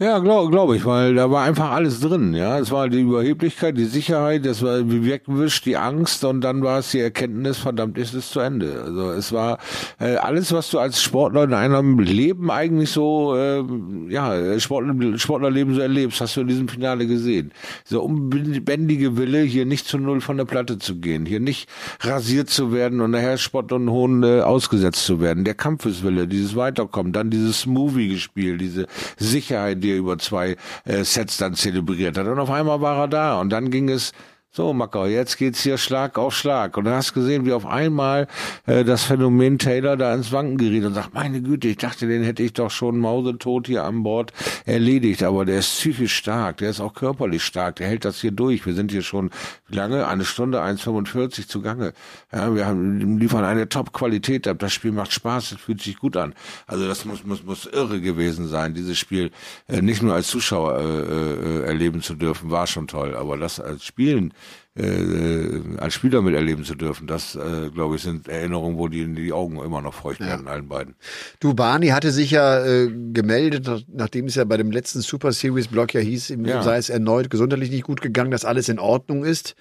Ja, 0.02 0.18
glaube 0.18 0.50
glaub 0.50 0.74
ich, 0.74 0.84
weil 0.84 1.14
da 1.14 1.30
war 1.30 1.44
einfach 1.44 1.70
alles 1.70 2.00
drin, 2.00 2.34
ja. 2.34 2.58
Es 2.58 2.72
war 2.72 2.88
die 2.88 3.02
Überheblichkeit, 3.02 3.78
die 3.78 3.84
Sicherheit, 3.84 4.44
das 4.44 4.60
war 4.60 4.90
wie 4.90 5.06
weggewischt, 5.06 5.64
die 5.64 5.76
Angst 5.76 6.24
und 6.24 6.40
dann 6.40 6.60
war 6.60 6.80
es 6.80 6.90
die 6.90 6.98
Erkenntnis, 6.98 7.58
verdammt 7.58 7.96
ist 7.98 8.12
es 8.12 8.32
zu 8.32 8.40
Ende. 8.40 8.82
Also 8.84 9.12
es 9.12 9.30
war 9.30 9.58
äh, 10.00 10.16
alles, 10.16 10.50
was 10.50 10.70
du 10.70 10.80
als 10.80 11.00
Sportler 11.00 11.44
in 11.44 11.54
einem 11.54 12.00
Leben 12.00 12.50
eigentlich 12.50 12.90
so, 12.90 13.36
äh, 13.36 13.62
ja, 14.08 14.58
Sportler, 14.58 15.16
Sportlerleben 15.18 15.76
so 15.76 15.80
erlebst, 15.80 16.20
hast 16.20 16.36
du 16.36 16.40
in 16.40 16.48
diesem 16.48 16.66
Finale 16.66 17.06
gesehen. 17.06 17.52
So 17.84 18.02
unbändige 18.02 19.16
Wille, 19.16 19.42
hier 19.42 19.66
nicht 19.66 19.86
zu 19.86 19.98
Null 19.98 20.20
von 20.20 20.36
der 20.36 20.46
Platte 20.46 20.78
zu 20.78 20.96
gehen, 20.96 21.26
hier 21.26 21.38
nicht 21.38 21.68
rasiert 22.00 22.50
zu 22.50 22.72
werden 22.72 23.00
und 23.00 23.12
nachher 23.12 23.38
Spott 23.38 23.70
und 23.70 23.88
Hohn 23.88 24.24
äh, 24.24 24.40
ausgesetzt 24.40 25.06
zu 25.06 25.20
werden. 25.20 25.44
Der 25.44 25.54
Kampfeswille, 25.54 26.26
dieses 26.26 26.56
Weiterkommen, 26.56 27.12
dann 27.12 27.30
dieses 27.30 27.66
Movie-Gespiel, 27.66 28.58
diese 28.58 28.86
Sicherheit, 29.16 29.84
die 29.84 29.91
er 29.92 29.98
über 29.98 30.18
zwei 30.18 30.56
äh, 30.84 31.04
Sets 31.04 31.36
dann 31.36 31.54
zelebriert 31.54 32.16
hat. 32.18 32.26
Und 32.26 32.38
auf 32.38 32.50
einmal 32.50 32.80
war 32.80 32.98
er 32.98 33.08
da 33.08 33.40
und 33.40 33.50
dann 33.50 33.70
ging 33.70 33.88
es 33.88 34.12
so, 34.54 34.74
Macker, 34.74 35.06
jetzt 35.06 35.38
geht's 35.38 35.62
hier 35.62 35.78
Schlag 35.78 36.18
auf 36.18 36.36
Schlag. 36.36 36.76
Und 36.76 36.84
du 36.84 36.90
hast 36.90 37.14
gesehen, 37.14 37.46
wie 37.46 37.54
auf 37.54 37.64
einmal 37.64 38.28
äh, 38.66 38.84
das 38.84 39.04
Phänomen 39.04 39.58
Taylor 39.58 39.96
da 39.96 40.14
ins 40.14 40.30
Wanken 40.30 40.58
geriet 40.58 40.84
und 40.84 40.92
sagt, 40.92 41.14
meine 41.14 41.40
Güte, 41.40 41.68
ich 41.68 41.78
dachte, 41.78 42.06
den 42.06 42.22
hätte 42.22 42.42
ich 42.42 42.52
doch 42.52 42.70
schon 42.70 42.98
mausetot 42.98 43.66
hier 43.66 43.84
an 43.84 44.02
Bord 44.02 44.34
erledigt. 44.66 45.22
Aber 45.22 45.46
der 45.46 45.60
ist 45.60 45.70
psychisch 45.70 46.14
stark, 46.14 46.58
der 46.58 46.68
ist 46.68 46.80
auch 46.80 46.92
körperlich 46.92 47.42
stark, 47.42 47.76
der 47.76 47.88
hält 47.88 48.04
das 48.04 48.20
hier 48.20 48.30
durch. 48.30 48.66
Wir 48.66 48.74
sind 48.74 48.90
hier 48.90 49.00
schon, 49.00 49.30
lange? 49.68 50.06
Eine 50.06 50.26
Stunde, 50.26 50.60
1,45 50.62 51.48
zugange. 51.48 51.94
Ja, 52.30 52.54
wir 52.54 52.66
haben, 52.66 53.16
liefern 53.16 53.44
eine 53.44 53.70
Top-Qualität 53.70 54.46
ab. 54.46 54.58
Das 54.58 54.74
Spiel 54.74 54.92
macht 54.92 55.14
Spaß, 55.14 55.48
das 55.48 55.60
fühlt 55.60 55.80
sich 55.80 55.96
gut 55.98 56.14
an. 56.18 56.34
Also 56.66 56.86
das 56.86 57.06
muss, 57.06 57.24
muss, 57.24 57.42
muss 57.42 57.64
irre 57.64 58.02
gewesen 58.02 58.48
sein, 58.48 58.74
dieses 58.74 58.98
Spiel 58.98 59.30
äh, 59.68 59.80
nicht 59.80 60.02
nur 60.02 60.12
als 60.12 60.28
Zuschauer 60.28 60.78
äh, 60.78 60.82
äh, 60.82 61.62
erleben 61.64 62.02
zu 62.02 62.14
dürfen, 62.16 62.50
war 62.50 62.66
schon 62.66 62.86
toll. 62.86 63.14
Aber 63.14 63.38
das 63.38 63.58
als 63.58 63.86
Spielen 63.86 64.34
äh, 64.74 65.60
als 65.78 65.92
Spieler 65.94 66.22
miterleben 66.22 66.64
zu 66.64 66.74
dürfen, 66.74 67.06
das, 67.06 67.34
äh, 67.34 67.68
glaube 67.74 67.96
ich, 67.96 68.02
sind 68.02 68.26
Erinnerungen, 68.28 68.78
wo 68.78 68.88
die, 68.88 69.06
die 69.14 69.30
Augen 69.32 69.62
immer 69.62 69.82
noch 69.82 69.92
feucht 69.92 70.20
werden, 70.20 70.48
allen 70.48 70.66
beiden. 70.68 70.94
Du, 71.40 71.52
Barney 71.52 71.88
hatte 71.88 72.10
sich 72.10 72.30
ja 72.30 72.64
äh, 72.64 72.88
gemeldet, 73.12 73.66
nach- 73.66 73.82
nachdem 73.94 74.26
es 74.26 74.34
ja 74.34 74.44
bei 74.44 74.56
dem 74.56 74.70
letzten 74.70 75.02
Super 75.02 75.32
Series 75.32 75.68
Block 75.68 75.92
ja 75.92 76.00
hieß, 76.00 76.30
ihm 76.30 76.46
Ja. 76.46 76.62
sei 76.62 76.78
es 76.78 76.88
erneut 76.88 77.28
gesundheitlich 77.28 77.70
nicht 77.70 77.84
gut 77.84 78.00
gegangen, 78.00 78.30
dass 78.30 78.46
alles 78.46 78.70
in 78.70 78.78
Ordnung 78.78 79.24
ist. 79.24 79.56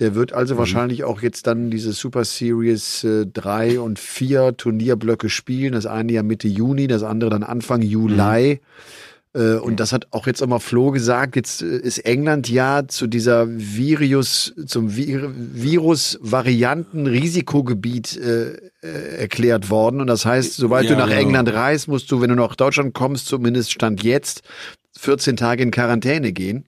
Der 0.00 0.16
wird 0.16 0.32
also 0.32 0.54
Mhm. 0.54 0.58
wahrscheinlich 0.58 1.04
auch 1.04 1.22
jetzt 1.22 1.46
dann 1.46 1.70
diese 1.70 1.92
Super 1.92 2.24
Series 2.24 3.04
äh, 3.04 3.26
3 3.26 3.78
und 3.78 4.00
4 4.00 4.56
Turnierblöcke 4.56 5.28
spielen. 5.30 5.72
Das 5.72 5.86
eine 5.86 6.12
ja 6.12 6.24
Mitte 6.24 6.48
Juni, 6.48 6.88
das 6.88 7.04
andere 7.04 7.30
dann 7.30 7.44
Anfang 7.44 7.80
Juli. 7.82 8.16
Äh, 9.38 9.56
Und 9.58 9.78
das 9.80 9.92
hat 9.92 10.08
auch 10.10 10.26
jetzt 10.26 10.42
immer 10.42 10.58
Flo 10.60 10.90
gesagt, 10.90 11.36
jetzt 11.36 11.62
äh, 11.62 11.78
ist 11.78 11.98
England 12.00 12.48
ja 12.48 12.86
zu 12.88 13.06
dieser 13.06 13.46
Virus, 13.48 14.52
zum 14.66 14.96
Vir 14.96 15.32
Virus-Varianten-Risikogebiet 15.36 18.16
äh, 18.16 18.56
äh, 18.82 19.16
erklärt 19.18 19.70
worden. 19.70 20.00
Und 20.00 20.08
das 20.08 20.26
heißt, 20.26 20.54
sobald 20.56 20.86
Ja, 20.86 20.92
du 20.92 20.98
nach 20.98 21.08
genau. 21.08 21.20
England 21.20 21.52
reist, 21.52 21.86
musst 21.88 22.10
du, 22.10 22.20
wenn 22.20 22.30
du 22.30 22.36
nach 22.36 22.56
Deutschland 22.56 22.94
kommst, 22.94 23.26
zumindest 23.26 23.70
Stand 23.72 24.02
jetzt, 24.02 24.42
14 24.98 25.36
Tage 25.36 25.62
in 25.62 25.70
Quarantäne 25.70 26.32
gehen. 26.32 26.64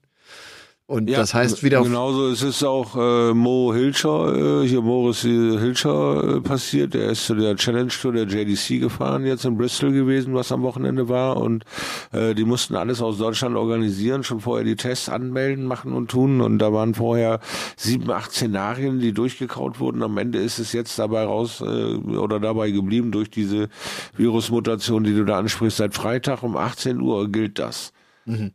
Und 0.91 1.09
das 1.09 1.33
heißt 1.33 1.63
wieder 1.63 1.81
Genauso 1.83 2.27
ist 2.27 2.41
es 2.41 2.61
auch 2.65 2.97
äh, 2.97 3.33
Mo 3.33 3.73
Hilscher, 3.73 4.61
äh, 4.61 4.67
hier 4.67 4.81
Morris 4.81 5.21
Hilscher 5.21 6.35
äh, 6.35 6.41
passiert. 6.41 6.93
Der 6.93 7.11
ist 7.11 7.27
zu 7.27 7.33
der 7.33 7.55
Challenge 7.55 7.87
Tour 7.87 8.11
der 8.11 8.25
JDC 8.25 8.81
gefahren, 8.81 9.25
jetzt 9.25 9.45
in 9.45 9.55
Bristol 9.55 9.93
gewesen, 9.93 10.33
was 10.33 10.51
am 10.51 10.63
Wochenende 10.63 11.07
war. 11.07 11.37
Und 11.37 11.63
äh, 12.11 12.35
die 12.35 12.43
mussten 12.43 12.75
alles 12.75 13.01
aus 13.01 13.17
Deutschland 13.17 13.55
organisieren, 13.55 14.25
schon 14.25 14.41
vorher 14.41 14.65
die 14.65 14.75
Tests 14.75 15.07
anmelden, 15.07 15.63
machen 15.63 15.93
und 15.93 16.11
tun. 16.11 16.41
Und 16.41 16.59
da 16.59 16.73
waren 16.73 16.93
vorher 16.93 17.39
sieben, 17.77 18.11
acht 18.11 18.33
Szenarien, 18.33 18.99
die 18.99 19.13
durchgekaut 19.13 19.79
wurden. 19.79 20.03
Am 20.03 20.17
Ende 20.17 20.39
ist 20.39 20.59
es 20.59 20.73
jetzt 20.73 20.99
dabei 20.99 21.23
raus 21.23 21.61
äh, 21.61 21.63
oder 21.63 22.41
dabei 22.41 22.69
geblieben 22.69 23.13
durch 23.13 23.29
diese 23.29 23.69
Virusmutation, 24.17 25.05
die 25.05 25.13
du 25.13 25.23
da 25.23 25.37
ansprichst. 25.37 25.77
Seit 25.77 25.93
Freitag 25.93 26.43
um 26.43 26.57
18 26.57 26.99
Uhr 26.99 27.31
gilt 27.31 27.59
das. 27.59 27.93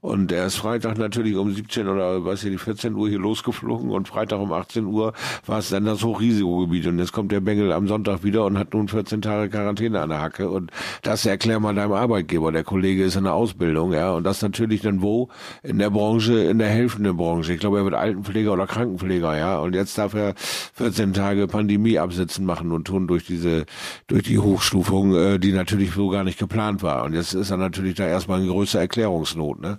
Und 0.01 0.33
er 0.33 0.47
ist 0.47 0.57
Freitag 0.57 0.99
natürlich 0.99 1.37
um 1.37 1.53
17 1.53 1.89
oder 1.89 2.25
weiß 2.25 2.45
ich 2.45 2.53
nicht, 2.53 2.63
14 2.63 2.95
Uhr 2.95 3.09
hier 3.09 3.19
losgeflogen 3.19 3.91
und 3.91 4.09
Freitag 4.09 4.41
um 4.41 4.53
18 4.53 4.87
Uhr 4.87 5.13
war 5.47 5.59
es 5.59 5.69
dann 5.69 5.85
das 5.85 6.03
Hochrisikogebiet. 6.03 6.87
Und 6.87 6.99
jetzt 6.99 7.13
kommt 7.13 7.33
der 7.33 7.41
Bengel 7.41 7.73
am 7.73 7.87
Sonntag 7.87 8.25
wieder 8.25 8.45
und 8.45 8.59
hat 8.59 8.75
nun 8.75 8.89
14 8.89 9.23
Tage 9.23 9.51
Quarantäne 9.51 10.01
an 10.01 10.09
der 10.09 10.21
Hacke. 10.21 10.49
Und 10.49 10.71
das 11.03 11.27
erklär 11.27 11.61
mal 11.61 11.75
deinem 11.75 11.93
Arbeitgeber. 11.93 12.53
Der 12.53 12.65
Kollege 12.65 13.05
ist 13.05 13.17
in 13.17 13.25
der 13.25 13.35
Ausbildung, 13.35 13.93
ja. 13.93 14.13
Und 14.13 14.25
das 14.25 14.43
natürlich 14.43 14.83
dann 14.83 15.03
wo? 15.03 15.29
In 15.63 15.79
der 15.79 15.91
Branche, 15.91 16.39
in 16.41 16.59
der 16.59 16.69
helfenden 16.69 17.17
Branche. 17.17 17.53
Ich 17.53 17.61
glaube, 17.61 17.79
er 17.79 17.85
wird 17.85 17.95
Altenpfleger 17.95 18.53
oder 18.53 18.67
Krankenpfleger, 18.67 19.37
ja. 19.37 19.59
Und 19.59 19.75
jetzt 19.75 19.99
darf 19.99 20.15
er 20.15 20.35
14 20.37 21.13
Tage 21.13 21.47
Pandemie 21.47 21.99
absitzen 21.99 22.45
machen 22.45 22.73
und 22.73 22.87
tun 22.87 23.07
durch 23.07 23.27
diese, 23.27 23.67
durch 24.07 24.23
die 24.23 24.39
Hochstufung, 24.39 25.15
äh, 25.15 25.39
die 25.39 25.53
natürlich 25.53 25.93
so 25.93 26.09
gar 26.09 26.25
nicht 26.25 26.39
geplant 26.39 26.83
war. 26.83 27.05
Und 27.05 27.15
jetzt 27.15 27.35
ist 27.35 27.51
er 27.51 27.57
natürlich 27.57 27.95
da 27.95 28.07
erstmal 28.07 28.41
eine 28.41 28.49
größere 28.49 28.83
Erklärungsnot, 28.83 29.61
ne? 29.67 29.77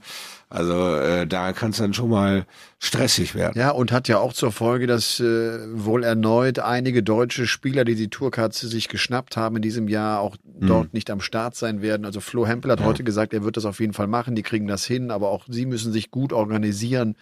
Also 0.49 0.95
äh, 0.95 1.27
da 1.27 1.51
kann 1.51 1.71
es 1.71 1.77
dann 1.77 1.93
schon 1.93 2.09
mal 2.09 2.45
stressig 2.79 3.35
werden. 3.35 3.59
Ja, 3.59 3.71
und 3.71 3.91
hat 3.91 4.07
ja 4.07 4.19
auch 4.19 4.33
zur 4.33 4.51
Folge, 4.51 4.87
dass 4.87 5.19
äh, 5.19 5.57
wohl 5.73 6.03
erneut 6.03 6.59
einige 6.59 7.03
deutsche 7.03 7.47
Spieler, 7.47 7.83
die 7.83 7.95
die 7.95 8.09
Tourkarte 8.09 8.67
sich 8.67 8.87
geschnappt 8.87 9.35
haben 9.35 9.57
in 9.57 9.61
diesem 9.61 9.87
Jahr, 9.87 10.21
auch 10.21 10.37
dort 10.59 10.93
nicht 10.93 11.11
am 11.11 11.21
Start 11.21 11.55
sein 11.55 11.81
werden. 11.81 12.05
Also 12.05 12.19
Flo 12.19 12.47
Hempel 12.47 12.71
hat 12.71 12.83
heute 12.83 13.03
gesagt, 13.03 13.33
er 13.33 13.43
wird 13.43 13.57
das 13.57 13.65
auf 13.65 13.79
jeden 13.79 13.93
Fall 13.93 14.07
machen, 14.07 14.35
die 14.35 14.43
kriegen 14.43 14.67
das 14.67 14.85
hin, 14.85 15.11
aber 15.11 15.29
auch 15.29 15.45
sie 15.49 15.65
müssen 15.65 15.91
sich 15.91 16.11
gut 16.11 16.33
organisieren, 16.33 17.15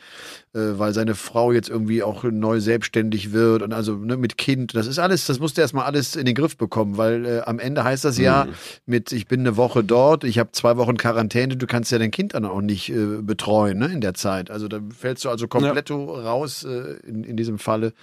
äh, 0.53 0.59
weil 0.75 0.93
seine 0.93 1.15
Frau 1.15 1.51
jetzt 1.51 1.69
irgendwie 1.69 2.03
auch 2.03 2.23
neu 2.23 2.59
selbstständig 2.59 3.33
wird 3.33 3.61
und 3.61 3.73
also 3.73 3.95
ne, 3.95 4.17
mit 4.17 4.37
Kind. 4.37 4.75
Das 4.75 4.87
ist 4.87 4.99
alles, 4.99 5.25
das 5.25 5.39
musste 5.39 5.61
erstmal 5.61 5.85
alles 5.85 6.15
in 6.15 6.25
den 6.25 6.35
Griff 6.35 6.57
bekommen, 6.57 6.97
weil 6.97 7.25
äh, 7.25 7.41
am 7.45 7.59
Ende 7.59 7.83
heißt 7.83 8.05
das 8.05 8.17
ja 8.17 8.47
mit, 8.85 9.11
ich 9.11 9.27
bin 9.27 9.41
eine 9.41 9.57
Woche 9.57 9.83
dort, 9.83 10.23
ich 10.23 10.39
habe 10.39 10.51
zwei 10.51 10.77
Wochen 10.77 10.97
Quarantäne, 10.97 11.57
du 11.57 11.67
kannst 11.67 11.91
ja 11.91 11.97
dein 11.97 12.11
Kind 12.11 12.33
dann 12.33 12.45
auch 12.45 12.61
nicht 12.61 12.89
äh, 12.89 13.14
betreuen 13.21 13.79
ne, 13.79 13.87
in 13.87 14.01
der 14.01 14.13
Zeit. 14.13 14.51
Also 14.51 14.67
da 14.67 14.79
fällst 14.97 15.25
du 15.25 15.29
also 15.29 15.47
komplett 15.47 15.91
raus 15.91 16.63
äh, 16.63 16.95
in, 17.07 17.23
in 17.23 17.37
diesem 17.37 17.59
Falle. 17.59 17.93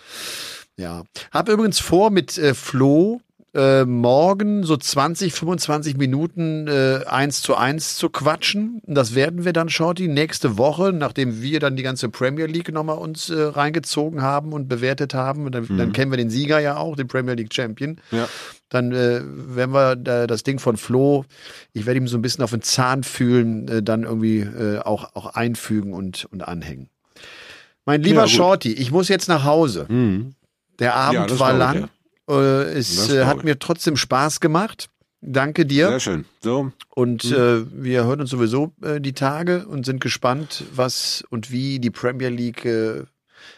Ja. 0.77 1.05
Hab 1.31 1.49
übrigens 1.49 1.79
vor 1.79 2.11
mit 2.11 2.39
äh, 2.39 2.55
Flo 2.55 3.21
äh, 3.55 3.85
morgen 3.85 4.65
so 4.65 4.77
20, 4.77 5.35
25 5.35 5.97
Minuten 5.99 6.69
äh, 6.69 7.01
eins 7.07 7.43
zu 7.43 7.55
eins 7.55 7.97
zu 7.97 8.09
quatschen. 8.09 8.81
Das 8.87 9.15
werden 9.15 9.45
wir 9.45 9.53
dann, 9.53 9.69
Shorty, 9.69 10.09
nächste 10.09 10.57
Woche, 10.57 10.93
nachdem 10.93 11.43
wir 11.43 11.61
dann 11.61 11.77
die 11.77 11.83
ganze 11.83 12.09
Premier 12.09 12.47
League 12.47 12.73
nochmal 12.73 12.97
uns 12.97 13.29
äh, 13.29 13.43
reingezogen 13.43 14.23
haben 14.23 14.55
und 14.55 14.69
bewertet 14.69 15.13
haben. 15.13 15.45
Und 15.45 15.55
dann, 15.55 15.77
dann 15.77 15.93
kennen 15.93 16.11
wir 16.11 16.17
den 16.17 16.31
Sieger 16.31 16.61
ja 16.61 16.79
auch, 16.79 16.97
den 16.97 17.09
Premier 17.09 17.35
League 17.35 17.53
Champion. 17.53 18.01
Ja. 18.11 18.27
Dann 18.73 18.91
äh, 18.93 19.21
werden 19.23 19.73
wir 19.75 19.93
äh, 20.23 20.27
das 20.27 20.45
Ding 20.45 20.59
von 20.59 20.79
Flo, 20.79 21.27
ich 21.75 21.85
werde 21.85 21.99
ihm 21.99 22.09
so 22.09 22.17
ein 22.17 22.23
bisschen 22.23 22.43
auf 22.43 22.53
den 22.53 22.63
Zahn 22.63 23.03
fühlen, 23.05 23.69
äh, 23.69 23.83
dann 23.83 24.05
irgendwie 24.05 24.39
äh, 24.41 24.79
auch, 24.79 25.15
auch 25.15 25.35
einfügen 25.35 25.93
und, 25.93 26.25
und 26.33 26.41
anhängen. 26.49 26.89
Mein 27.85 28.03
lieber 28.03 28.23
Ja. 28.23 28.29
Shorty, 28.29 28.73
ich 28.73 28.91
muss 28.91 29.09
jetzt 29.09 29.29
nach 29.29 29.45
Hause. 29.45 29.87
Der 30.79 30.95
Abend 30.95 31.31
Ja, 31.31 31.39
war 31.39 31.53
ich, 31.53 31.59
lang. 31.59 31.89
Äh, 32.31 32.35
es 32.79 32.97
Das 32.97 33.09
äh, 33.11 33.17
glaub 33.19 33.27
hat 33.27 33.37
ich. 33.39 33.45
mir 33.45 33.59
trotzdem 33.59 33.97
Spaß 33.97 34.41
gemacht. 34.41 34.89
Danke 35.21 35.67
dir. 35.67 35.89
Sehr 35.89 36.01
schön. 36.01 36.25
So, 36.41 36.73
Und 36.95 37.25
Mhm. 37.25 37.33
äh, 37.37 37.85
wir 37.85 38.05
hören 38.05 38.23
uns 38.23 38.31
sowieso 38.31 38.73
äh, 38.83 39.01
die 39.01 39.13
Tage 39.13 39.67
und 39.67 39.85
sind 39.85 40.01
gespannt, 40.01 40.65
was 40.75 41.25
und 41.31 41.51
wie 41.53 41.79
die 41.79 41.91
Premier 41.91 42.29
League 42.31 42.65
äh, 42.65 43.03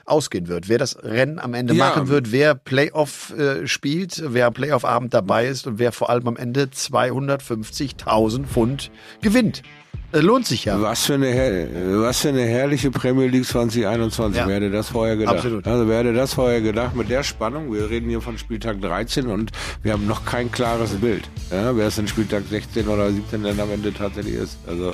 ausgehen 0.07 0.49
wird. 0.49 0.69
Wer 0.69 0.79
das 0.79 1.03
Rennen 1.03 1.39
am 1.39 1.55
Ende 1.55 1.75
Ja. 1.75 1.89
machen 1.89 2.09
wird, 2.09 2.33
wer 2.33 2.55
Playoff 2.55 3.33
äh, 3.37 3.67
spielt, 3.67 4.23
wer 4.27 4.47
am 4.47 4.55
Playoff-Abend 4.55 5.15
dabei 5.15 5.47
ist 5.47 5.67
und 5.67 5.79
wer 5.79 5.93
vor 5.93 6.11
allem 6.11 6.29
am 6.29 6.37
Ende 6.37 6.65
250.000 6.65 8.47
Pfund 8.47 8.91
gewinnt. 9.21 9.63
Äh, 10.13 10.21
lohnt 10.21 10.47
sich 10.47 10.65
ja. 10.67 10.81
was 10.81 11.07
für 11.07 11.15
eine 11.15 11.69
was 12.01 12.21
für 12.21 12.29
eine 12.29 12.43
herrliche 12.43 12.93
Premier 12.93 13.27
League 13.27 13.47
2021. 13.47 14.39
Ja. 14.39 14.47
Wer 14.47 14.57
hätte 14.57 14.71
das 14.71 14.89
vorher 14.91 15.17
gedacht? 15.17 15.37
Absolut. 15.37 15.67
Also 15.67 15.89
wer 15.89 15.99
hätte 15.99 16.13
das 16.13 16.35
vorher 16.35 16.61
gedacht 16.61 16.95
mit 16.95 17.11
der 17.11 17.25
Spannung? 17.25 17.73
Wir 17.73 17.91
reden 17.91 18.09
hier 18.09 18.21
von 18.21 18.39
Spieltag 18.39 18.81
13 18.81 19.27
und 19.27 19.51
wir 19.83 19.93
haben 19.93 20.07
noch 20.07 20.25
kein 20.25 20.53
klares 20.53 20.91
Bild. 20.93 21.29
Ja, 21.51 21.77
wer 21.77 21.89
es 21.89 21.99
in 21.99 22.07
Spieltag 22.07 22.45
16 22.49 22.87
oder 22.87 23.11
17 23.11 23.43
dann 23.43 23.59
am 23.59 23.71
Ende 23.73 23.93
tatsächlich 23.93 24.35
ist. 24.35 24.57
Also 24.69 24.93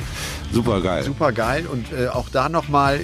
super 0.53 0.81
geil. 0.81 1.03
Super 1.03 1.33
geil. 1.33 1.67
Und 1.71 1.93
äh, 1.93 2.09
auch 2.09 2.31
da 2.31 2.49
nochmal, 2.49 3.01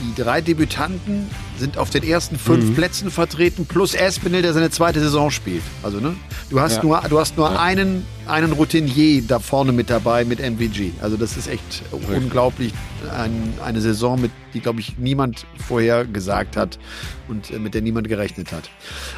die 0.00 0.22
drei 0.22 0.40
Debütanten 0.40 1.26
sind 1.58 1.76
auf 1.78 1.90
den 1.90 2.02
ersten 2.02 2.38
fünf 2.38 2.64
Mhm. 2.70 2.74
Plätzen 2.74 3.10
vertreten, 3.10 3.66
plus 3.66 3.94
Espinel, 3.94 4.42
der 4.42 4.52
seine 4.54 4.70
zweite 4.70 4.98
Saison 5.00 5.30
spielt. 5.30 5.62
Also, 5.82 5.98
ne? 6.00 6.14
Du 6.48 6.58
hast 6.60 6.76
Ja. 6.78 6.82
nur, 6.82 7.00
du 7.08 7.18
hast 7.20 7.36
nur 7.36 7.60
einen, 7.60 8.04
einen 8.26 8.52
Routinier 8.52 9.22
da 9.28 9.38
vorne 9.38 9.72
mit 9.72 9.90
dabei 9.90 10.24
mit 10.24 10.40
MVG. 10.40 10.92
Also, 11.02 11.16
das 11.16 11.36
ist 11.36 11.48
echt 11.48 11.82
unglaublich. 12.14 12.72
Ein, 13.16 13.52
eine 13.64 13.80
Saison, 13.80 14.20
mit 14.20 14.30
die, 14.54 14.60
glaube 14.60 14.80
ich, 14.80 14.98
niemand 14.98 15.46
vorher 15.68 16.04
gesagt 16.06 16.56
hat 16.56 16.78
und 17.28 17.50
äh, 17.50 17.58
mit 17.58 17.74
der 17.74 17.82
niemand 17.82 18.08
gerechnet 18.08 18.52
hat. 18.52 18.70